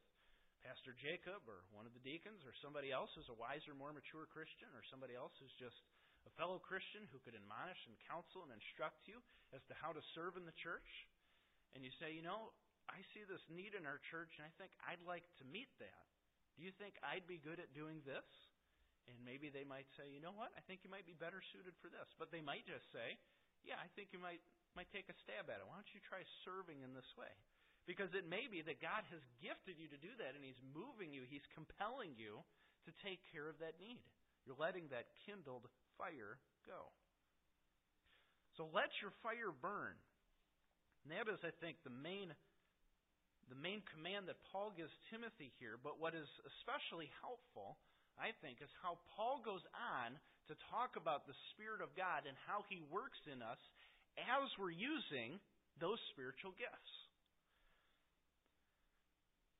Pastor 0.67 0.91
Jacob 0.99 1.39
or 1.47 1.63
one 1.71 1.87
of 1.87 1.95
the 1.95 2.03
deacons 2.03 2.43
or 2.43 2.51
somebody 2.59 2.91
else 2.91 3.15
who's 3.15 3.31
a 3.31 3.39
wiser, 3.39 3.71
more 3.71 3.95
mature 3.95 4.27
Christian 4.27 4.67
or 4.75 4.83
somebody 4.91 5.15
else 5.15 5.31
who's 5.39 5.55
just 5.55 5.79
a 6.27 6.35
fellow 6.35 6.59
Christian 6.59 7.07
who 7.15 7.23
could 7.23 7.39
admonish 7.39 7.79
and 7.87 7.95
counsel 8.11 8.43
and 8.43 8.51
instruct 8.51 9.07
you 9.07 9.23
as 9.55 9.63
to 9.71 9.77
how 9.79 9.95
to 9.95 10.03
serve 10.11 10.35
in 10.35 10.43
the 10.43 10.59
church. 10.59 11.07
And 11.75 11.83
you 11.83 11.91
say, 11.99 12.15
you 12.15 12.23
know, 12.23 12.55
I 12.87 13.03
see 13.11 13.27
this 13.27 13.43
need 13.51 13.75
in 13.75 13.83
our 13.83 13.99
church 14.09 14.31
and 14.39 14.47
I 14.47 14.53
think 14.55 14.71
I'd 14.87 15.03
like 15.03 15.27
to 15.43 15.45
meet 15.45 15.69
that. 15.83 16.05
Do 16.55 16.63
you 16.63 16.71
think 16.79 16.95
I'd 17.03 17.27
be 17.27 17.37
good 17.43 17.59
at 17.59 17.75
doing 17.75 17.99
this? 18.07 18.25
And 19.05 19.19
maybe 19.21 19.53
they 19.53 19.67
might 19.67 19.85
say, 19.99 20.09
you 20.09 20.23
know 20.23 20.33
what, 20.33 20.49
I 20.57 20.63
think 20.65 20.81
you 20.81 20.89
might 20.89 21.05
be 21.05 21.13
better 21.13 21.43
suited 21.53 21.75
for 21.83 21.91
this. 21.91 22.07
But 22.17 22.33
they 22.33 22.41
might 22.41 22.65
just 22.65 22.87
say, 22.89 23.19
yeah, 23.61 23.77
I 23.77 23.91
think 23.93 24.15
you 24.15 24.21
might 24.21 24.41
might 24.75 24.91
take 24.91 25.07
a 25.07 25.15
stab 25.23 25.47
at 25.47 25.63
it. 25.63 25.65
Why 25.65 25.79
don't 25.79 25.93
you 25.95 26.03
try 26.03 26.19
serving 26.43 26.83
in 26.83 26.91
this 26.91 27.07
way? 27.15 27.31
Because 27.87 28.11
it 28.11 28.27
may 28.27 28.51
be 28.51 28.59
that 28.67 28.83
God 28.83 29.07
has 29.07 29.23
gifted 29.39 29.79
you 29.79 29.87
to 29.87 29.99
do 30.03 30.11
that 30.19 30.35
and 30.35 30.43
He's 30.43 30.59
moving 30.75 31.15
you, 31.15 31.23
He's 31.23 31.45
compelling 31.55 32.11
you 32.19 32.43
to 32.83 32.91
take 33.01 33.23
care 33.31 33.47
of 33.47 33.55
that 33.63 33.79
need. 33.79 34.03
You're 34.43 34.59
letting 34.59 34.91
that 34.91 35.09
kindled 35.25 35.65
fire 35.97 36.37
go. 36.67 36.91
So 38.59 38.67
let 38.75 38.91
your 38.99 39.15
fire 39.23 39.51
burn. 39.51 39.95
And 41.05 41.13
that 41.13 41.29
is, 41.29 41.37
I 41.45 41.53
think, 41.61 41.77
the 41.85 41.93
main 41.93 42.33
the 43.45 43.61
main 43.61 43.85
command 43.93 44.25
that 44.25 44.41
Paul 44.49 44.73
gives 44.73 44.89
Timothy 45.13 45.53
here, 45.61 45.77
but 45.77 46.01
what 46.01 46.17
is 46.17 46.25
especially 46.57 47.13
helpful, 47.21 47.77
I 48.17 48.33
think, 48.41 48.57
is 48.57 48.73
how 48.81 48.97
Paul 49.13 49.37
goes 49.45 49.61
on 49.69 50.17
to 50.49 50.57
talk 50.73 50.97
about 50.97 51.29
the 51.29 51.37
Spirit 51.53 51.85
of 51.85 51.93
God 51.93 52.25
and 52.25 52.33
how 52.49 52.65
he 52.73 52.81
works 52.89 53.21
in 53.29 53.45
us 53.45 53.61
as 54.17 54.49
we're 54.57 54.73
using 54.73 55.37
those 55.77 56.01
spiritual 56.09 56.57
gifts. 56.57 56.93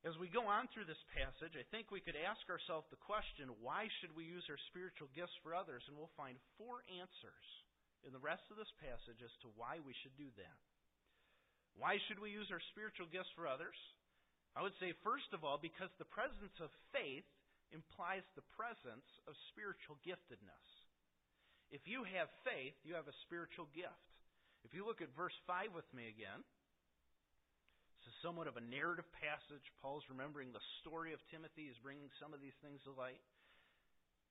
As 0.05 0.13
we 0.21 0.29
go 0.29 0.45
on 0.45 0.69
through 0.69 0.85
this 0.85 1.01
passage, 1.17 1.57
I 1.57 1.65
think 1.73 1.89
we 1.89 2.01
could 2.01 2.17
ask 2.17 2.41
ourselves 2.45 2.85
the 2.93 3.05
question 3.05 3.49
why 3.61 3.89
should 4.01 4.13
we 4.13 4.25
use 4.25 4.45
our 4.49 4.61
spiritual 4.69 5.09
gifts 5.17 5.33
for 5.41 5.57
others? 5.57 5.81
And 5.89 5.97
we'll 5.97 6.13
find 6.13 6.37
four 6.61 6.85
answers 6.89 7.47
in 8.05 8.13
the 8.13 8.21
rest 8.21 8.45
of 8.53 8.57
this 8.61 8.69
passage 8.77 9.17
as 9.25 9.33
to 9.41 9.49
why 9.57 9.81
we 9.81 9.97
should 10.01 10.13
do 10.13 10.29
that. 10.37 10.61
Why 11.75 11.99
should 12.07 12.19
we 12.23 12.31
use 12.31 12.47
our 12.51 12.63
spiritual 12.71 13.11
gifts 13.11 13.31
for 13.35 13.47
others? 13.47 13.75
I 14.55 14.63
would 14.63 14.75
say, 14.79 14.95
first 15.03 15.27
of 15.35 15.43
all, 15.43 15.59
because 15.59 15.91
the 15.99 16.07
presence 16.07 16.55
of 16.63 16.71
faith 16.95 17.27
implies 17.75 18.23
the 18.39 18.47
presence 18.55 19.07
of 19.27 19.35
spiritual 19.51 19.99
giftedness. 20.07 20.67
If 21.75 21.83
you 21.89 22.07
have 22.15 22.31
faith, 22.47 22.77
you 22.87 22.95
have 22.95 23.11
a 23.11 23.21
spiritual 23.27 23.67
gift. 23.75 24.07
If 24.63 24.71
you 24.71 24.87
look 24.87 25.03
at 25.03 25.11
verse 25.19 25.35
5 25.43 25.75
with 25.75 25.87
me 25.91 26.07
again, 26.07 26.39
this 27.99 28.13
is 28.13 28.23
somewhat 28.23 28.47
of 28.47 28.55
a 28.55 28.63
narrative 28.63 29.09
passage. 29.17 29.65
Paul's 29.81 30.07
remembering 30.07 30.55
the 30.55 30.63
story 30.79 31.11
of 31.11 31.19
Timothy. 31.33 31.67
He's 31.67 31.83
bringing 31.83 32.07
some 32.21 32.31
of 32.31 32.39
these 32.39 32.55
things 32.63 32.79
to 32.87 32.95
light. 32.95 33.21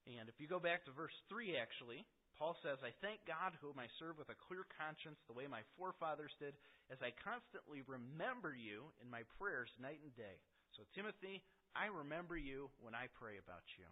And 0.09 0.33
if 0.33 0.40
you 0.40 0.48
go 0.48 0.62
back 0.62 0.85
to 0.87 0.96
verse 0.96 1.14
3, 1.28 1.59
actually, 1.61 2.07
Paul 2.38 2.59
says, 2.66 2.83
I 2.83 2.90
thank 2.99 3.23
God 3.31 3.55
whom 3.62 3.79
I 3.79 3.87
serve 4.03 4.18
with 4.18 4.29
a 4.29 4.42
clear 4.51 4.66
conscience, 4.75 5.18
the 5.27 5.37
way 5.37 5.47
my 5.47 5.62
forefathers 5.79 6.35
did, 6.42 6.59
as 6.90 6.99
I 6.99 7.14
constantly 7.23 7.87
remember 7.87 8.51
you 8.51 8.90
in 8.99 9.07
my 9.07 9.23
prayers 9.38 9.70
night 9.79 10.03
and 10.03 10.11
day. 10.18 10.42
So, 10.75 10.83
Timothy, 10.99 11.47
I 11.79 11.87
remember 11.90 12.35
you 12.35 12.75
when 12.83 12.94
I 12.94 13.07
pray 13.18 13.38
about 13.38 13.66
you. 13.79 13.87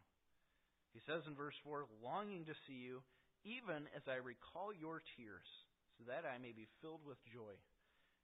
He 0.90 1.00
says 1.07 1.22
in 1.31 1.38
verse 1.38 1.57
4, 1.62 1.87
longing 2.02 2.44
to 2.50 2.57
see 2.66 2.83
you, 2.83 3.00
even 3.46 3.87
as 3.94 4.05
I 4.11 4.18
recall 4.18 4.74
your 4.74 5.00
tears, 5.14 5.48
so 5.96 6.05
that 6.11 6.26
I 6.26 6.42
may 6.42 6.52
be 6.52 6.70
filled 6.83 7.02
with 7.07 7.18
joy. 7.31 7.55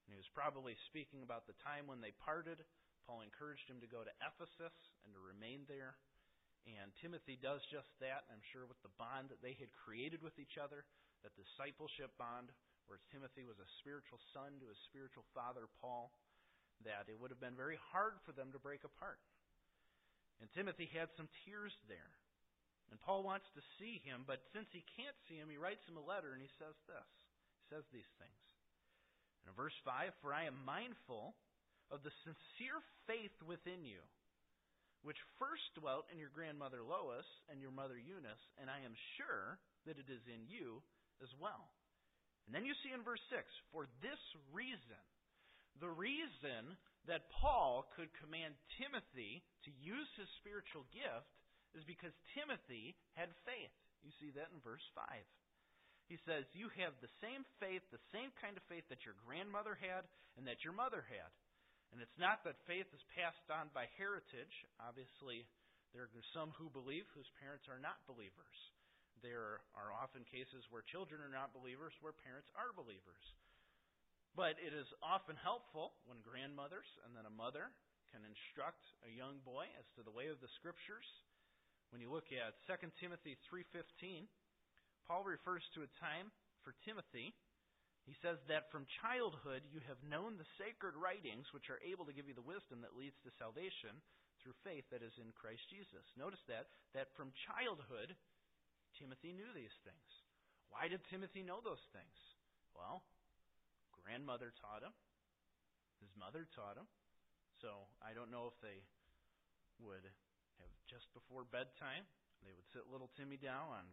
And 0.07 0.11
he 0.11 0.19
was 0.19 0.37
probably 0.37 0.75
speaking 0.91 1.23
about 1.23 1.47
the 1.47 1.59
time 1.63 1.87
when 1.87 2.03
they 2.03 2.17
parted. 2.23 2.59
Paul 3.07 3.23
encouraged 3.23 3.71
him 3.71 3.81
to 3.81 3.89
go 3.89 4.05
to 4.05 4.19
Ephesus 4.21 4.75
and 5.07 5.15
to 5.15 5.21
remain 5.23 5.65
there. 5.71 5.97
And 6.67 6.91
Timothy 6.99 7.39
does 7.39 7.63
just 7.71 7.89
that, 8.03 8.27
I'm 8.29 8.43
sure, 8.53 8.67
with 8.67 8.81
the 8.83 8.93
bond 8.99 9.31
that 9.31 9.41
they 9.41 9.57
had 9.57 9.73
created 9.73 10.21
with 10.21 10.37
each 10.37 10.59
other, 10.59 10.85
that 11.23 11.37
discipleship 11.39 12.13
bond, 12.19 12.51
where 12.87 13.01
Timothy 13.13 13.45
was 13.45 13.61
a 13.61 13.75
spiritual 13.81 14.21
son 14.33 14.57
to 14.61 14.69
his 14.69 14.81
spiritual 14.89 15.25
father, 15.37 15.69
Paul, 15.81 16.13
that 16.85 17.11
it 17.11 17.17
would 17.19 17.33
have 17.33 17.43
been 17.43 17.59
very 17.59 17.79
hard 17.93 18.17
for 18.25 18.33
them 18.33 18.53
to 18.53 18.61
break 18.61 18.85
apart. 18.85 19.21
And 20.41 20.49
Timothy 20.55 20.87
had 20.91 21.11
some 21.19 21.29
tears 21.45 21.75
there. 21.91 22.15
And 22.89 22.97
Paul 23.05 23.21
wants 23.21 23.45
to 23.53 23.63
see 23.77 24.01
him, 24.01 24.25
but 24.25 24.41
since 24.57 24.69
he 24.73 24.81
can't 24.97 25.17
see 25.29 25.37
him, 25.37 25.53
he 25.53 25.61
writes 25.61 25.85
him 25.85 26.01
a 26.01 26.05
letter 26.05 26.33
and 26.33 26.41
he 26.41 26.49
says 26.57 26.73
this. 26.89 27.09
He 27.61 27.65
says 27.69 27.85
these 27.93 28.09
things. 28.17 28.45
In 29.45 29.53
Verse 29.53 29.77
5 29.85 30.17
For 30.25 30.33
I 30.33 30.49
am 30.49 30.57
mindful 30.65 31.37
of 31.93 32.01
the 32.01 32.15
sincere 32.25 32.81
faith 33.05 33.37
within 33.45 33.85
you, 33.85 34.01
which 35.03 35.19
first 35.39 35.65
dwelt 35.79 36.11
in 36.11 36.19
your 36.19 36.33
grandmother 36.35 36.83
Lois 36.83 37.27
and 37.49 37.63
your 37.63 37.71
mother 37.71 37.99
Eunice, 37.99 38.43
and 38.59 38.67
I 38.67 38.83
am 38.83 38.95
sure 39.17 39.59
that 39.87 39.99
it 39.99 40.11
is 40.11 40.25
in 40.27 40.47
you 40.51 40.83
as 41.23 41.31
well. 41.39 41.71
And 42.47 42.57
then 42.57 42.65
you 42.65 42.75
see 42.81 42.91
in 42.91 43.05
verse 43.05 43.23
6 43.31 43.45
For 43.71 43.87
this 44.01 44.21
reason, 44.51 45.03
the 45.79 45.93
reason 45.93 46.75
that 47.07 47.31
Paul 47.41 47.87
could 47.95 48.11
command 48.19 48.57
Timothy 48.81 49.45
to 49.65 49.71
use 49.79 50.11
his 50.19 50.29
spiritual 50.43 50.89
gift 50.91 51.29
is 51.77 51.85
because 51.87 52.13
Timothy 52.35 52.97
had 53.15 53.31
faith. 53.45 53.75
You 54.03 54.11
see 54.19 54.33
that 54.35 54.51
in 54.51 54.65
verse 54.65 54.85
5. 54.97 55.05
He 56.09 56.17
says, 56.25 56.49
You 56.57 56.73
have 56.81 56.97
the 56.99 57.13
same 57.21 57.45
faith, 57.61 57.85
the 57.93 58.03
same 58.11 58.33
kind 58.41 58.57
of 58.57 58.65
faith 58.67 58.89
that 58.89 59.05
your 59.05 59.17
grandmother 59.29 59.77
had 59.77 60.09
and 60.41 60.49
that 60.49 60.65
your 60.65 60.73
mother 60.73 61.05
had. 61.05 61.31
And 61.93 62.05
it's 62.05 62.21
not 62.21 62.45
that 62.45 62.61
faith 62.69 62.87
is 62.93 63.05
passed 63.17 63.49
on 63.49 63.73
by 63.73 63.89
heritage. 63.97 64.55
Obviously, 64.77 65.49
there 65.97 66.05
are 66.05 66.31
some 66.37 66.53
who 66.61 66.69
believe 66.69 67.09
whose 67.17 67.29
parents 67.41 67.65
are 67.67 67.81
not 67.81 68.05
believers. 68.05 68.59
There 69.25 69.65
are 69.75 69.91
often 69.91 70.23
cases 70.29 70.63
where 70.71 70.85
children 70.87 71.19
are 71.25 71.33
not 71.33 71.57
believers, 71.57 71.97
where 72.05 72.15
parents 72.15 72.47
are 72.55 72.71
believers. 72.77 73.25
But 74.37 74.61
it 74.63 74.71
is 74.71 74.87
often 75.03 75.35
helpful 75.41 75.97
when 76.07 76.23
grandmothers 76.23 76.87
and 77.03 77.17
then 77.17 77.27
a 77.27 77.35
mother 77.35 77.73
can 78.15 78.23
instruct 78.23 78.85
a 79.03 79.11
young 79.11 79.41
boy 79.43 79.67
as 79.75 79.87
to 79.97 80.07
the 80.07 80.15
way 80.15 80.31
of 80.31 80.39
the 80.39 80.53
scriptures. 80.61 81.05
When 81.91 82.05
you 82.05 82.13
look 82.13 82.29
at 82.31 82.55
2 82.69 82.95
Timothy 83.01 83.35
3:15, 83.49 84.29
Paul 85.09 85.25
refers 85.25 85.65
to 85.75 85.83
a 85.83 85.91
time 85.99 86.31
for 86.63 86.77
Timothy. 86.85 87.35
He 88.09 88.17
says 88.25 88.41
that 88.49 88.73
from 88.73 88.89
childhood 89.05 89.69
you 89.69 89.85
have 89.85 90.01
known 90.01 90.41
the 90.41 90.49
sacred 90.57 90.97
writings 90.97 91.53
which 91.53 91.69
are 91.69 91.77
able 91.85 92.09
to 92.09 92.17
give 92.17 92.25
you 92.25 92.33
the 92.33 92.41
wisdom 92.41 92.81
that 92.81 92.97
leads 92.97 93.21
to 93.21 93.37
salvation 93.37 94.01
through 94.41 94.57
faith 94.65 94.89
that 94.89 95.05
is 95.05 95.13
in 95.21 95.29
Christ 95.37 95.61
Jesus. 95.69 96.09
Notice 96.17 96.41
that 96.49 96.73
that 96.97 97.13
from 97.21 97.37
childhood 97.45 98.17
Timothy 98.97 99.37
knew 99.37 99.53
these 99.53 99.77
things. 99.85 100.09
Why 100.73 100.89
did 100.89 101.05
Timothy 101.13 101.45
know 101.45 101.61
those 101.61 101.85
things? 101.93 102.17
Well, 102.73 103.05
grandmother 103.93 104.57
taught 104.57 104.81
him. 104.81 104.97
His 106.01 106.13
mother 106.17 106.49
taught 106.57 106.81
him. 106.81 106.89
So 107.61 107.93
I 108.01 108.17
don't 108.17 108.33
know 108.33 108.49
if 108.49 108.57
they 108.65 108.81
would 109.85 110.09
have 110.09 110.73
just 110.89 111.13
before 111.13 111.45
bedtime, 111.45 112.09
they 112.41 112.57
would 112.57 112.65
sit 112.73 112.89
little 112.89 113.13
Timmy 113.21 113.37
down 113.37 113.69
on 113.69 113.85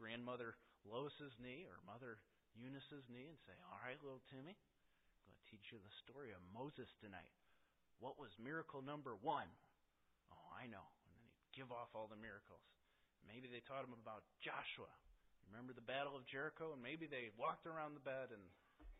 grandmother 0.00 0.56
Lois's 0.88 1.36
knee 1.36 1.68
or 1.68 1.76
mother 1.84 2.16
Eunice's 2.56 3.04
knee 3.08 3.28
and 3.28 3.40
say, 3.44 3.56
All 3.68 3.80
right, 3.80 3.98
little 4.00 4.22
Timmy, 4.28 4.54
I'm 4.54 5.22
going 5.28 5.38
to 5.38 5.48
teach 5.48 5.66
you 5.72 5.78
the 5.80 5.98
story 6.04 6.32
of 6.34 6.42
Moses 6.52 6.88
tonight. 7.00 7.30
What 8.02 8.18
was 8.18 8.34
miracle 8.40 8.82
number 8.82 9.14
one? 9.20 9.48
Oh, 10.34 10.48
I 10.58 10.66
know. 10.66 10.82
And 11.06 11.12
then 11.14 11.22
he'd 11.22 11.54
give 11.54 11.70
off 11.70 11.94
all 11.94 12.10
the 12.10 12.18
miracles. 12.18 12.64
Maybe 13.22 13.46
they 13.46 13.62
taught 13.64 13.86
him 13.86 13.94
about 13.94 14.26
Joshua. 14.42 14.90
Remember 15.46 15.70
the 15.70 15.84
Battle 15.84 16.18
of 16.18 16.26
Jericho? 16.26 16.74
And 16.74 16.82
maybe 16.82 17.06
they 17.06 17.30
walked 17.38 17.68
around 17.68 17.94
the 17.94 18.02
bed 18.02 18.34
and 18.34 18.42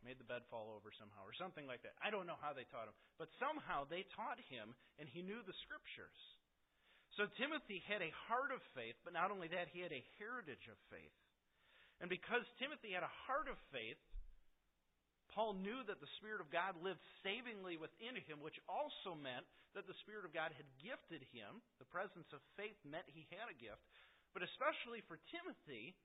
made 0.07 0.19
the 0.19 0.27
bed 0.27 0.47
fall 0.51 0.71
over 0.75 0.91
somehow 0.95 1.27
or 1.27 1.35
something 1.35 1.67
like 1.67 1.83
that. 1.87 1.99
I 2.03 2.11
don't 2.11 2.27
know 2.27 2.39
how 2.39 2.55
they 2.55 2.67
taught 2.71 2.91
him. 2.91 2.97
But 3.19 3.31
somehow 3.39 3.87
they 3.87 4.07
taught 4.15 4.39
him 4.51 4.75
and 4.99 5.11
he 5.11 5.23
knew 5.23 5.43
the 5.43 5.57
scriptures. 5.67 6.21
So 7.19 7.29
Timothy 7.37 7.85
had 7.85 8.01
a 8.01 8.15
heart 8.27 8.51
of 8.51 8.63
faith, 8.73 8.97
but 9.05 9.13
not 9.13 9.31
only 9.31 9.51
that, 9.53 9.69
he 9.71 9.85
had 9.85 9.93
a 9.93 10.07
heritage 10.17 10.65
of 10.71 10.79
faith. 10.89 11.13
And 12.03 12.11
because 12.11 12.43
Timothy 12.59 12.99
had 12.99 13.07
a 13.07 13.19
heart 13.31 13.47
of 13.47 13.55
faith, 13.71 14.01
Paul 15.33 15.57
knew 15.57 15.81
that 15.87 16.03
the 16.03 16.15
Spirit 16.21 16.43
of 16.45 16.53
God 16.53 16.77
lived 16.83 17.01
savingly 17.25 17.81
within 17.81 18.19
him, 18.29 18.43
which 18.43 18.59
also 18.69 19.17
meant 19.17 19.47
that 19.73 19.89
the 19.89 19.97
Spirit 20.05 20.29
of 20.29 20.37
God 20.37 20.53
had 20.53 20.69
gifted 20.83 21.25
him. 21.33 21.65
The 21.81 21.89
presence 21.89 22.29
of 22.37 22.45
faith 22.59 22.77
meant 22.85 23.09
he 23.09 23.25
had 23.33 23.49
a 23.49 23.57
gift. 23.57 23.81
But 24.37 24.45
especially 24.45 25.01
for 25.09 25.17
Timothy, 25.33 25.97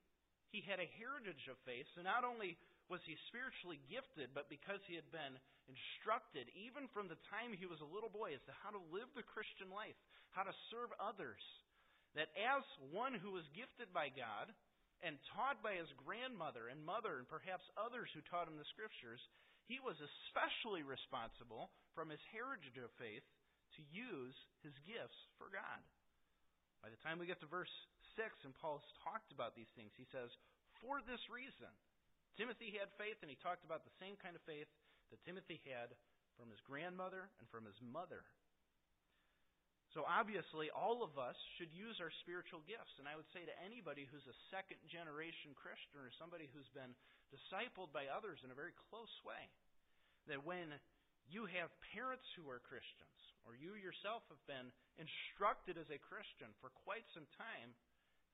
he 0.48 0.64
had 0.64 0.80
a 0.80 0.94
heritage 0.96 1.44
of 1.50 1.60
faith. 1.68 1.84
So 1.92 2.00
not 2.00 2.24
only 2.24 2.56
was 2.88 3.04
he 3.04 3.20
spiritually 3.28 3.82
gifted, 3.92 4.32
but 4.32 4.48
because 4.48 4.80
he 4.88 4.96
had 4.96 5.08
been 5.12 5.36
instructed, 5.68 6.48
even 6.56 6.88
from 6.96 7.12
the 7.12 7.20
time 7.28 7.52
he 7.52 7.68
was 7.68 7.84
a 7.84 7.92
little 7.92 8.08
boy, 8.08 8.32
as 8.32 8.40
to 8.48 8.56
how 8.64 8.72
to 8.72 8.80
live 8.88 9.12
the 9.12 9.26
Christian 9.26 9.68
life, 9.68 9.96
how 10.32 10.48
to 10.48 10.56
serve 10.72 10.88
others. 10.96 11.42
That 12.16 12.32
as 12.32 12.64
one 12.88 13.12
who 13.12 13.36
was 13.36 13.44
gifted 13.52 13.92
by 13.92 14.08
God 14.08 14.48
and 15.02 15.18
taught 15.34 15.62
by 15.62 15.78
his 15.78 15.90
grandmother 16.02 16.68
and 16.68 16.82
mother 16.82 17.22
and 17.22 17.28
perhaps 17.30 17.66
others 17.78 18.10
who 18.12 18.22
taught 18.26 18.50
him 18.50 18.58
the 18.58 18.72
scriptures, 18.74 19.22
he 19.70 19.78
was 19.78 19.98
especially 20.00 20.82
responsible 20.82 21.70
from 21.94 22.10
his 22.10 22.22
heritage 22.34 22.78
of 22.80 22.90
faith 22.98 23.24
to 23.76 23.82
use 23.94 24.34
his 24.64 24.74
gifts 24.88 25.18
for 25.36 25.52
God. 25.52 25.82
By 26.82 26.90
the 26.90 27.00
time 27.02 27.18
we 27.18 27.30
get 27.30 27.42
to 27.42 27.50
verse 27.50 27.70
6, 28.18 28.32
and 28.42 28.54
Paul's 28.58 28.86
talked 29.02 29.30
about 29.30 29.54
these 29.54 29.70
things, 29.78 29.94
he 29.94 30.06
says, 30.10 30.30
For 30.82 31.02
this 31.04 31.22
reason, 31.30 31.70
Timothy 32.38 32.74
had 32.78 32.90
faith, 32.94 33.18
and 33.22 33.30
he 33.30 33.38
talked 33.38 33.66
about 33.66 33.82
the 33.82 33.98
same 33.98 34.14
kind 34.18 34.38
of 34.38 34.42
faith 34.46 34.70
that 35.10 35.22
Timothy 35.26 35.58
had 35.66 35.94
from 36.38 36.50
his 36.50 36.62
grandmother 36.62 37.26
and 37.42 37.46
from 37.50 37.66
his 37.66 37.78
mother. 37.82 38.22
So 39.96 40.04
obviously, 40.04 40.68
all 40.68 41.00
of 41.00 41.16
us 41.16 41.36
should 41.56 41.72
use 41.72 41.96
our 41.96 42.12
spiritual 42.20 42.60
gifts. 42.68 42.92
And 43.00 43.08
I 43.08 43.16
would 43.16 43.28
say 43.32 43.40
to 43.48 43.56
anybody 43.64 44.04
who's 44.04 44.26
a 44.28 44.40
second 44.52 44.76
generation 44.92 45.56
Christian 45.56 46.04
or 46.04 46.12
somebody 46.20 46.44
who's 46.52 46.68
been 46.76 46.92
discipled 47.32 47.88
by 47.92 48.08
others 48.12 48.40
in 48.44 48.52
a 48.52 48.58
very 48.58 48.76
close 48.92 49.12
way, 49.24 49.48
that 50.28 50.44
when 50.44 50.76
you 51.32 51.48
have 51.48 51.72
parents 51.96 52.24
who 52.36 52.48
are 52.52 52.60
Christians, 52.60 53.16
or 53.48 53.56
you 53.56 53.80
yourself 53.80 54.20
have 54.28 54.44
been 54.44 54.68
instructed 55.00 55.80
as 55.80 55.88
a 55.88 56.00
Christian 56.04 56.52
for 56.60 56.68
quite 56.84 57.08
some 57.16 57.24
time, 57.40 57.72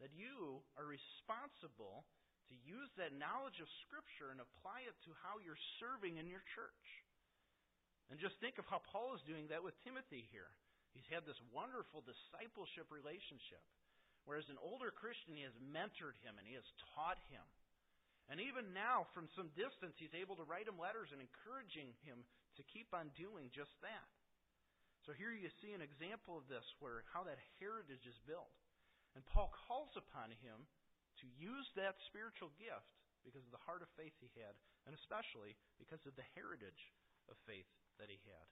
that 0.02 0.10
you 0.10 0.58
are 0.74 0.90
responsible 0.90 2.02
to 2.50 2.54
use 2.66 2.90
that 2.98 3.14
knowledge 3.14 3.62
of 3.62 3.70
Scripture 3.86 4.34
and 4.34 4.42
apply 4.42 4.82
it 4.90 4.96
to 5.06 5.14
how 5.22 5.38
you're 5.38 5.60
serving 5.78 6.18
in 6.18 6.26
your 6.26 6.42
church. 6.58 6.86
And 8.10 8.18
just 8.18 8.36
think 8.42 8.58
of 8.58 8.66
how 8.66 8.82
Paul 8.90 9.14
is 9.14 9.22
doing 9.24 9.48
that 9.48 9.62
with 9.62 9.78
Timothy 9.86 10.26
here. 10.34 10.50
He's 10.94 11.10
had 11.10 11.26
this 11.26 11.38
wonderful 11.50 12.06
discipleship 12.06 12.88
relationship. 12.88 13.60
Whereas 14.24 14.48
an 14.48 14.62
older 14.62 14.88
Christian, 14.88 15.36
he 15.36 15.44
has 15.44 15.52
mentored 15.60 16.16
him 16.24 16.40
and 16.40 16.46
he 16.48 16.56
has 16.56 16.64
taught 16.94 17.20
him. 17.28 17.44
And 18.32 18.40
even 18.40 18.72
now, 18.72 19.04
from 19.12 19.28
some 19.36 19.52
distance, 19.52 20.00
he's 20.00 20.16
able 20.16 20.40
to 20.40 20.48
write 20.48 20.64
him 20.64 20.80
letters 20.80 21.12
and 21.12 21.20
encouraging 21.20 21.92
him 22.08 22.24
to 22.56 22.70
keep 22.72 22.88
on 22.96 23.12
doing 23.20 23.52
just 23.52 23.74
that. 23.84 24.08
So 25.04 25.12
here 25.12 25.36
you 25.36 25.52
see 25.60 25.76
an 25.76 25.84
example 25.84 26.40
of 26.40 26.48
this, 26.48 26.64
where 26.80 27.04
how 27.12 27.28
that 27.28 27.36
heritage 27.60 28.08
is 28.08 28.16
built. 28.24 28.48
And 29.12 29.20
Paul 29.28 29.52
calls 29.68 29.92
upon 29.92 30.32
him 30.40 30.64
to 31.20 31.26
use 31.36 31.68
that 31.76 32.00
spiritual 32.08 32.48
gift 32.56 32.96
because 33.28 33.44
of 33.44 33.52
the 33.52 33.60
heart 33.68 33.84
of 33.84 33.92
faith 34.00 34.16
he 34.24 34.32
had, 34.40 34.56
and 34.88 34.96
especially 34.96 35.52
because 35.76 36.00
of 36.08 36.16
the 36.16 36.24
heritage 36.32 36.88
of 37.28 37.36
faith 37.44 37.68
that 38.00 38.08
he 38.08 38.16
had. 38.24 38.48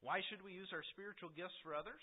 Why 0.00 0.24
should 0.28 0.40
we 0.40 0.56
use 0.56 0.72
our 0.72 0.84
spiritual 0.96 1.28
gifts 1.36 1.56
for 1.60 1.76
others? 1.76 2.00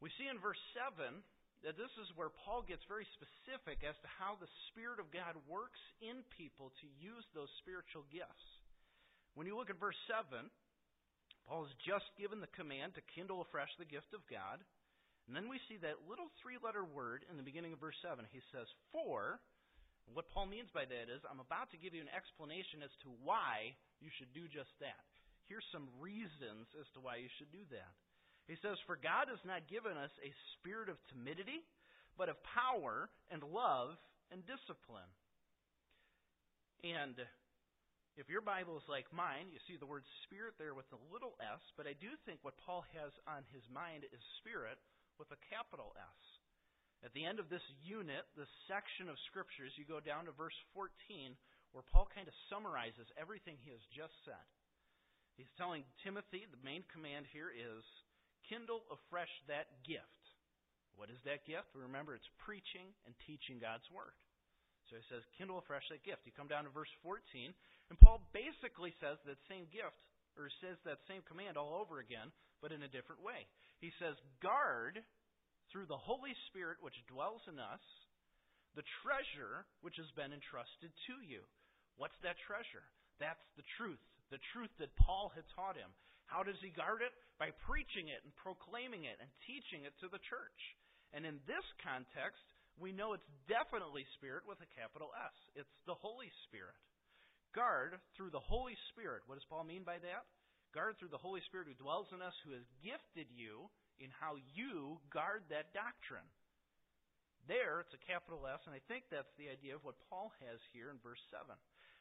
We 0.00 0.12
see 0.16 0.28
in 0.28 0.40
verse 0.40 0.60
7 0.76 1.24
that 1.64 1.76
this 1.76 1.92
is 2.00 2.08
where 2.16 2.32
Paul 2.44 2.64
gets 2.64 2.84
very 2.88 3.08
specific 3.16 3.80
as 3.84 3.96
to 4.00 4.16
how 4.20 4.36
the 4.36 4.48
Spirit 4.72 5.00
of 5.00 5.12
God 5.12 5.36
works 5.48 5.80
in 6.04 6.24
people 6.36 6.72
to 6.80 6.88
use 7.00 7.24
those 7.32 7.48
spiritual 7.64 8.04
gifts. 8.12 8.46
When 9.36 9.48
you 9.48 9.56
look 9.56 9.72
at 9.72 9.80
verse 9.80 9.96
7, 10.08 10.48
Paul 11.48 11.68
has 11.68 11.74
just 11.84 12.08
given 12.16 12.40
the 12.40 12.56
command 12.56 12.96
to 12.96 13.12
kindle 13.16 13.44
afresh 13.44 13.72
the 13.76 13.88
gift 13.88 14.12
of 14.16 14.24
God. 14.28 14.60
And 15.28 15.34
then 15.36 15.48
we 15.48 15.60
see 15.68 15.76
that 15.84 16.06
little 16.08 16.32
three 16.40 16.56
letter 16.60 16.84
word 16.84 17.24
in 17.28 17.36
the 17.36 17.44
beginning 17.44 17.76
of 17.76 17.82
verse 17.82 17.98
7. 18.04 18.24
He 18.32 18.40
says, 18.52 18.68
For. 18.92 19.40
What 20.14 20.30
Paul 20.30 20.46
means 20.46 20.70
by 20.70 20.86
that 20.86 21.10
is, 21.10 21.18
I'm 21.26 21.42
about 21.42 21.74
to 21.74 21.82
give 21.82 21.90
you 21.90 21.98
an 21.98 22.14
explanation 22.14 22.78
as 22.78 22.94
to 23.02 23.10
why 23.26 23.74
you 23.98 24.06
should 24.14 24.30
do 24.30 24.46
just 24.46 24.70
that 24.78 25.02
here's 25.48 25.66
some 25.74 25.88
reasons 25.98 26.66
as 26.78 26.86
to 26.94 27.02
why 27.02 27.22
you 27.22 27.30
should 27.38 27.50
do 27.50 27.64
that. 27.70 27.92
He 28.46 28.58
says, 28.62 28.78
For 28.86 28.94
God 28.94 29.26
has 29.26 29.42
not 29.42 29.66
given 29.66 29.98
us 29.98 30.14
a 30.22 30.30
spirit 30.58 30.86
of 30.86 31.02
timidity, 31.10 31.66
but 32.14 32.30
of 32.30 32.38
power 32.46 33.10
and 33.30 33.42
love 33.42 33.98
and 34.30 34.46
discipline. 34.46 35.10
And 36.86 37.18
if 38.16 38.30
your 38.30 38.40
Bible 38.40 38.78
is 38.80 38.86
like 38.88 39.10
mine, 39.12 39.50
you 39.50 39.60
see 39.66 39.76
the 39.76 39.88
word 39.88 40.06
spirit 40.24 40.56
there 40.56 40.72
with 40.72 40.88
a 40.94 41.04
little 41.12 41.34
s, 41.42 41.60
but 41.76 41.84
I 41.84 41.98
do 41.98 42.08
think 42.24 42.40
what 42.40 42.56
Paul 42.64 42.86
has 42.96 43.12
on 43.28 43.44
his 43.52 43.66
mind 43.68 44.08
is 44.08 44.22
spirit 44.40 44.80
with 45.20 45.28
a 45.34 45.44
capital 45.52 45.92
S. 45.98 46.22
At 47.04 47.12
the 47.12 47.28
end 47.28 47.36
of 47.36 47.52
this 47.52 47.64
unit, 47.84 48.24
this 48.32 48.48
section 48.64 49.12
of 49.12 49.20
scriptures, 49.28 49.76
you 49.76 49.84
go 49.84 50.00
down 50.00 50.24
to 50.26 50.32
verse 50.32 50.56
14, 50.72 51.36
where 51.76 51.84
Paul 51.92 52.08
kind 52.08 52.24
of 52.24 52.32
summarizes 52.48 53.04
everything 53.20 53.60
he 53.60 53.68
has 53.76 53.84
just 53.92 54.16
said. 54.24 54.46
He's 55.36 55.52
telling 55.60 55.84
Timothy 56.00 56.48
the 56.48 56.60
main 56.64 56.82
command 56.92 57.28
here 57.30 57.52
is 57.52 57.84
kindle 58.48 58.84
afresh 58.88 59.32
that 59.52 59.68
gift. 59.84 60.22
What 60.96 61.12
is 61.12 61.20
that 61.28 61.44
gift? 61.44 61.68
Remember, 61.76 62.16
it's 62.16 62.40
preaching 62.40 62.88
and 63.04 63.12
teaching 63.28 63.60
God's 63.60 63.84
Word. 63.92 64.16
So 64.88 64.96
he 64.96 65.04
says, 65.12 65.20
kindle 65.36 65.60
afresh 65.60 65.84
that 65.92 66.06
gift. 66.06 66.24
You 66.24 66.32
come 66.32 66.48
down 66.48 66.64
to 66.64 66.72
verse 66.72 66.90
14, 67.04 67.52
and 67.90 68.00
Paul 68.00 68.22
basically 68.32 68.94
says 69.02 69.18
that 69.26 69.36
same 69.50 69.68
gift, 69.68 69.98
or 70.38 70.48
says 70.62 70.78
that 70.88 71.02
same 71.10 71.26
command 71.26 71.60
all 71.60 71.76
over 71.76 72.00
again, 72.00 72.32
but 72.62 72.72
in 72.72 72.86
a 72.86 72.92
different 72.92 73.20
way. 73.20 73.44
He 73.82 73.92
says, 74.00 74.16
guard 74.40 75.02
through 75.68 75.90
the 75.90 75.98
Holy 75.98 76.32
Spirit 76.48 76.80
which 76.80 76.96
dwells 77.10 77.44
in 77.50 77.58
us 77.60 77.82
the 78.78 78.86
treasure 79.02 79.64
which 79.80 79.96
has 79.96 80.08
been 80.14 80.32
entrusted 80.32 80.92
to 81.08 81.16
you. 81.24 81.42
What's 81.96 82.16
that 82.20 82.36
treasure? 82.44 82.84
That's 83.16 83.42
the 83.56 83.64
truth, 83.80 84.00
the 84.30 84.42
truth 84.52 84.72
that 84.78 84.94
Paul 84.98 85.32
had 85.34 85.46
taught 85.54 85.78
him. 85.78 85.90
How 86.26 86.42
does 86.42 86.58
he 86.58 86.74
guard 86.74 87.02
it? 87.06 87.14
By 87.38 87.54
preaching 87.68 88.10
it 88.10 88.24
and 88.26 88.34
proclaiming 88.34 89.06
it 89.06 89.18
and 89.22 89.30
teaching 89.46 89.86
it 89.86 89.94
to 90.02 90.10
the 90.10 90.22
church. 90.26 90.60
And 91.14 91.22
in 91.22 91.38
this 91.46 91.64
context, 91.84 92.42
we 92.76 92.90
know 92.90 93.14
it's 93.14 93.30
definitely 93.46 94.04
Spirit 94.18 94.44
with 94.44 94.58
a 94.60 94.74
capital 94.74 95.14
S. 95.14 95.36
It's 95.54 95.76
the 95.86 95.96
Holy 95.96 96.28
Spirit. 96.48 96.76
Guard 97.54 97.96
through 98.18 98.34
the 98.34 98.42
Holy 98.42 98.76
Spirit. 98.92 99.24
What 99.24 99.38
does 99.38 99.48
Paul 99.48 99.64
mean 99.64 99.86
by 99.86 100.02
that? 100.02 100.28
Guard 100.74 100.98
through 100.98 101.14
the 101.14 101.22
Holy 101.22 101.40
Spirit 101.48 101.72
who 101.72 101.78
dwells 101.78 102.10
in 102.12 102.20
us, 102.20 102.36
who 102.44 102.52
has 102.52 102.66
gifted 102.84 103.32
you 103.32 103.70
in 103.96 104.12
how 104.12 104.36
you 104.52 105.00
guard 105.08 105.46
that 105.48 105.72
doctrine. 105.72 106.26
There, 107.48 107.80
it's 107.80 107.94
a 107.94 108.02
capital 108.10 108.44
S, 108.44 108.60
and 108.66 108.74
I 108.74 108.82
think 108.90 109.06
that's 109.08 109.30
the 109.38 109.48
idea 109.48 109.78
of 109.78 109.86
what 109.86 110.02
Paul 110.10 110.34
has 110.42 110.58
here 110.74 110.90
in 110.90 110.98
verse 111.00 111.22
7. 111.30 111.46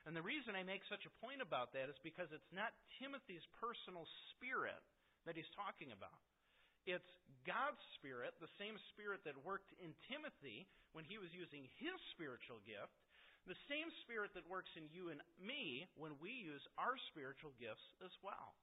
And 0.05 0.13
the 0.13 0.25
reason 0.25 0.53
I 0.53 0.61
make 0.61 0.85
such 0.85 1.03
a 1.09 1.17
point 1.17 1.41
about 1.41 1.73
that 1.73 1.89
is 1.89 1.97
because 2.05 2.29
it's 2.29 2.53
not 2.53 2.77
Timothy's 3.01 3.45
personal 3.57 4.05
spirit 4.33 4.77
that 5.25 5.33
he's 5.33 5.49
talking 5.57 5.89
about. 5.89 6.21
It's 6.85 7.09
God's 7.49 7.81
Spirit, 7.97 8.37
the 8.37 8.51
same 8.61 8.77
Spirit 8.93 9.25
that 9.25 9.33
worked 9.41 9.73
in 9.81 9.97
Timothy 10.05 10.69
when 10.93 11.01
he 11.01 11.17
was 11.17 11.33
using 11.33 11.65
his 11.81 11.97
spiritual 12.13 12.61
gift, 12.61 12.93
the 13.49 13.57
same 13.65 13.89
Spirit 14.05 14.37
that 14.37 14.45
works 14.45 14.69
in 14.77 14.85
you 14.93 15.09
and 15.09 15.17
me 15.41 15.89
when 15.97 16.13
we 16.21 16.29
use 16.29 16.61
our 16.77 16.93
spiritual 17.09 17.57
gifts 17.57 17.85
as 18.05 18.13
well. 18.21 18.53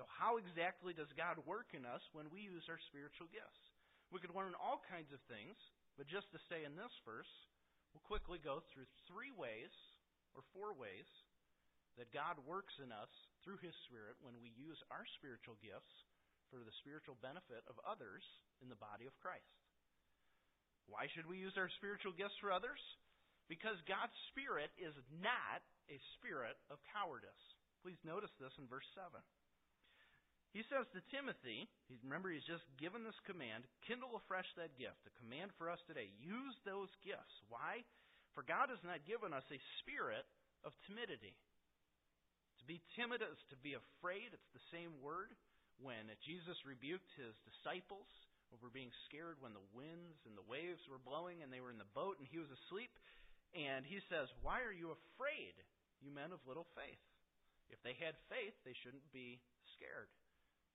So, 0.00 0.08
how 0.08 0.40
exactly 0.40 0.96
does 0.96 1.12
God 1.12 1.36
work 1.44 1.76
in 1.76 1.84
us 1.84 2.00
when 2.16 2.32
we 2.32 2.40
use 2.40 2.64
our 2.72 2.80
spiritual 2.88 3.28
gifts? 3.28 3.60
We 4.08 4.24
could 4.24 4.32
learn 4.32 4.56
all 4.56 4.80
kinds 4.88 5.12
of 5.12 5.20
things 5.28 5.60
but 5.98 6.06
just 6.06 6.30
to 6.30 6.38
stay 6.46 6.62
in 6.62 6.78
this 6.78 6.94
verse, 7.02 7.28
we'll 7.90 8.06
quickly 8.06 8.38
go 8.38 8.62
through 8.70 8.86
three 9.10 9.34
ways 9.34 9.74
or 10.38 10.46
four 10.54 10.70
ways 10.78 11.10
that 11.98 12.14
God 12.14 12.38
works 12.46 12.78
in 12.78 12.94
us 12.94 13.10
through 13.42 13.58
His 13.58 13.74
Spirit 13.90 14.14
when 14.22 14.38
we 14.38 14.54
use 14.54 14.78
our 14.94 15.02
spiritual 15.18 15.58
gifts 15.58 15.90
for 16.54 16.62
the 16.62 16.78
spiritual 16.78 17.18
benefit 17.18 17.66
of 17.66 17.76
others 17.82 18.22
in 18.62 18.70
the 18.70 18.78
body 18.78 19.10
of 19.10 19.18
Christ. 19.18 19.50
Why 20.86 21.10
should 21.12 21.26
we 21.28 21.42
use 21.42 21.58
our 21.58 21.68
spiritual 21.76 22.14
gifts 22.16 22.38
for 22.40 22.54
others? 22.54 22.80
Because 23.50 23.76
God's 23.90 24.14
Spirit 24.32 24.70
is 24.78 24.94
not 25.20 25.60
a 25.90 25.98
spirit 26.16 26.56
of 26.72 26.80
cowardice. 26.94 27.44
Please 27.82 27.98
notice 28.06 28.32
this 28.40 28.54
in 28.56 28.70
verse 28.70 28.86
7. 28.96 29.20
He 30.56 30.64
says 30.72 30.88
to 30.96 31.04
Timothy, 31.12 31.68
remember 32.00 32.32
he's 32.32 32.46
just 32.48 32.64
given 32.80 33.04
this 33.04 33.18
command, 33.28 33.68
kindle 33.84 34.16
afresh 34.16 34.48
that 34.56 34.72
gift, 34.80 35.04
a 35.04 35.12
command 35.20 35.52
for 35.60 35.68
us 35.68 35.80
today. 35.84 36.08
Use 36.16 36.56
those 36.64 36.88
gifts. 37.04 37.36
Why? 37.52 37.84
For 38.38 38.46
God 38.46 38.70
has 38.70 38.78
not 38.86 39.02
given 39.02 39.34
us 39.34 39.42
a 39.50 39.58
spirit 39.82 40.22
of 40.62 40.70
timidity. 40.86 41.34
To 42.62 42.64
be 42.70 42.78
timid 42.94 43.18
is 43.18 43.42
to 43.50 43.58
be 43.58 43.74
afraid. 43.74 44.30
It's 44.30 44.54
the 44.54 44.70
same 44.70 44.94
word 45.02 45.34
when 45.82 46.06
Jesus 46.22 46.54
rebuked 46.62 47.10
his 47.18 47.34
disciples 47.42 48.06
over 48.54 48.70
being 48.70 48.94
scared 49.10 49.42
when 49.42 49.58
the 49.58 49.70
winds 49.74 50.22
and 50.22 50.38
the 50.38 50.46
waves 50.46 50.78
were 50.86 51.02
blowing 51.02 51.42
and 51.42 51.50
they 51.50 51.58
were 51.58 51.74
in 51.74 51.82
the 51.82 51.96
boat 51.98 52.22
and 52.22 52.30
he 52.30 52.38
was 52.38 52.46
asleep. 52.62 52.94
And 53.58 53.82
he 53.82 53.98
says, 54.06 54.30
Why 54.46 54.62
are 54.62 54.70
you 54.70 54.94
afraid, 54.94 55.58
you 55.98 56.14
men 56.14 56.30
of 56.30 56.38
little 56.46 56.70
faith? 56.78 57.02
If 57.74 57.82
they 57.82 57.98
had 57.98 58.14
faith, 58.30 58.54
they 58.62 58.78
shouldn't 58.86 59.10
be 59.10 59.42
scared. 59.74 60.14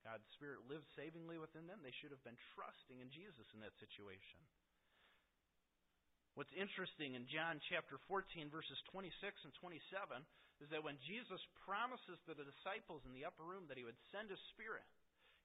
God's 0.03 0.27
Spirit 0.35 0.67
lived 0.67 0.91
savingly 0.99 1.39
within 1.39 1.63
them. 1.71 1.79
They 1.79 1.95
should 2.03 2.11
have 2.11 2.27
been 2.27 2.35
trusting 2.59 2.99
in 2.99 3.07
Jesus 3.07 3.47
in 3.55 3.63
that 3.63 3.79
situation. 3.79 4.43
What's 6.33 6.53
interesting 6.57 7.13
in 7.13 7.29
John 7.29 7.61
chapter 7.69 8.01
14, 8.09 8.49
verses 8.49 8.81
26 8.89 9.13
and 9.45 9.53
27, 9.61 10.25
is 10.65 10.69
that 10.73 10.81
when 10.81 10.97
Jesus 11.05 11.37
promises 11.61 12.17
to 12.25 12.33
the 12.33 12.49
disciples 12.49 13.05
in 13.05 13.13
the 13.13 13.29
upper 13.29 13.45
room 13.45 13.69
that 13.69 13.77
he 13.77 13.85
would 13.85 13.99
send 14.09 14.33
his 14.33 14.41
Spirit, 14.49 14.85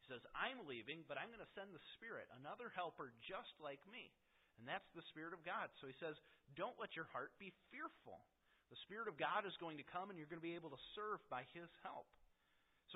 he 0.01 0.05
says, 0.09 0.25
I'm 0.33 0.65
leaving, 0.65 1.05
but 1.05 1.21
I'm 1.21 1.29
going 1.29 1.45
to 1.45 1.57
send 1.59 1.77
the 1.77 1.89
Spirit, 2.01 2.25
another 2.41 2.73
helper 2.73 3.13
just 3.21 3.53
like 3.61 3.85
me. 3.93 4.09
And 4.57 4.65
that's 4.65 4.89
the 4.97 5.05
Spirit 5.13 5.37
of 5.37 5.45
God. 5.45 5.69
So 5.79 5.93
he 5.93 5.97
says, 6.01 6.17
Don't 6.57 6.81
let 6.81 6.97
your 6.97 7.07
heart 7.13 7.37
be 7.37 7.53
fearful. 7.69 8.25
The 8.73 8.81
Spirit 8.89 9.13
of 9.13 9.21
God 9.21 9.45
is 9.45 9.57
going 9.61 9.77
to 9.77 9.91
come, 9.93 10.09
and 10.09 10.17
you're 10.17 10.29
going 10.29 10.41
to 10.41 10.51
be 10.51 10.57
able 10.57 10.73
to 10.73 10.89
serve 10.97 11.21
by 11.29 11.45
his 11.53 11.69
help. 11.85 12.09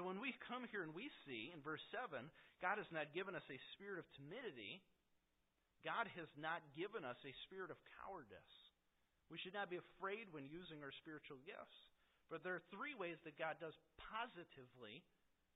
So 0.01 0.09
when 0.09 0.17
we 0.17 0.33
come 0.49 0.65
here 0.73 0.81
and 0.81 0.97
we 0.97 1.13
see 1.29 1.53
in 1.53 1.61
verse 1.61 1.85
7, 1.93 2.25
God 2.65 2.81
has 2.81 2.89
not 2.89 3.13
given 3.13 3.37
us 3.37 3.45
a 3.53 3.61
spirit 3.77 4.01
of 4.01 4.09
timidity, 4.17 4.81
God 5.83 6.07
has 6.15 6.31
not 6.39 6.63
given 6.79 7.03
us 7.03 7.19
a 7.27 7.35
spirit 7.47 7.71
of 7.71 7.79
cowardice. 7.99 8.55
We 9.31 9.39
should 9.43 9.57
not 9.57 9.71
be 9.71 9.81
afraid 9.81 10.31
when 10.31 10.47
using 10.47 10.83
our 10.83 10.95
spiritual 11.03 11.43
gifts. 11.43 11.79
But 12.31 12.41
there 12.47 12.57
are 12.57 12.73
three 12.73 12.97
ways 12.97 13.21
that 13.27 13.37
God 13.37 13.61
does 13.61 13.77
positively 13.99 15.05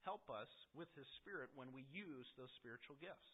help 0.04 0.26
us 0.28 0.50
with 0.76 0.90
His 0.94 1.08
Spirit 1.22 1.50
when 1.56 1.72
we 1.72 1.88
use 1.88 2.28
those 2.36 2.52
spiritual 2.60 3.00
gifts. 3.00 3.32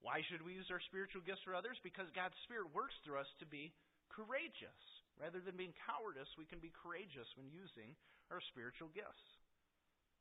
Why 0.00 0.24
should 0.26 0.40
we 0.40 0.56
use 0.56 0.72
our 0.72 0.80
spiritual 0.88 1.20
gifts 1.20 1.44
for 1.44 1.52
others? 1.52 1.76
Because 1.84 2.08
God's 2.16 2.36
Spirit 2.48 2.72
works 2.72 2.96
through 3.04 3.20
us 3.20 3.28
to 3.38 3.46
be 3.46 3.70
courageous. 4.08 4.80
Rather 5.20 5.44
than 5.44 5.60
being 5.60 5.76
cowardice, 5.84 6.32
we 6.40 6.48
can 6.48 6.64
be 6.64 6.72
courageous 6.72 7.28
when 7.36 7.52
using 7.52 7.92
our 8.32 8.40
spiritual 8.48 8.88
gifts. 8.96 9.26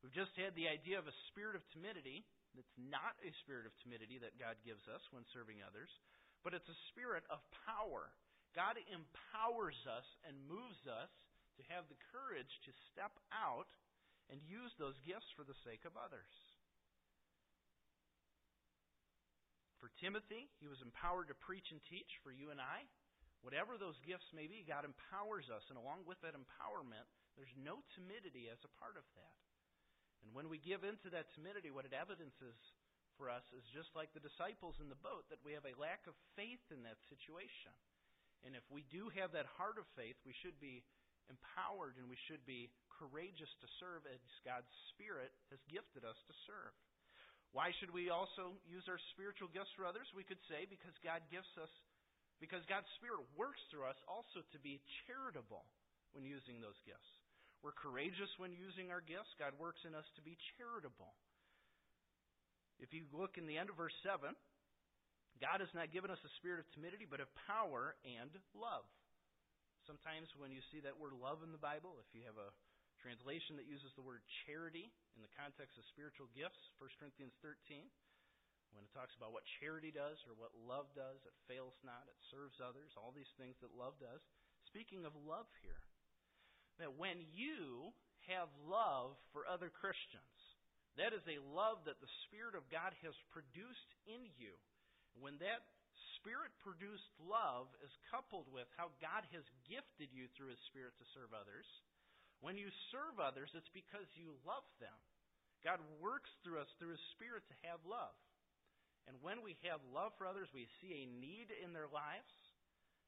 We've 0.04 0.16
just 0.16 0.36
had 0.36 0.56
the 0.56 0.68
idea 0.68 1.00
of 1.00 1.08
a 1.08 1.20
spirit 1.32 1.56
of 1.56 1.64
timidity. 1.72 2.28
It's 2.58 2.80
not 2.80 3.20
a 3.22 3.32
spirit 3.46 3.70
of 3.70 3.76
timidity 3.80 4.18
that 4.20 4.40
God 4.42 4.58
gives 4.66 4.88
us 4.90 5.04
when 5.14 5.28
serving 5.30 5.62
others, 5.62 5.92
but 6.42 6.58
it's 6.58 6.70
a 6.70 6.84
spirit 6.90 7.28
of 7.30 7.44
power. 7.68 8.10
God 8.58 8.80
empowers 8.90 9.78
us 9.86 10.08
and 10.26 10.50
moves 10.50 10.82
us 10.90 11.14
to 11.62 11.64
have 11.70 11.86
the 11.92 12.00
courage 12.10 12.50
to 12.66 12.72
step 12.90 13.14
out 13.30 13.70
and 14.32 14.42
use 14.46 14.74
those 14.78 14.98
gifts 15.06 15.30
for 15.36 15.44
the 15.46 15.58
sake 15.66 15.86
of 15.86 15.94
others. 16.00 16.34
For 19.80 19.92
Timothy, 20.04 20.52
he 20.60 20.68
was 20.68 20.84
empowered 20.84 21.32
to 21.32 21.38
preach 21.40 21.72
and 21.72 21.80
teach. 21.88 22.20
For 22.20 22.36
you 22.36 22.52
and 22.52 22.60
I, 22.60 22.84
whatever 23.42 23.80
those 23.80 23.96
gifts 24.04 24.28
may 24.36 24.48
be, 24.48 24.68
God 24.68 24.84
empowers 24.84 25.48
us. 25.48 25.64
And 25.72 25.80
along 25.80 26.04
with 26.04 26.20
that 26.20 26.36
empowerment, 26.36 27.08
there's 27.40 27.56
no 27.56 27.80
timidity 27.96 28.52
as 28.52 28.60
a 28.68 28.76
part 28.76 29.00
of 29.00 29.08
that. 29.16 29.40
And 30.24 30.36
when 30.36 30.52
we 30.52 30.60
give 30.60 30.84
into 30.84 31.10
that 31.12 31.32
timidity, 31.34 31.72
what 31.72 31.88
it 31.88 31.96
evidences 31.96 32.58
for 33.20 33.28
us 33.28 33.44
is 33.52 33.66
just 33.76 33.92
like 33.96 34.12
the 34.16 34.24
disciples 34.24 34.80
in 34.80 34.88
the 34.88 35.04
boat, 35.04 35.28
that 35.28 35.44
we 35.44 35.52
have 35.56 35.68
a 35.68 35.76
lack 35.76 36.08
of 36.08 36.16
faith 36.40 36.64
in 36.72 36.84
that 36.88 37.00
situation. 37.12 37.76
And 38.48 38.56
if 38.56 38.64
we 38.72 38.88
do 38.88 39.12
have 39.20 39.36
that 39.36 39.52
heart 39.60 39.76
of 39.76 39.88
faith, 40.00 40.16
we 40.24 40.36
should 40.40 40.56
be 40.64 40.84
empowered 41.28 42.00
and 42.00 42.08
we 42.08 42.20
should 42.32 42.42
be 42.48 42.72
courageous 42.88 43.52
to 43.60 43.68
serve 43.80 44.08
as 44.08 44.20
God's 44.48 44.72
Spirit 44.96 45.32
has 45.52 45.60
gifted 45.68 46.08
us 46.08 46.18
to 46.28 46.34
serve. 46.48 46.74
Why 47.52 47.76
should 47.82 47.92
we 47.92 48.14
also 48.14 48.56
use 48.64 48.86
our 48.88 49.02
spiritual 49.12 49.52
gifts 49.52 49.74
for 49.76 49.84
others? 49.84 50.08
We 50.16 50.24
could 50.24 50.42
say 50.48 50.70
because 50.70 50.94
God 51.04 51.20
gives 51.34 51.50
us, 51.58 51.72
because 52.40 52.62
God's 52.70 52.90
Spirit 53.02 53.26
works 53.36 53.60
through 53.68 53.90
us 53.90 54.00
also 54.08 54.46
to 54.54 54.60
be 54.62 54.80
charitable 55.06 55.66
when 56.14 56.24
using 56.24 56.62
those 56.62 56.78
gifts. 56.86 57.19
We're 57.60 57.76
courageous 57.76 58.32
when 58.40 58.56
using 58.56 58.88
our 58.90 59.04
gifts. 59.04 59.36
God 59.36 59.52
works 59.60 59.84
in 59.84 59.92
us 59.92 60.08
to 60.16 60.22
be 60.24 60.40
charitable. 60.56 61.12
If 62.80 62.96
you 62.96 63.04
look 63.12 63.36
in 63.36 63.44
the 63.44 63.60
end 63.60 63.68
of 63.68 63.76
verse 63.76 63.96
7, 64.08 64.32
God 65.44 65.60
has 65.60 65.72
not 65.76 65.92
given 65.92 66.12
us 66.12 66.20
a 66.24 66.32
spirit 66.40 66.64
of 66.64 66.68
timidity, 66.72 67.04
but 67.04 67.20
of 67.20 67.28
power 67.48 68.00
and 68.08 68.32
love. 68.56 68.88
Sometimes 69.84 70.32
when 70.40 70.52
you 70.52 70.64
see 70.72 70.80
that 70.84 70.96
word 70.96 71.16
love 71.16 71.44
in 71.44 71.52
the 71.52 71.60
Bible, 71.60 72.00
if 72.00 72.12
you 72.16 72.24
have 72.24 72.40
a 72.40 72.54
translation 73.04 73.56
that 73.60 73.68
uses 73.68 73.92
the 73.96 74.04
word 74.04 74.24
charity 74.48 74.92
in 75.16 75.24
the 75.24 75.36
context 75.36 75.80
of 75.80 75.88
spiritual 75.92 76.32
gifts, 76.32 76.60
1 76.80 76.88
Corinthians 77.00 77.36
13, 77.44 77.88
when 78.76 78.86
it 78.86 78.94
talks 78.94 79.16
about 79.18 79.34
what 79.34 79.48
charity 79.60 79.90
does 79.90 80.20
or 80.30 80.38
what 80.38 80.54
love 80.56 80.88
does, 80.94 81.20
it 81.26 81.36
fails 81.50 81.76
not, 81.82 82.06
it 82.06 82.20
serves 82.30 82.60
others, 82.62 82.94
all 82.96 83.16
these 83.16 83.32
things 83.40 83.58
that 83.64 83.74
love 83.74 83.98
does. 83.98 84.22
Speaking 84.70 85.08
of 85.08 85.16
love 85.26 85.50
here, 85.66 85.82
that 86.80 86.96
when 86.96 87.22
you 87.36 87.92
have 88.32 88.50
love 88.66 89.16
for 89.36 89.48
other 89.48 89.70
Christians, 89.70 90.40
that 90.98 91.16
is 91.16 91.24
a 91.28 91.44
love 91.56 91.84
that 91.88 92.00
the 92.04 92.16
Spirit 92.28 92.56
of 92.56 92.68
God 92.68 92.92
has 93.04 93.16
produced 93.32 93.92
in 94.08 94.28
you. 94.36 94.56
When 95.20 95.40
that 95.40 95.64
Spirit 96.20 96.52
produced 96.60 97.08
love 97.24 97.72
is 97.80 97.92
coupled 98.12 98.48
with 98.52 98.68
how 98.76 98.92
God 99.00 99.24
has 99.32 99.46
gifted 99.68 100.12
you 100.12 100.28
through 100.36 100.52
His 100.52 100.64
Spirit 100.72 100.96
to 101.00 101.12
serve 101.16 101.32
others, 101.32 101.68
when 102.40 102.56
you 102.56 102.72
serve 102.92 103.20
others, 103.20 103.52
it's 103.56 103.72
because 103.76 104.08
you 104.16 104.36
love 104.48 104.68
them. 104.80 104.96
God 105.64 105.80
works 106.00 106.32
through 106.44 106.64
us 106.64 106.72
through 106.80 106.96
His 106.96 107.06
Spirit 107.16 107.44
to 107.52 107.62
have 107.68 107.84
love. 107.84 108.16
And 109.08 109.20
when 109.20 109.44
we 109.44 109.60
have 109.68 109.84
love 109.92 110.16
for 110.16 110.28
others, 110.28 110.48
we 110.56 110.70
see 110.80 111.04
a 111.04 111.12
need 111.20 111.52
in 111.64 111.76
their 111.76 111.90
lives, 111.92 112.32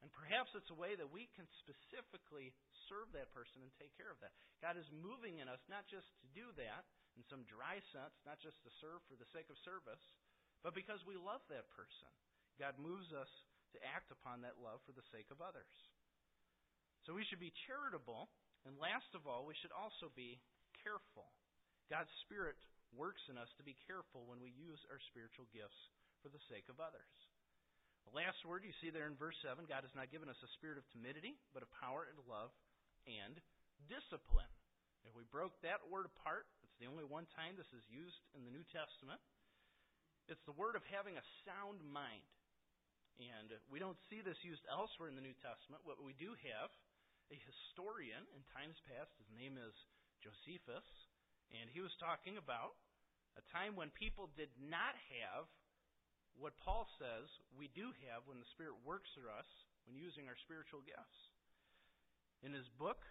And 0.01 0.09
perhaps 0.09 0.49
it's 0.57 0.73
a 0.73 0.77
way 0.77 0.97
that 0.97 1.13
we 1.13 1.29
can 1.37 1.45
specifically 1.61 2.49
serve 2.89 3.13
that 3.13 3.29
person 3.37 3.61
and 3.61 3.69
take 3.77 3.93
care 3.93 4.09
of 4.09 4.17
that. 4.25 4.33
God 4.57 4.73
is 4.73 4.89
moving 4.89 5.37
in 5.37 5.45
us 5.45 5.61
not 5.69 5.85
just 5.85 6.09
to 6.25 6.27
do 6.33 6.49
that 6.57 6.83
in 7.13 7.21
some 7.29 7.45
dry 7.45 7.77
sense, 7.93 8.17
not 8.25 8.41
just 8.41 8.57
to 8.65 8.71
serve 8.81 9.05
for 9.05 9.13
the 9.13 9.29
sake 9.29 9.45
of 9.53 9.61
service, 9.61 10.01
but 10.65 10.73
because 10.73 11.05
we 11.05 11.21
love 11.21 11.45
that 11.53 11.69
person. 11.77 12.09
God 12.57 12.77
moves 12.81 13.13
us 13.13 13.29
to 13.77 13.79
act 13.85 14.09
upon 14.09 14.41
that 14.41 14.57
love 14.57 14.81
for 14.89 14.93
the 14.93 15.05
sake 15.13 15.29
of 15.29 15.41
others. 15.41 15.73
So 17.05 17.17
we 17.17 17.25
should 17.25 17.41
be 17.41 17.53
charitable, 17.65 18.29
and 18.65 18.77
last 18.77 19.09
of 19.17 19.25
all, 19.25 19.45
we 19.45 19.57
should 19.57 19.73
also 19.73 20.13
be 20.13 20.37
careful. 20.85 21.33
God's 21.89 22.11
Spirit 22.25 22.57
works 22.93 23.21
in 23.31 23.39
us 23.39 23.49
to 23.57 23.65
be 23.65 23.77
careful 23.89 24.27
when 24.29 24.41
we 24.43 24.53
use 24.53 24.81
our 24.91 25.01
spiritual 25.09 25.49
gifts 25.49 25.77
for 26.21 26.29
the 26.29 26.41
sake 26.51 26.69
of 26.69 26.77
others. 26.77 27.13
The 28.09 28.17
last 28.17 28.41
word 28.43 28.65
you 28.65 28.73
see 28.81 28.89
there 28.89 29.07
in 29.07 29.19
verse 29.19 29.37
7 29.45 29.67
God 29.69 29.85
has 29.85 29.95
not 29.95 30.11
given 30.11 30.27
us 30.27 30.39
a 30.41 30.53
spirit 30.57 30.81
of 30.81 30.85
timidity, 30.91 31.37
but 31.53 31.63
of 31.63 31.69
power 31.77 32.09
and 32.09 32.17
love 32.25 32.51
and 33.07 33.37
discipline. 33.89 34.49
If 35.05 35.17
we 35.17 35.25
broke 35.33 35.57
that 35.65 35.81
word 35.89 36.05
apart, 36.05 36.45
it's 36.61 36.77
the 36.77 36.89
only 36.89 37.05
one 37.05 37.25
time 37.33 37.57
this 37.57 37.69
is 37.73 37.85
used 37.89 38.21
in 38.37 38.45
the 38.45 38.53
New 38.53 38.65
Testament. 38.69 39.21
It's 40.29 40.41
the 40.45 40.57
word 40.57 40.77
of 40.77 40.85
having 40.89 41.17
a 41.17 41.25
sound 41.45 41.81
mind. 41.81 42.29
And 43.17 43.53
we 43.69 43.81
don't 43.81 43.97
see 44.09 44.21
this 44.21 44.37
used 44.41 44.65
elsewhere 44.69 45.09
in 45.09 45.17
the 45.17 45.25
New 45.25 45.35
Testament. 45.41 45.85
What 45.85 46.01
we 46.01 46.17
do 46.17 46.33
have, 46.53 46.69
a 47.33 47.37
historian 47.37 48.23
in 48.33 48.41
times 48.53 48.77
past, 48.85 49.13
his 49.17 49.29
name 49.33 49.57
is 49.57 49.73
Josephus, 50.21 50.85
and 51.53 51.69
he 51.69 51.81
was 51.81 51.93
talking 51.97 52.37
about 52.37 52.77
a 53.37 53.43
time 53.51 53.75
when 53.75 53.93
people 53.93 54.29
did 54.35 54.51
not 54.57 54.95
have 55.21 55.47
what 56.39 56.57
Paul 56.63 56.87
says 56.97 57.27
we 57.55 57.67
do 57.73 57.91
have 58.07 58.23
when 58.25 58.39
the 58.39 58.51
Spirit 58.55 58.77
works 58.83 59.09
through 59.13 59.31
us 59.31 59.47
when 59.85 59.97
using 59.97 60.29
our 60.29 60.37
spiritual 60.45 60.85
gifts. 60.85 61.19
In 62.41 62.53
his 62.53 62.67
book, 62.77 63.01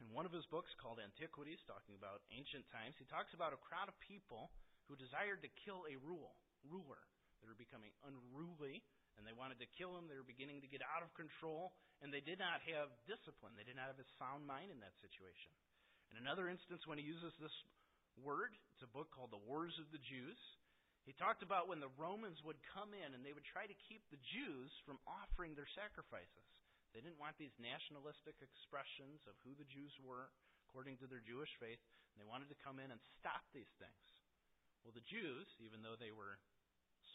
in 0.00 0.08
one 0.16 0.24
of 0.24 0.32
his 0.32 0.48
books 0.48 0.72
called 0.80 0.96
Antiquities, 0.96 1.60
talking 1.68 1.96
about 1.96 2.24
ancient 2.32 2.64
times, 2.72 2.96
he 2.96 3.04
talks 3.12 3.36
about 3.36 3.52
a 3.52 3.60
crowd 3.60 3.92
of 3.92 3.96
people 4.00 4.48
who 4.88 4.96
desired 4.96 5.44
to 5.44 5.58
kill 5.64 5.84
a 5.86 6.00
rule, 6.00 6.32
ruler. 6.64 7.04
They 7.40 7.48
were 7.48 7.56
becoming 7.56 7.92
unruly, 8.04 8.80
and 9.16 9.28
they 9.28 9.36
wanted 9.36 9.60
to 9.60 9.68
kill 9.76 9.92
him. 9.96 10.08
They 10.08 10.16
were 10.16 10.24
beginning 10.26 10.64
to 10.64 10.72
get 10.72 10.80
out 10.84 11.04
of 11.04 11.12
control, 11.12 11.76
and 12.00 12.08
they 12.08 12.24
did 12.24 12.40
not 12.40 12.64
have 12.72 12.88
discipline. 13.04 13.52
They 13.56 13.68
did 13.68 13.76
not 13.76 13.92
have 13.92 14.00
a 14.00 14.08
sound 14.16 14.48
mind 14.48 14.72
in 14.72 14.80
that 14.80 14.96
situation. 15.04 15.52
In 16.12 16.20
another 16.20 16.48
instance, 16.48 16.88
when 16.88 16.96
he 16.96 17.04
uses 17.04 17.32
this 17.36 17.54
word, 18.20 18.56
it's 18.76 18.84
a 18.84 18.90
book 18.96 19.12
called 19.12 19.32
The 19.32 19.44
Wars 19.44 19.76
of 19.76 19.88
the 19.92 20.00
Jews. 20.00 20.40
He 21.08 21.16
talked 21.16 21.40
about 21.42 21.66
when 21.66 21.80
the 21.80 21.92
Romans 21.96 22.38
would 22.44 22.60
come 22.76 22.92
in 22.92 23.16
and 23.16 23.24
they 23.24 23.32
would 23.32 23.46
try 23.48 23.64
to 23.64 23.82
keep 23.88 24.04
the 24.12 24.20
Jews 24.20 24.70
from 24.84 25.00
offering 25.08 25.56
their 25.56 25.68
sacrifices. 25.72 26.46
They 26.92 27.00
didn't 27.00 27.22
want 27.22 27.38
these 27.38 27.54
nationalistic 27.56 28.36
expressions 28.42 29.22
of 29.24 29.38
who 29.46 29.54
the 29.56 29.68
Jews 29.70 29.94
were 30.02 30.28
according 30.68 30.98
to 31.02 31.08
their 31.08 31.22
Jewish 31.22 31.50
faith. 31.58 31.80
They 32.18 32.26
wanted 32.26 32.52
to 32.52 32.62
come 32.62 32.82
in 32.82 32.92
and 32.92 33.00
stop 33.16 33.42
these 33.56 33.70
things. 33.80 34.06
Well, 34.84 34.92
the 34.92 35.06
Jews, 35.06 35.48
even 35.62 35.80
though 35.80 35.96
they 35.96 36.12
were 36.12 36.40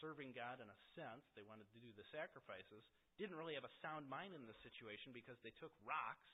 serving 0.02 0.34
God 0.34 0.58
in 0.60 0.68
a 0.68 0.78
sense, 0.98 1.24
they 1.32 1.46
wanted 1.46 1.70
to 1.72 1.80
do 1.80 1.94
the 1.94 2.06
sacrifices, 2.10 2.84
didn't 3.16 3.38
really 3.38 3.56
have 3.56 3.68
a 3.68 3.78
sound 3.80 4.10
mind 4.10 4.36
in 4.36 4.44
this 4.44 4.58
situation 4.60 5.14
because 5.14 5.38
they 5.40 5.54
took 5.56 5.72
rocks 5.86 6.30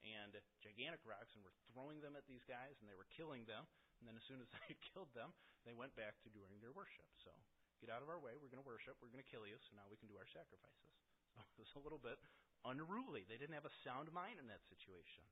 and 0.00 0.32
gigantic 0.64 1.02
rocks 1.04 1.32
and 1.36 1.44
were 1.44 1.56
throwing 1.72 2.00
them 2.00 2.16
at 2.16 2.24
these 2.30 2.44
guys 2.48 2.76
and 2.80 2.86
they 2.88 2.96
were 2.96 3.08
killing 3.16 3.44
them. 3.44 3.66
And 4.00 4.08
then 4.08 4.16
as 4.16 4.24
soon 4.24 4.40
as 4.40 4.48
they 4.64 4.76
killed 4.92 5.12
them, 5.12 5.34
they 5.64 5.76
went 5.76 5.92
back 5.96 6.16
to 6.24 6.28
doing 6.32 6.56
their 6.60 6.72
worship. 6.72 7.06
So 7.20 7.32
get 7.80 7.92
out 7.92 8.04
of 8.04 8.08
our 8.08 8.20
way. 8.20 8.36
We're 8.40 8.52
going 8.52 8.62
to 8.62 8.68
worship. 8.68 8.96
We're 9.00 9.12
going 9.12 9.24
to 9.24 9.32
kill 9.32 9.44
you. 9.44 9.56
So 9.68 9.76
now 9.76 9.88
we 9.88 10.00
can 10.00 10.08
do 10.08 10.16
our 10.16 10.28
sacrifices. 10.28 10.92
So 11.36 11.40
it 11.60 11.64
was 11.64 11.74
a 11.76 11.84
little 11.84 12.00
bit 12.00 12.20
unruly. 12.64 13.24
They 13.28 13.40
didn't 13.40 13.56
have 13.56 13.68
a 13.68 13.78
sound 13.84 14.12
mind 14.12 14.40
in 14.40 14.48
that 14.48 14.64
situation. 14.68 15.24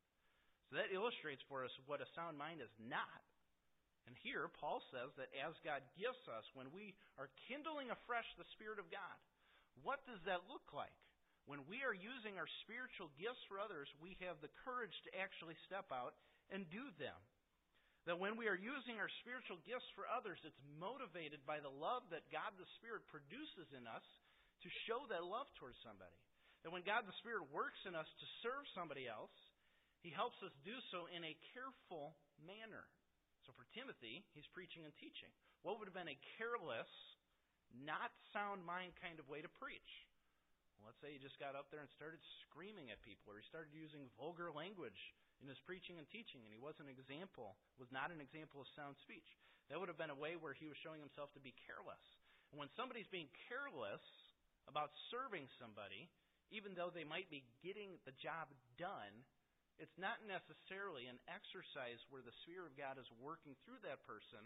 So 0.68 0.76
that 0.76 0.92
illustrates 0.92 1.40
for 1.48 1.64
us 1.64 1.72
what 1.88 2.04
a 2.04 2.08
sound 2.12 2.36
mind 2.36 2.60
is 2.60 2.72
not. 2.76 3.24
And 4.08 4.16
here, 4.24 4.48
Paul 4.56 4.80
says 4.88 5.12
that 5.20 5.28
as 5.36 5.52
God 5.60 5.84
gifts 6.00 6.24
us, 6.32 6.44
when 6.56 6.72
we 6.72 6.96
are 7.20 7.28
kindling 7.44 7.92
afresh 7.92 8.28
the 8.40 8.48
Spirit 8.56 8.80
of 8.80 8.88
God, 8.88 9.16
what 9.84 10.00
does 10.08 10.20
that 10.24 10.48
look 10.48 10.64
like? 10.72 10.96
When 11.44 11.64
we 11.68 11.80
are 11.84 11.96
using 11.96 12.36
our 12.36 12.48
spiritual 12.64 13.12
gifts 13.16 13.40
for 13.48 13.60
others, 13.60 13.88
we 14.00 14.16
have 14.24 14.40
the 14.40 14.52
courage 14.64 14.92
to 15.08 15.16
actually 15.16 15.56
step 15.64 15.88
out 15.92 16.16
and 16.52 16.68
do 16.68 16.88
them. 17.00 17.16
That 18.08 18.16
when 18.16 18.40
we 18.40 18.48
are 18.48 18.56
using 18.56 18.96
our 18.96 19.12
spiritual 19.20 19.60
gifts 19.68 19.84
for 19.92 20.08
others, 20.08 20.40
it's 20.40 20.56
motivated 20.80 21.44
by 21.44 21.60
the 21.60 21.68
love 21.68 22.08
that 22.08 22.24
God 22.32 22.56
the 22.56 22.64
Spirit 22.80 23.04
produces 23.12 23.68
in 23.76 23.84
us 23.84 24.06
to 24.64 24.68
show 24.88 25.04
that 25.12 25.28
love 25.28 25.44
towards 25.60 25.76
somebody. 25.84 26.16
That 26.64 26.72
when 26.72 26.88
God 26.88 27.04
the 27.04 27.20
Spirit 27.20 27.52
works 27.52 27.78
in 27.84 27.92
us 27.92 28.08
to 28.08 28.26
serve 28.40 28.64
somebody 28.72 29.04
else, 29.04 29.36
He 30.00 30.08
helps 30.08 30.40
us 30.40 30.56
do 30.64 30.72
so 30.88 31.04
in 31.12 31.20
a 31.20 31.36
careful 31.52 32.16
manner. 32.40 32.88
So 33.44 33.52
for 33.56 33.68
Timothy, 33.76 34.24
he's 34.32 34.48
preaching 34.56 34.84
and 34.84 34.92
teaching. 35.00 35.32
What 35.64 35.76
would 35.76 35.88
have 35.88 35.96
been 35.96 36.08
a 36.08 36.24
careless, 36.36 36.92
not 37.72 38.12
sound 38.32 38.60
mind 38.64 38.96
kind 39.04 39.20
of 39.20 39.28
way 39.28 39.40
to 39.44 39.52
preach? 39.60 39.92
Well, 40.76 40.92
let's 40.92 41.00
say 41.04 41.12
he 41.12 41.20
just 41.20 41.40
got 41.40 41.56
up 41.56 41.72
there 41.72 41.80
and 41.84 41.92
started 41.96 42.20
screaming 42.44 42.88
at 42.88 43.00
people, 43.04 43.32
or 43.32 43.40
he 43.40 43.46
started 43.48 43.72
using 43.72 44.08
vulgar 44.20 44.52
language 44.52 45.00
in 45.38 45.46
his 45.46 45.60
preaching 45.62 45.98
and 45.98 46.08
teaching, 46.10 46.42
and 46.42 46.50
he 46.50 46.58
was 46.58 46.74
an 46.82 46.90
example, 46.90 47.54
was 47.78 47.90
not 47.94 48.10
an 48.10 48.18
example 48.18 48.62
of 48.62 48.68
sound 48.74 48.98
speech. 49.02 49.26
That 49.70 49.78
would 49.78 49.92
have 49.92 50.00
been 50.00 50.14
a 50.14 50.18
way 50.18 50.34
where 50.34 50.56
he 50.56 50.66
was 50.66 50.80
showing 50.80 50.98
himself 50.98 51.30
to 51.36 51.42
be 51.42 51.54
careless. 51.68 52.02
And 52.50 52.58
when 52.58 52.72
somebody's 52.74 53.08
being 53.12 53.28
careless 53.46 54.02
about 54.66 54.90
serving 55.12 55.46
somebody, 55.60 56.08
even 56.48 56.72
though 56.72 56.88
they 56.88 57.04
might 57.04 57.28
be 57.28 57.44
getting 57.60 58.00
the 58.08 58.16
job 58.16 58.48
done, 58.80 59.12
it's 59.76 59.94
not 60.00 60.18
necessarily 60.24 61.06
an 61.06 61.20
exercise 61.28 62.00
where 62.08 62.24
the 62.24 62.34
Spirit 62.42 62.72
of 62.72 62.74
God 62.74 62.96
is 62.98 63.06
working 63.20 63.54
through 63.62 63.78
that 63.84 64.02
person 64.08 64.42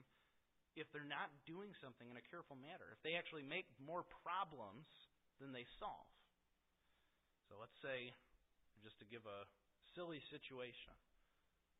if 0.76 0.88
they're 0.90 1.08
not 1.08 1.32
doing 1.48 1.72
something 1.80 2.08
in 2.10 2.18
a 2.18 2.28
careful 2.32 2.58
manner. 2.58 2.90
If 2.92 3.00
they 3.00 3.16
actually 3.16 3.46
make 3.46 3.68
more 3.80 4.04
problems 4.24 4.84
than 5.40 5.54
they 5.54 5.64
solve. 5.80 6.08
So 7.48 7.56
let's 7.60 7.76
say, 7.80 8.12
just 8.82 8.98
to 9.00 9.06
give 9.06 9.24
a 9.24 9.46
silly 9.94 10.20
situation. 10.32 10.94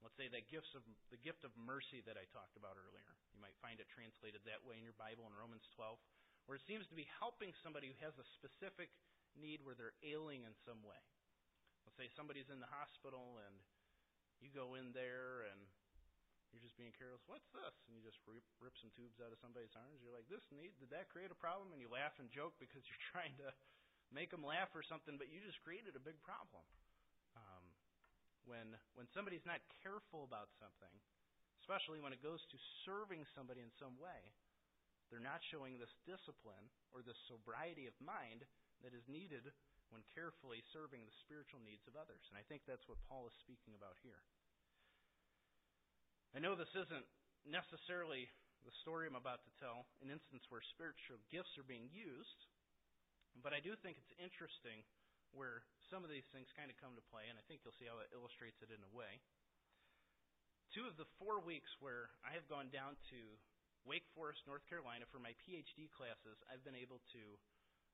Let's 0.03 0.19
say 0.19 0.27
that 0.35 0.51
gifts 0.51 0.75
of 0.75 0.83
the 1.15 1.21
gift 1.23 1.47
of 1.47 1.55
mercy 1.55 2.03
that 2.11 2.19
I 2.19 2.27
talked 2.35 2.59
about 2.59 2.75
earlier. 2.75 3.13
You 3.33 3.39
might 3.39 3.55
find 3.63 3.79
it 3.79 3.87
translated 3.87 4.43
that 4.45 4.61
way 4.67 4.75
in 4.75 4.83
your 4.83 4.99
Bible 4.99 5.31
in 5.31 5.35
Romans 5.35 5.63
12, 5.79 5.95
where 6.51 6.59
it 6.59 6.67
seems 6.67 6.91
to 6.91 6.99
be 6.99 7.07
helping 7.23 7.55
somebody 7.63 7.95
who 7.95 7.99
has 8.03 8.19
a 8.19 8.27
specific 8.35 8.91
need 9.39 9.63
where 9.63 9.79
they're 9.79 9.97
ailing 10.03 10.43
in 10.43 10.55
some 10.67 10.83
way. 10.83 10.99
Let's 11.87 11.97
say 11.97 12.11
somebody's 12.19 12.51
in 12.51 12.59
the 12.59 12.69
hospital 12.69 13.39
and 13.47 13.55
you 14.43 14.51
go 14.51 14.75
in 14.75 14.91
there 14.91 15.47
and 15.47 15.63
you're 16.51 16.61
just 16.61 16.77
being 16.77 16.93
careless. 16.93 17.23
What's 17.31 17.49
this? 17.55 17.73
And 17.89 17.97
you 17.97 18.03
just 18.05 18.21
rip, 18.29 18.45
rip 18.61 18.77
some 18.77 18.93
tubes 18.93 19.23
out 19.23 19.33
of 19.33 19.41
somebody's 19.41 19.73
arms. 19.73 20.03
You're 20.03 20.13
like, 20.13 20.29
this 20.29 20.45
need 20.53 20.75
did 20.83 20.93
that 20.93 21.09
create 21.09 21.33
a 21.33 21.39
problem? 21.39 21.73
And 21.73 21.81
you 21.81 21.89
laugh 21.89 22.19
and 22.21 22.29
joke 22.29 22.59
because 22.59 22.83
you're 22.91 23.07
trying 23.15 23.39
to 23.41 23.55
make 24.13 24.35
them 24.35 24.45
laugh 24.45 24.75
or 24.77 24.85
something, 24.85 25.17
but 25.17 25.33
you 25.33 25.41
just 25.41 25.63
created 25.65 25.97
a 25.97 26.03
big 26.03 26.19
problem. 26.21 26.67
When 28.45 28.75
when 28.99 29.07
somebody's 29.15 29.47
not 29.47 29.63
careful 29.87 30.27
about 30.27 30.51
something, 30.59 30.95
especially 31.63 32.03
when 32.03 32.11
it 32.11 32.25
goes 32.25 32.43
to 32.51 32.59
serving 32.83 33.23
somebody 33.39 33.63
in 33.63 33.71
some 33.79 33.95
way, 34.03 34.35
they're 35.09 35.23
not 35.23 35.45
showing 35.53 35.79
this 35.79 35.93
discipline 36.09 36.67
or 36.91 37.05
this 37.05 37.19
sobriety 37.31 37.87
of 37.87 37.95
mind 38.03 38.43
that 38.83 38.97
is 38.97 39.07
needed 39.07 39.47
when 39.93 40.03
carefully 40.17 40.65
serving 40.73 41.05
the 41.05 41.21
spiritual 41.23 41.61
needs 41.63 41.85
of 41.85 41.95
others. 42.01 42.25
And 42.33 42.41
I 42.41 42.45
think 42.49 42.65
that's 42.65 42.89
what 42.89 42.99
Paul 43.07 43.29
is 43.29 43.37
speaking 43.45 43.77
about 43.77 44.01
here. 44.01 44.25
I 46.33 46.41
know 46.41 46.57
this 46.57 46.73
isn't 46.73 47.07
necessarily 47.45 48.25
the 48.65 48.73
story 48.81 49.05
I'm 49.05 49.21
about 49.21 49.45
to 49.45 49.53
tell, 49.61 49.85
an 50.01 50.09
instance 50.09 50.49
where 50.49 50.65
spiritual 50.73 51.21
gifts 51.29 51.53
are 51.61 51.67
being 51.67 51.93
used, 51.93 52.41
but 53.45 53.53
I 53.53 53.61
do 53.61 53.77
think 53.85 54.01
it's 54.01 54.17
interesting 54.17 54.81
where 55.33 55.65
some 55.89 56.05
of 56.05 56.13
these 56.13 56.27
things 56.33 56.49
kind 56.57 56.73
of 56.73 56.77
come 56.81 56.97
to 56.97 57.11
play, 57.13 57.29
and 57.29 57.37
I 57.37 57.45
think 57.49 57.65
you'll 57.65 57.77
see 57.77 57.89
how 57.89 58.01
it 58.01 58.13
illustrates 58.13 58.61
it 58.65 58.73
in 58.73 58.81
a 58.81 58.93
way. 58.93 59.21
Two 60.73 60.89
of 60.89 60.97
the 60.97 61.09
four 61.21 61.37
weeks 61.41 61.69
where 61.85 62.09
I 62.25 62.33
have 62.33 62.49
gone 62.49 62.73
down 62.73 62.97
to 63.13 63.21
Wake 63.85 64.09
Forest, 64.17 64.47
North 64.49 64.65
Carolina 64.71 65.05
for 65.11 65.21
my 65.21 65.37
PhD 65.45 65.93
classes, 65.93 66.41
I've 66.49 66.65
been 66.65 66.79
able 66.79 67.05
to 67.13 67.23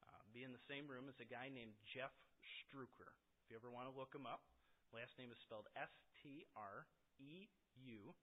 uh, 0.06 0.22
be 0.30 0.46
in 0.46 0.54
the 0.54 0.62
same 0.70 0.86
room 0.86 1.10
as 1.10 1.18
a 1.18 1.26
guy 1.26 1.50
named 1.50 1.74
Jeff 1.90 2.14
Struecker. 2.62 3.10
If 3.42 3.50
you 3.50 3.58
ever 3.58 3.72
want 3.72 3.90
to 3.90 3.94
look 3.96 4.14
him 4.14 4.28
up, 4.28 4.46
last 4.94 5.16
name 5.18 5.34
is 5.34 5.40
spelled 5.42 5.66
S 5.74 5.90
T 6.22 6.46
R 6.54 6.86
E 7.18 7.50
U 7.82 8.14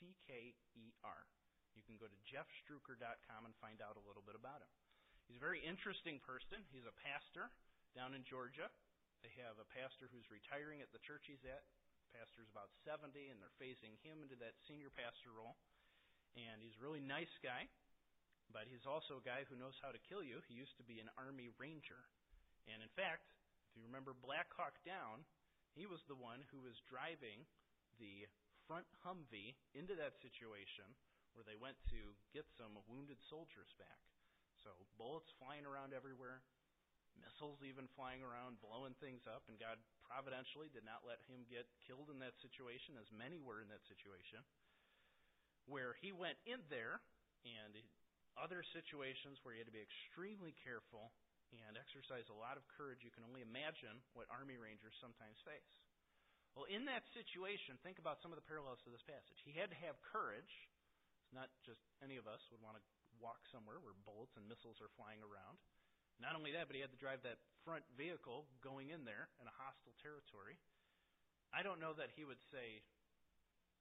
C 0.00 0.16
K 0.26 0.56
E 0.74 0.84
R. 1.06 1.22
You 1.76 1.84
can 1.84 1.96
go 1.96 2.08
to 2.08 2.18
jeffstruecker.com 2.28 3.48
and 3.48 3.54
find 3.60 3.80
out 3.80 3.96
a 3.96 4.04
little 4.04 4.24
bit 4.24 4.36
about 4.36 4.60
him. 4.60 4.72
He's 5.28 5.40
a 5.40 5.44
very 5.44 5.62
interesting 5.64 6.20
person. 6.20 6.64
He's 6.68 6.84
a 6.84 6.96
pastor 7.00 7.48
down 7.92 8.16
in 8.16 8.24
Georgia. 8.24 8.68
They 9.22 9.32
have 9.44 9.60
a 9.60 9.68
pastor 9.70 10.10
who's 10.10 10.26
retiring 10.32 10.82
at 10.82 10.90
the 10.90 11.02
church 11.04 11.30
he's 11.30 11.44
at. 11.46 11.62
The 12.10 12.20
pastor's 12.20 12.50
about 12.50 12.72
70, 12.82 13.14
and 13.30 13.38
they're 13.38 13.60
phasing 13.62 13.96
him 14.02 14.20
into 14.20 14.36
that 14.42 14.58
senior 14.66 14.90
pastor 14.92 15.32
role. 15.32 15.56
And 16.34 16.60
he's 16.64 16.76
a 16.76 16.84
really 16.84 17.04
nice 17.04 17.32
guy, 17.44 17.68
but 18.48 18.64
he's 18.68 18.88
also 18.88 19.20
a 19.20 19.24
guy 19.24 19.44
who 19.46 19.60
knows 19.60 19.76
how 19.84 19.92
to 19.92 20.00
kill 20.08 20.24
you. 20.24 20.40
He 20.48 20.56
used 20.56 20.76
to 20.80 20.84
be 20.84 21.00
an 21.00 21.12
Army 21.20 21.52
Ranger. 21.60 22.08
And 22.68 22.80
in 22.80 22.92
fact, 22.96 23.28
If 23.72 23.80
you 23.80 23.88
remember 23.88 24.12
Black 24.12 24.52
Hawk 24.52 24.76
Down, 24.84 25.24
he 25.72 25.88
was 25.88 26.04
the 26.04 26.20
one 26.20 26.44
who 26.52 26.60
was 26.60 26.76
driving 26.84 27.48
the 27.96 28.28
front 28.68 28.84
Humvee 29.00 29.56
into 29.72 29.96
that 29.96 30.20
situation 30.20 30.92
where 31.32 31.40
they 31.48 31.56
went 31.56 31.80
to 31.88 32.12
get 32.36 32.44
some 32.60 32.76
wounded 32.84 33.16
soldiers 33.32 33.72
back. 33.80 34.04
So 34.60 34.76
bullets 35.00 35.32
flying 35.40 35.64
around 35.64 35.96
everywhere, 35.96 36.44
missiles 37.22 37.62
even 37.62 37.86
flying 37.94 38.20
around, 38.20 38.58
blowing 38.58 38.98
things 38.98 39.22
up, 39.30 39.46
and 39.46 39.56
God 39.56 39.78
providentially 40.02 40.68
did 40.68 40.82
not 40.82 41.06
let 41.06 41.22
him 41.30 41.46
get 41.46 41.70
killed 41.86 42.10
in 42.10 42.18
that 42.20 42.36
situation, 42.42 42.98
as 42.98 43.08
many 43.14 43.38
were 43.38 43.62
in 43.62 43.70
that 43.70 43.86
situation. 43.86 44.42
Where 45.70 45.94
he 46.02 46.10
went 46.10 46.36
in 46.42 46.58
there, 46.66 46.98
and 47.46 47.74
other 48.38 48.62
situations 48.74 49.38
where 49.42 49.54
he 49.54 49.60
had 49.60 49.70
to 49.70 49.74
be 49.74 49.82
extremely 49.82 50.54
careful 50.62 51.12
and 51.52 51.76
exercise 51.76 52.24
a 52.32 52.38
lot 52.38 52.56
of 52.56 52.64
courage. 52.72 53.04
You 53.04 53.12
can 53.12 53.28
only 53.28 53.44
imagine 53.44 54.00
what 54.16 54.30
Army 54.32 54.56
Rangers 54.56 54.96
sometimes 55.04 55.36
face. 55.44 55.72
Well, 56.56 56.68
in 56.68 56.84
that 56.88 57.04
situation, 57.12 57.80
think 57.80 58.00
about 58.00 58.20
some 58.20 58.32
of 58.32 58.40
the 58.40 58.44
parallels 58.44 58.80
to 58.84 58.92
this 58.92 59.04
passage. 59.04 59.40
He 59.44 59.56
had 59.56 59.72
to 59.72 59.78
have 59.84 59.96
courage. 60.00 60.52
It's 61.24 61.32
not 61.32 61.48
just 61.64 61.80
any 62.00 62.20
of 62.20 62.28
us 62.28 62.40
would 62.52 62.60
want 62.60 62.76
to 62.80 62.84
walk 63.20 63.40
somewhere 63.52 63.80
where 63.80 63.96
bullets 64.04 64.36
and 64.36 64.44
missiles 64.48 64.80
are 64.80 64.92
flying 64.96 65.20
around. 65.24 65.60
Not 66.20 66.36
only 66.36 66.52
that, 66.52 66.68
but 66.68 66.76
he 66.76 66.82
had 66.82 66.92
to 66.92 67.00
drive 67.00 67.24
that 67.24 67.40
front 67.64 67.86
vehicle 67.94 68.50
going 68.60 68.90
in 68.90 69.06
there 69.06 69.30
in 69.38 69.46
a 69.46 69.54
hostile 69.54 69.94
territory. 70.02 70.58
I 71.52 71.60
don't 71.60 71.78
know 71.78 71.92
that 71.96 72.12
he 72.16 72.24
would 72.24 72.40
say, 72.48 72.80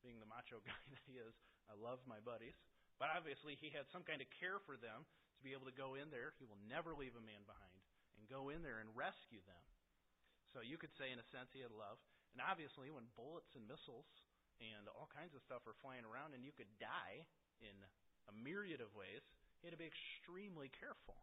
being 0.04 0.20
the 0.20 0.30
macho 0.30 0.60
guy 0.68 0.82
that 0.92 1.04
he 1.08 1.18
is, 1.18 1.34
I 1.70 1.78
love 1.78 2.04
my 2.06 2.20
buddies. 2.22 2.58
But 3.00 3.10
obviously, 3.16 3.58
he 3.58 3.74
had 3.74 3.90
some 3.90 4.06
kind 4.06 4.22
of 4.22 4.30
care 4.38 4.62
for 4.62 4.78
them 4.78 5.08
to 5.08 5.42
be 5.42 5.58
able 5.58 5.66
to 5.66 5.74
go 5.74 5.98
in 5.98 6.14
there. 6.14 6.38
He 6.38 6.46
will 6.46 6.60
never 6.70 6.94
leave 6.94 7.18
a 7.18 7.24
man 7.24 7.42
behind 7.50 7.82
and 8.14 8.30
go 8.30 8.54
in 8.54 8.62
there 8.62 8.78
and 8.78 8.94
rescue 8.94 9.42
them. 9.50 9.66
So 10.54 10.62
you 10.62 10.78
could 10.78 10.94
say, 11.00 11.10
in 11.10 11.18
a 11.18 11.32
sense, 11.34 11.50
he 11.56 11.66
had 11.66 11.74
love. 11.74 11.98
And 12.38 12.44
obviously, 12.44 12.94
when 12.94 13.10
bullets 13.18 13.50
and 13.58 13.66
missiles 13.66 14.06
and 14.62 14.86
all 14.94 15.10
kinds 15.10 15.34
of 15.34 15.42
stuff 15.42 15.66
are 15.66 15.76
flying 15.82 16.06
around 16.06 16.38
and 16.38 16.46
you 16.46 16.54
could 16.54 16.70
die 16.78 17.26
in 17.64 17.74
a 18.30 18.34
myriad 18.36 18.84
of 18.84 18.94
ways, 18.94 19.26
he 19.60 19.68
had 19.68 19.74
to 19.74 19.82
be 19.82 19.90
extremely 19.90 20.70
careful. 20.70 21.18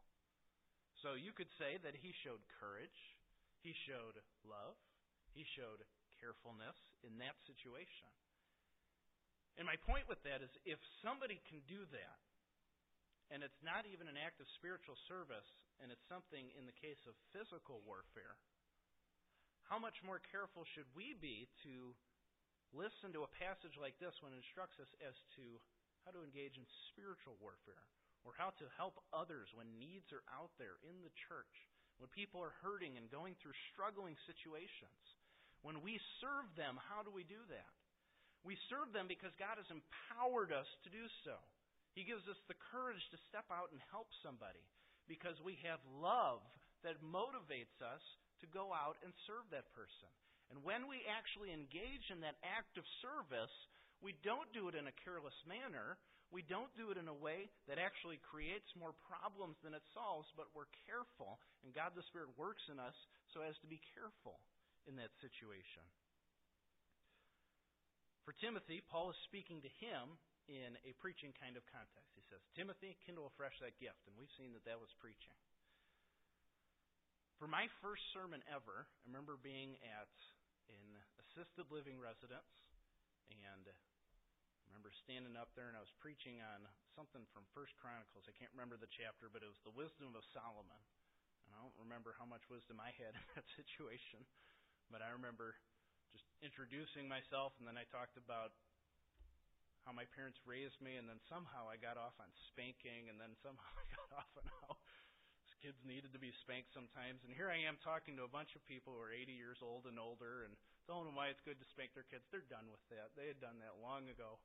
So 1.02 1.14
you 1.14 1.30
could 1.30 1.50
say 1.54 1.78
that 1.86 1.94
he 1.94 2.10
showed 2.26 2.42
courage, 2.58 2.98
he 3.62 3.70
showed 3.86 4.18
love, 4.42 4.74
he 5.30 5.46
showed 5.54 5.86
carefulness 6.18 6.74
in 7.06 7.14
that 7.22 7.38
situation. 7.46 8.10
And 9.54 9.66
my 9.66 9.78
point 9.86 10.10
with 10.10 10.18
that 10.26 10.42
is 10.42 10.50
if 10.66 10.78
somebody 11.02 11.38
can 11.46 11.62
do 11.70 11.86
that, 11.94 12.18
and 13.30 13.46
it's 13.46 13.62
not 13.62 13.86
even 13.86 14.10
an 14.10 14.18
act 14.18 14.42
of 14.42 14.50
spiritual 14.58 14.98
service, 15.06 15.46
and 15.78 15.94
it's 15.94 16.06
something 16.10 16.50
in 16.58 16.66
the 16.66 16.74
case 16.74 17.02
of 17.06 17.14
physical 17.30 17.82
warfare, 17.86 18.38
how 19.70 19.78
much 19.78 20.00
more 20.02 20.18
careful 20.32 20.66
should 20.74 20.88
we 20.96 21.14
be 21.18 21.46
to 21.62 21.94
listen 22.74 23.14
to 23.14 23.22
a 23.22 23.36
passage 23.38 23.76
like 23.78 23.94
this 24.00 24.16
when 24.24 24.32
it 24.34 24.40
instructs 24.40 24.80
us 24.82 24.90
as 25.04 25.14
to 25.36 25.60
how 26.02 26.10
to 26.10 26.24
engage 26.24 26.56
in 26.56 26.64
spiritual 26.90 27.36
warfare 27.38 27.86
or 28.28 28.36
how 28.36 28.52
to 28.60 28.76
help 28.76 29.00
others 29.08 29.48
when 29.56 29.80
needs 29.80 30.12
are 30.12 30.20
out 30.28 30.52
there 30.60 30.76
in 30.84 31.00
the 31.00 31.14
church, 31.32 31.54
when 31.96 32.12
people 32.12 32.44
are 32.44 32.52
hurting 32.60 33.00
and 33.00 33.08
going 33.08 33.32
through 33.40 33.56
struggling 33.72 34.20
situations? 34.28 35.00
When 35.64 35.80
we 35.80 35.96
serve 36.20 36.44
them, 36.60 36.76
how 36.92 37.00
do 37.00 37.08
we 37.08 37.24
do 37.24 37.40
that? 37.48 37.72
We 38.44 38.60
serve 38.68 38.92
them 38.92 39.08
because 39.08 39.32
God 39.40 39.56
has 39.56 39.66
empowered 39.72 40.52
us 40.52 40.68
to 40.84 40.92
do 40.92 41.08
so. 41.24 41.40
He 41.96 42.04
gives 42.04 42.22
us 42.28 42.38
the 42.46 42.60
courage 42.70 43.02
to 43.10 43.18
step 43.32 43.48
out 43.48 43.72
and 43.72 43.80
help 43.88 44.12
somebody 44.20 44.62
because 45.08 45.34
we 45.40 45.56
have 45.64 45.80
love 45.98 46.44
that 46.84 47.00
motivates 47.02 47.74
us 47.80 48.04
to 48.44 48.46
go 48.54 48.70
out 48.70 49.00
and 49.02 49.10
serve 49.26 49.48
that 49.50 49.66
person. 49.74 50.12
And 50.54 50.62
when 50.62 50.86
we 50.86 51.02
actually 51.10 51.50
engage 51.50 52.06
in 52.12 52.22
that 52.22 52.38
act 52.44 52.78
of 52.78 52.86
service, 53.02 53.50
we 53.98 54.14
don't 54.22 54.46
do 54.54 54.70
it 54.70 54.78
in 54.78 54.86
a 54.86 55.00
careless 55.02 55.34
manner. 55.42 55.98
We 56.28 56.44
don't 56.44 56.68
do 56.76 56.92
it 56.92 57.00
in 57.00 57.08
a 57.08 57.16
way 57.16 57.48
that 57.72 57.80
actually 57.80 58.20
creates 58.20 58.68
more 58.76 58.92
problems 59.08 59.56
than 59.64 59.72
it 59.72 59.84
solves, 59.96 60.28
but 60.36 60.52
we're 60.52 60.68
careful, 60.84 61.40
and 61.64 61.72
God 61.72 61.96
the 61.96 62.04
Spirit 62.12 62.28
works 62.36 62.62
in 62.68 62.76
us 62.76 62.96
so 63.32 63.40
as 63.40 63.56
to 63.64 63.68
be 63.68 63.80
careful 63.96 64.36
in 64.84 65.00
that 65.00 65.12
situation. 65.24 65.84
For 68.28 68.36
Timothy, 68.44 68.84
Paul 68.92 69.08
is 69.08 69.20
speaking 69.24 69.64
to 69.64 69.72
him 69.80 70.20
in 70.52 70.76
a 70.84 70.92
preaching 71.00 71.32
kind 71.40 71.56
of 71.56 71.64
context. 71.72 72.12
He 72.12 72.24
says, 72.28 72.44
Timothy, 72.52 72.96
kindle 73.08 73.28
afresh 73.28 73.56
that 73.64 73.80
gift. 73.80 74.04
And 74.04 74.12
we've 74.20 74.32
seen 74.36 74.52
that 74.52 74.68
that 74.68 74.76
was 74.76 74.92
preaching. 75.00 75.36
For 77.40 77.48
my 77.48 77.72
first 77.80 78.04
sermon 78.12 78.44
ever, 78.50 78.84
I 78.84 79.04
remember 79.08 79.40
being 79.40 79.80
at 79.80 80.12
an 80.68 80.90
assisted 81.24 81.72
living 81.72 81.96
residence, 81.96 82.52
and 83.32 83.64
remember 84.68 84.92
standing 84.92 85.32
up 85.32 85.48
there 85.56 85.72
and 85.72 85.76
I 85.76 85.82
was 85.82 85.92
preaching 85.96 86.44
on 86.44 86.68
something 86.92 87.24
from 87.32 87.48
First 87.56 87.72
Chronicles. 87.80 88.28
I 88.28 88.36
can't 88.36 88.52
remember 88.52 88.76
the 88.76 88.90
chapter, 88.92 89.32
but 89.32 89.40
it 89.40 89.48
was 89.48 89.60
the 89.64 89.72
wisdom 89.72 90.12
of 90.12 90.24
Solomon. 90.36 90.82
And 91.48 91.56
I 91.56 91.64
don't 91.64 91.76
remember 91.80 92.12
how 92.20 92.28
much 92.28 92.44
wisdom 92.52 92.76
I 92.76 92.92
had 93.00 93.16
in 93.18 93.24
that 93.32 93.48
situation, 93.56 94.28
but 94.92 95.00
I 95.00 95.08
remember 95.16 95.56
just 96.12 96.28
introducing 96.44 97.08
myself, 97.08 97.56
and 97.56 97.64
then 97.64 97.80
I 97.80 97.88
talked 97.88 98.20
about 98.20 98.52
how 99.88 99.96
my 99.96 100.04
parents 100.12 100.36
raised 100.44 100.76
me, 100.84 101.00
and 101.00 101.08
then 101.08 101.16
somehow 101.32 101.64
I 101.64 101.80
got 101.80 101.96
off 101.96 102.12
on 102.20 102.28
spanking, 102.52 103.08
and 103.08 103.16
then 103.16 103.32
somehow 103.40 103.72
I 103.80 103.86
got 103.96 104.08
off 104.20 104.32
on 104.36 104.44
how 104.44 104.76
kids 105.64 105.80
needed 105.82 106.14
to 106.14 106.22
be 106.22 106.30
spanked 106.44 106.70
sometimes. 106.70 107.24
And 107.26 107.34
here 107.34 107.50
I 107.50 107.58
am 107.66 107.80
talking 107.82 108.14
to 108.20 108.28
a 108.28 108.30
bunch 108.30 108.54
of 108.54 108.62
people 108.68 108.94
who 108.94 109.02
are 109.02 109.10
80 109.10 109.34
years 109.34 109.58
old 109.58 109.90
and 109.90 109.98
older 109.98 110.46
and 110.46 110.54
telling 110.86 111.08
them 111.08 111.18
why 111.18 111.34
it's 111.34 111.42
good 111.42 111.58
to 111.58 111.66
spank 111.74 111.92
their 111.98 112.06
kids. 112.06 112.22
They're 112.30 112.46
done 112.46 112.70
with 112.70 112.82
that. 112.94 113.10
They 113.18 113.26
had 113.26 113.42
done 113.42 113.58
that 113.60 113.82
long 113.82 114.06
ago. 114.06 114.38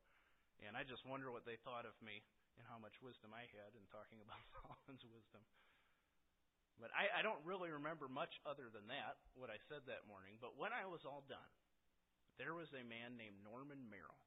And 0.62 0.78
I 0.78 0.86
just 0.86 1.02
wonder 1.02 1.34
what 1.34 1.42
they 1.42 1.58
thought 1.66 1.86
of 1.88 1.94
me 1.98 2.22
and 2.58 2.64
how 2.70 2.78
much 2.78 2.94
wisdom 3.02 3.34
I 3.34 3.46
had 3.50 3.74
in 3.74 3.84
talking 3.90 4.22
about 4.24 4.38
Solomon's 4.54 5.02
wisdom. 5.06 5.42
But 6.78 6.90
I, 6.90 7.06
I 7.10 7.20
don't 7.22 7.38
really 7.46 7.70
remember 7.70 8.10
much 8.10 8.42
other 8.42 8.66
than 8.66 8.90
that, 8.90 9.22
what 9.38 9.46
I 9.46 9.62
said 9.70 9.86
that 9.86 10.10
morning. 10.10 10.42
But 10.42 10.58
when 10.58 10.74
I 10.74 10.86
was 10.90 11.06
all 11.06 11.22
done, 11.30 11.52
there 12.34 12.50
was 12.50 12.66
a 12.74 12.82
man 12.82 13.14
named 13.14 13.38
Norman 13.46 13.78
Merrill. 13.86 14.18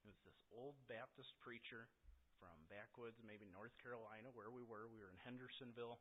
He 0.00 0.08
was 0.08 0.16
this 0.24 0.40
old 0.48 0.80
Baptist 0.88 1.36
preacher 1.44 1.92
from 2.40 2.56
backwoods, 2.72 3.20
maybe 3.20 3.44
North 3.52 3.76
Carolina, 3.84 4.32
where 4.32 4.48
we 4.48 4.64
were. 4.64 4.88
We 4.88 4.96
were 4.96 5.12
in 5.12 5.20
Hendersonville 5.28 6.00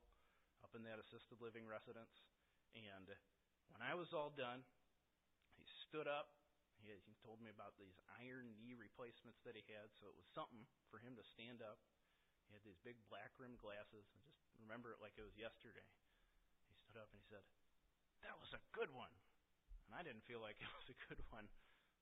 up 0.64 0.72
in 0.72 0.88
that 0.88 1.04
assisted 1.04 1.44
living 1.44 1.68
residence. 1.68 2.16
And 2.72 3.12
when 3.76 3.84
I 3.84 3.92
was 3.92 4.16
all 4.16 4.32
done, 4.32 4.64
he 5.60 5.68
stood 5.92 6.08
up. 6.08 6.39
He, 6.80 6.92
he 7.06 7.16
told 7.20 7.44
me 7.44 7.52
about 7.52 7.76
these 7.76 7.96
iron 8.20 8.56
knee 8.60 8.76
replacements 8.76 9.44
that 9.44 9.56
he 9.56 9.64
had, 9.68 9.92
so 10.00 10.08
it 10.08 10.18
was 10.18 10.28
something 10.32 10.64
for 10.88 11.00
him 11.00 11.16
to 11.20 11.26
stand 11.36 11.60
up. 11.60 11.80
He 12.48 12.56
had 12.56 12.66
these 12.66 12.80
big 12.82 12.98
black 13.12 13.36
rimmed 13.38 13.62
glasses. 13.62 14.08
I 14.16 14.20
just 14.26 14.42
remember 14.58 14.96
it 14.96 15.04
like 15.04 15.14
it 15.20 15.28
was 15.28 15.38
yesterday. 15.38 15.86
He 16.72 16.76
stood 16.80 16.98
up 16.98 17.12
and 17.14 17.20
he 17.22 17.28
said, 17.30 17.46
That 18.26 18.40
was 18.42 18.52
a 18.56 18.62
good 18.74 18.90
one. 18.96 19.14
And 19.86 19.94
I 19.94 20.02
didn't 20.02 20.26
feel 20.26 20.42
like 20.42 20.58
it 20.64 20.72
was 20.74 20.90
a 20.90 21.02
good 21.06 21.22
one. 21.30 21.46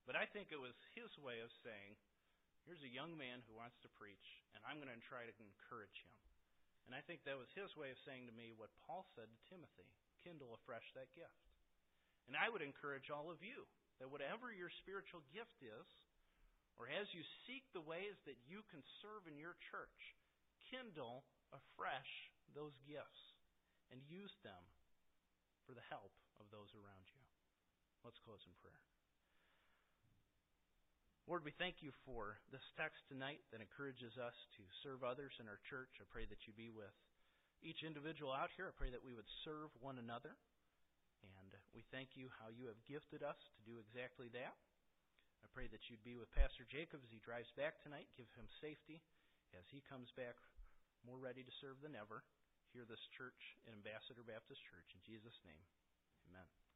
But 0.07 0.15
I 0.15 0.23
think 0.23 0.55
it 0.55 0.61
was 0.61 0.77
his 0.95 1.11
way 1.19 1.43
of 1.43 1.51
saying, 1.65 1.99
Here's 2.63 2.83
a 2.83 2.91
young 2.91 3.15
man 3.15 3.43
who 3.47 3.55
wants 3.55 3.79
to 3.83 3.95
preach, 3.95 4.43
and 4.51 4.59
I'm 4.67 4.83
going 4.83 4.91
to 4.91 5.07
try 5.07 5.23
to 5.23 5.35
encourage 5.39 6.03
him. 6.03 6.11
And 6.87 6.95
I 6.95 7.03
think 7.03 7.23
that 7.23 7.39
was 7.39 7.51
his 7.51 7.75
way 7.75 7.91
of 7.91 7.99
saying 8.07 8.27
to 8.27 8.35
me 8.35 8.55
what 8.55 8.71
Paul 8.83 9.07
said 9.15 9.27
to 9.27 9.47
Timothy 9.47 9.91
kindle 10.23 10.55
afresh 10.55 10.83
that 10.95 11.11
gift. 11.15 11.47
And 12.27 12.35
I 12.35 12.51
would 12.51 12.59
encourage 12.59 13.07
all 13.07 13.31
of 13.31 13.39
you 13.39 13.67
that 13.99 14.13
whatever 14.13 14.53
your 14.53 14.69
spiritual 14.83 15.25
gift 15.33 15.57
is, 15.63 15.87
or 16.77 16.85
as 16.87 17.09
you 17.13 17.25
seek 17.49 17.65
the 17.73 17.81
ways 17.81 18.13
that 18.29 18.37
you 18.45 18.61
can 18.69 18.85
serve 19.01 19.25
in 19.25 19.41
your 19.41 19.57
church, 19.73 19.99
kindle 20.69 21.25
afresh 21.49 22.11
those 22.53 22.75
gifts 22.85 23.23
and 23.89 23.97
use 24.05 24.33
them 24.45 24.61
for 25.65 25.73
the 25.73 25.85
help 25.89 26.13
of 26.37 26.45
those 26.53 26.69
around 26.77 27.05
you. 27.09 27.23
Let's 28.05 28.21
close 28.23 28.43
in 28.45 28.53
prayer. 28.61 28.83
Lord, 31.27 31.43
we 31.43 31.51
thank 31.59 31.83
you 31.83 31.91
for 32.07 32.39
this 32.55 32.63
text 32.79 33.03
tonight 33.11 33.43
that 33.51 33.59
encourages 33.59 34.15
us 34.15 34.37
to 34.55 34.63
serve 34.79 35.03
others 35.03 35.35
in 35.43 35.51
our 35.51 35.59
church. 35.67 35.91
I 35.99 36.07
pray 36.07 36.23
that 36.23 36.47
you 36.47 36.55
be 36.55 36.71
with 36.71 36.95
each 37.59 37.83
individual 37.83 38.31
out 38.31 38.47
here. 38.55 38.71
I 38.71 38.75
pray 38.79 38.95
that 38.95 39.03
we 39.03 39.11
would 39.11 39.27
serve 39.43 39.67
one 39.83 39.99
another. 39.99 40.39
We 41.75 41.83
thank 41.93 42.15
you 42.19 42.29
how 42.41 42.49
you 42.51 42.67
have 42.67 42.79
gifted 42.89 43.21
us 43.21 43.37
to 43.37 43.61
do 43.67 43.79
exactly 43.79 44.27
that. 44.33 44.55
I 45.43 45.47
pray 45.53 45.69
that 45.69 45.87
you'd 45.87 46.03
be 46.03 46.17
with 46.17 46.33
Pastor 46.33 46.65
Jacob 46.65 47.05
as 47.05 47.11
he 47.13 47.21
drives 47.21 47.49
back 47.53 47.79
tonight. 47.81 48.09
Give 48.17 48.29
him 48.33 48.49
safety 48.59 49.01
as 49.53 49.65
he 49.69 49.85
comes 49.85 50.09
back 50.17 50.35
more 51.05 51.19
ready 51.21 51.45
to 51.45 51.53
serve 51.61 51.79
than 51.79 51.95
ever. 51.95 52.25
Here, 52.75 52.83
this 52.83 53.03
church, 53.15 53.57
Ambassador 53.69 54.27
Baptist 54.27 54.59
Church. 54.67 54.89
In 54.91 55.01
Jesus' 55.07 55.39
name, 55.47 55.63
amen. 56.27 56.66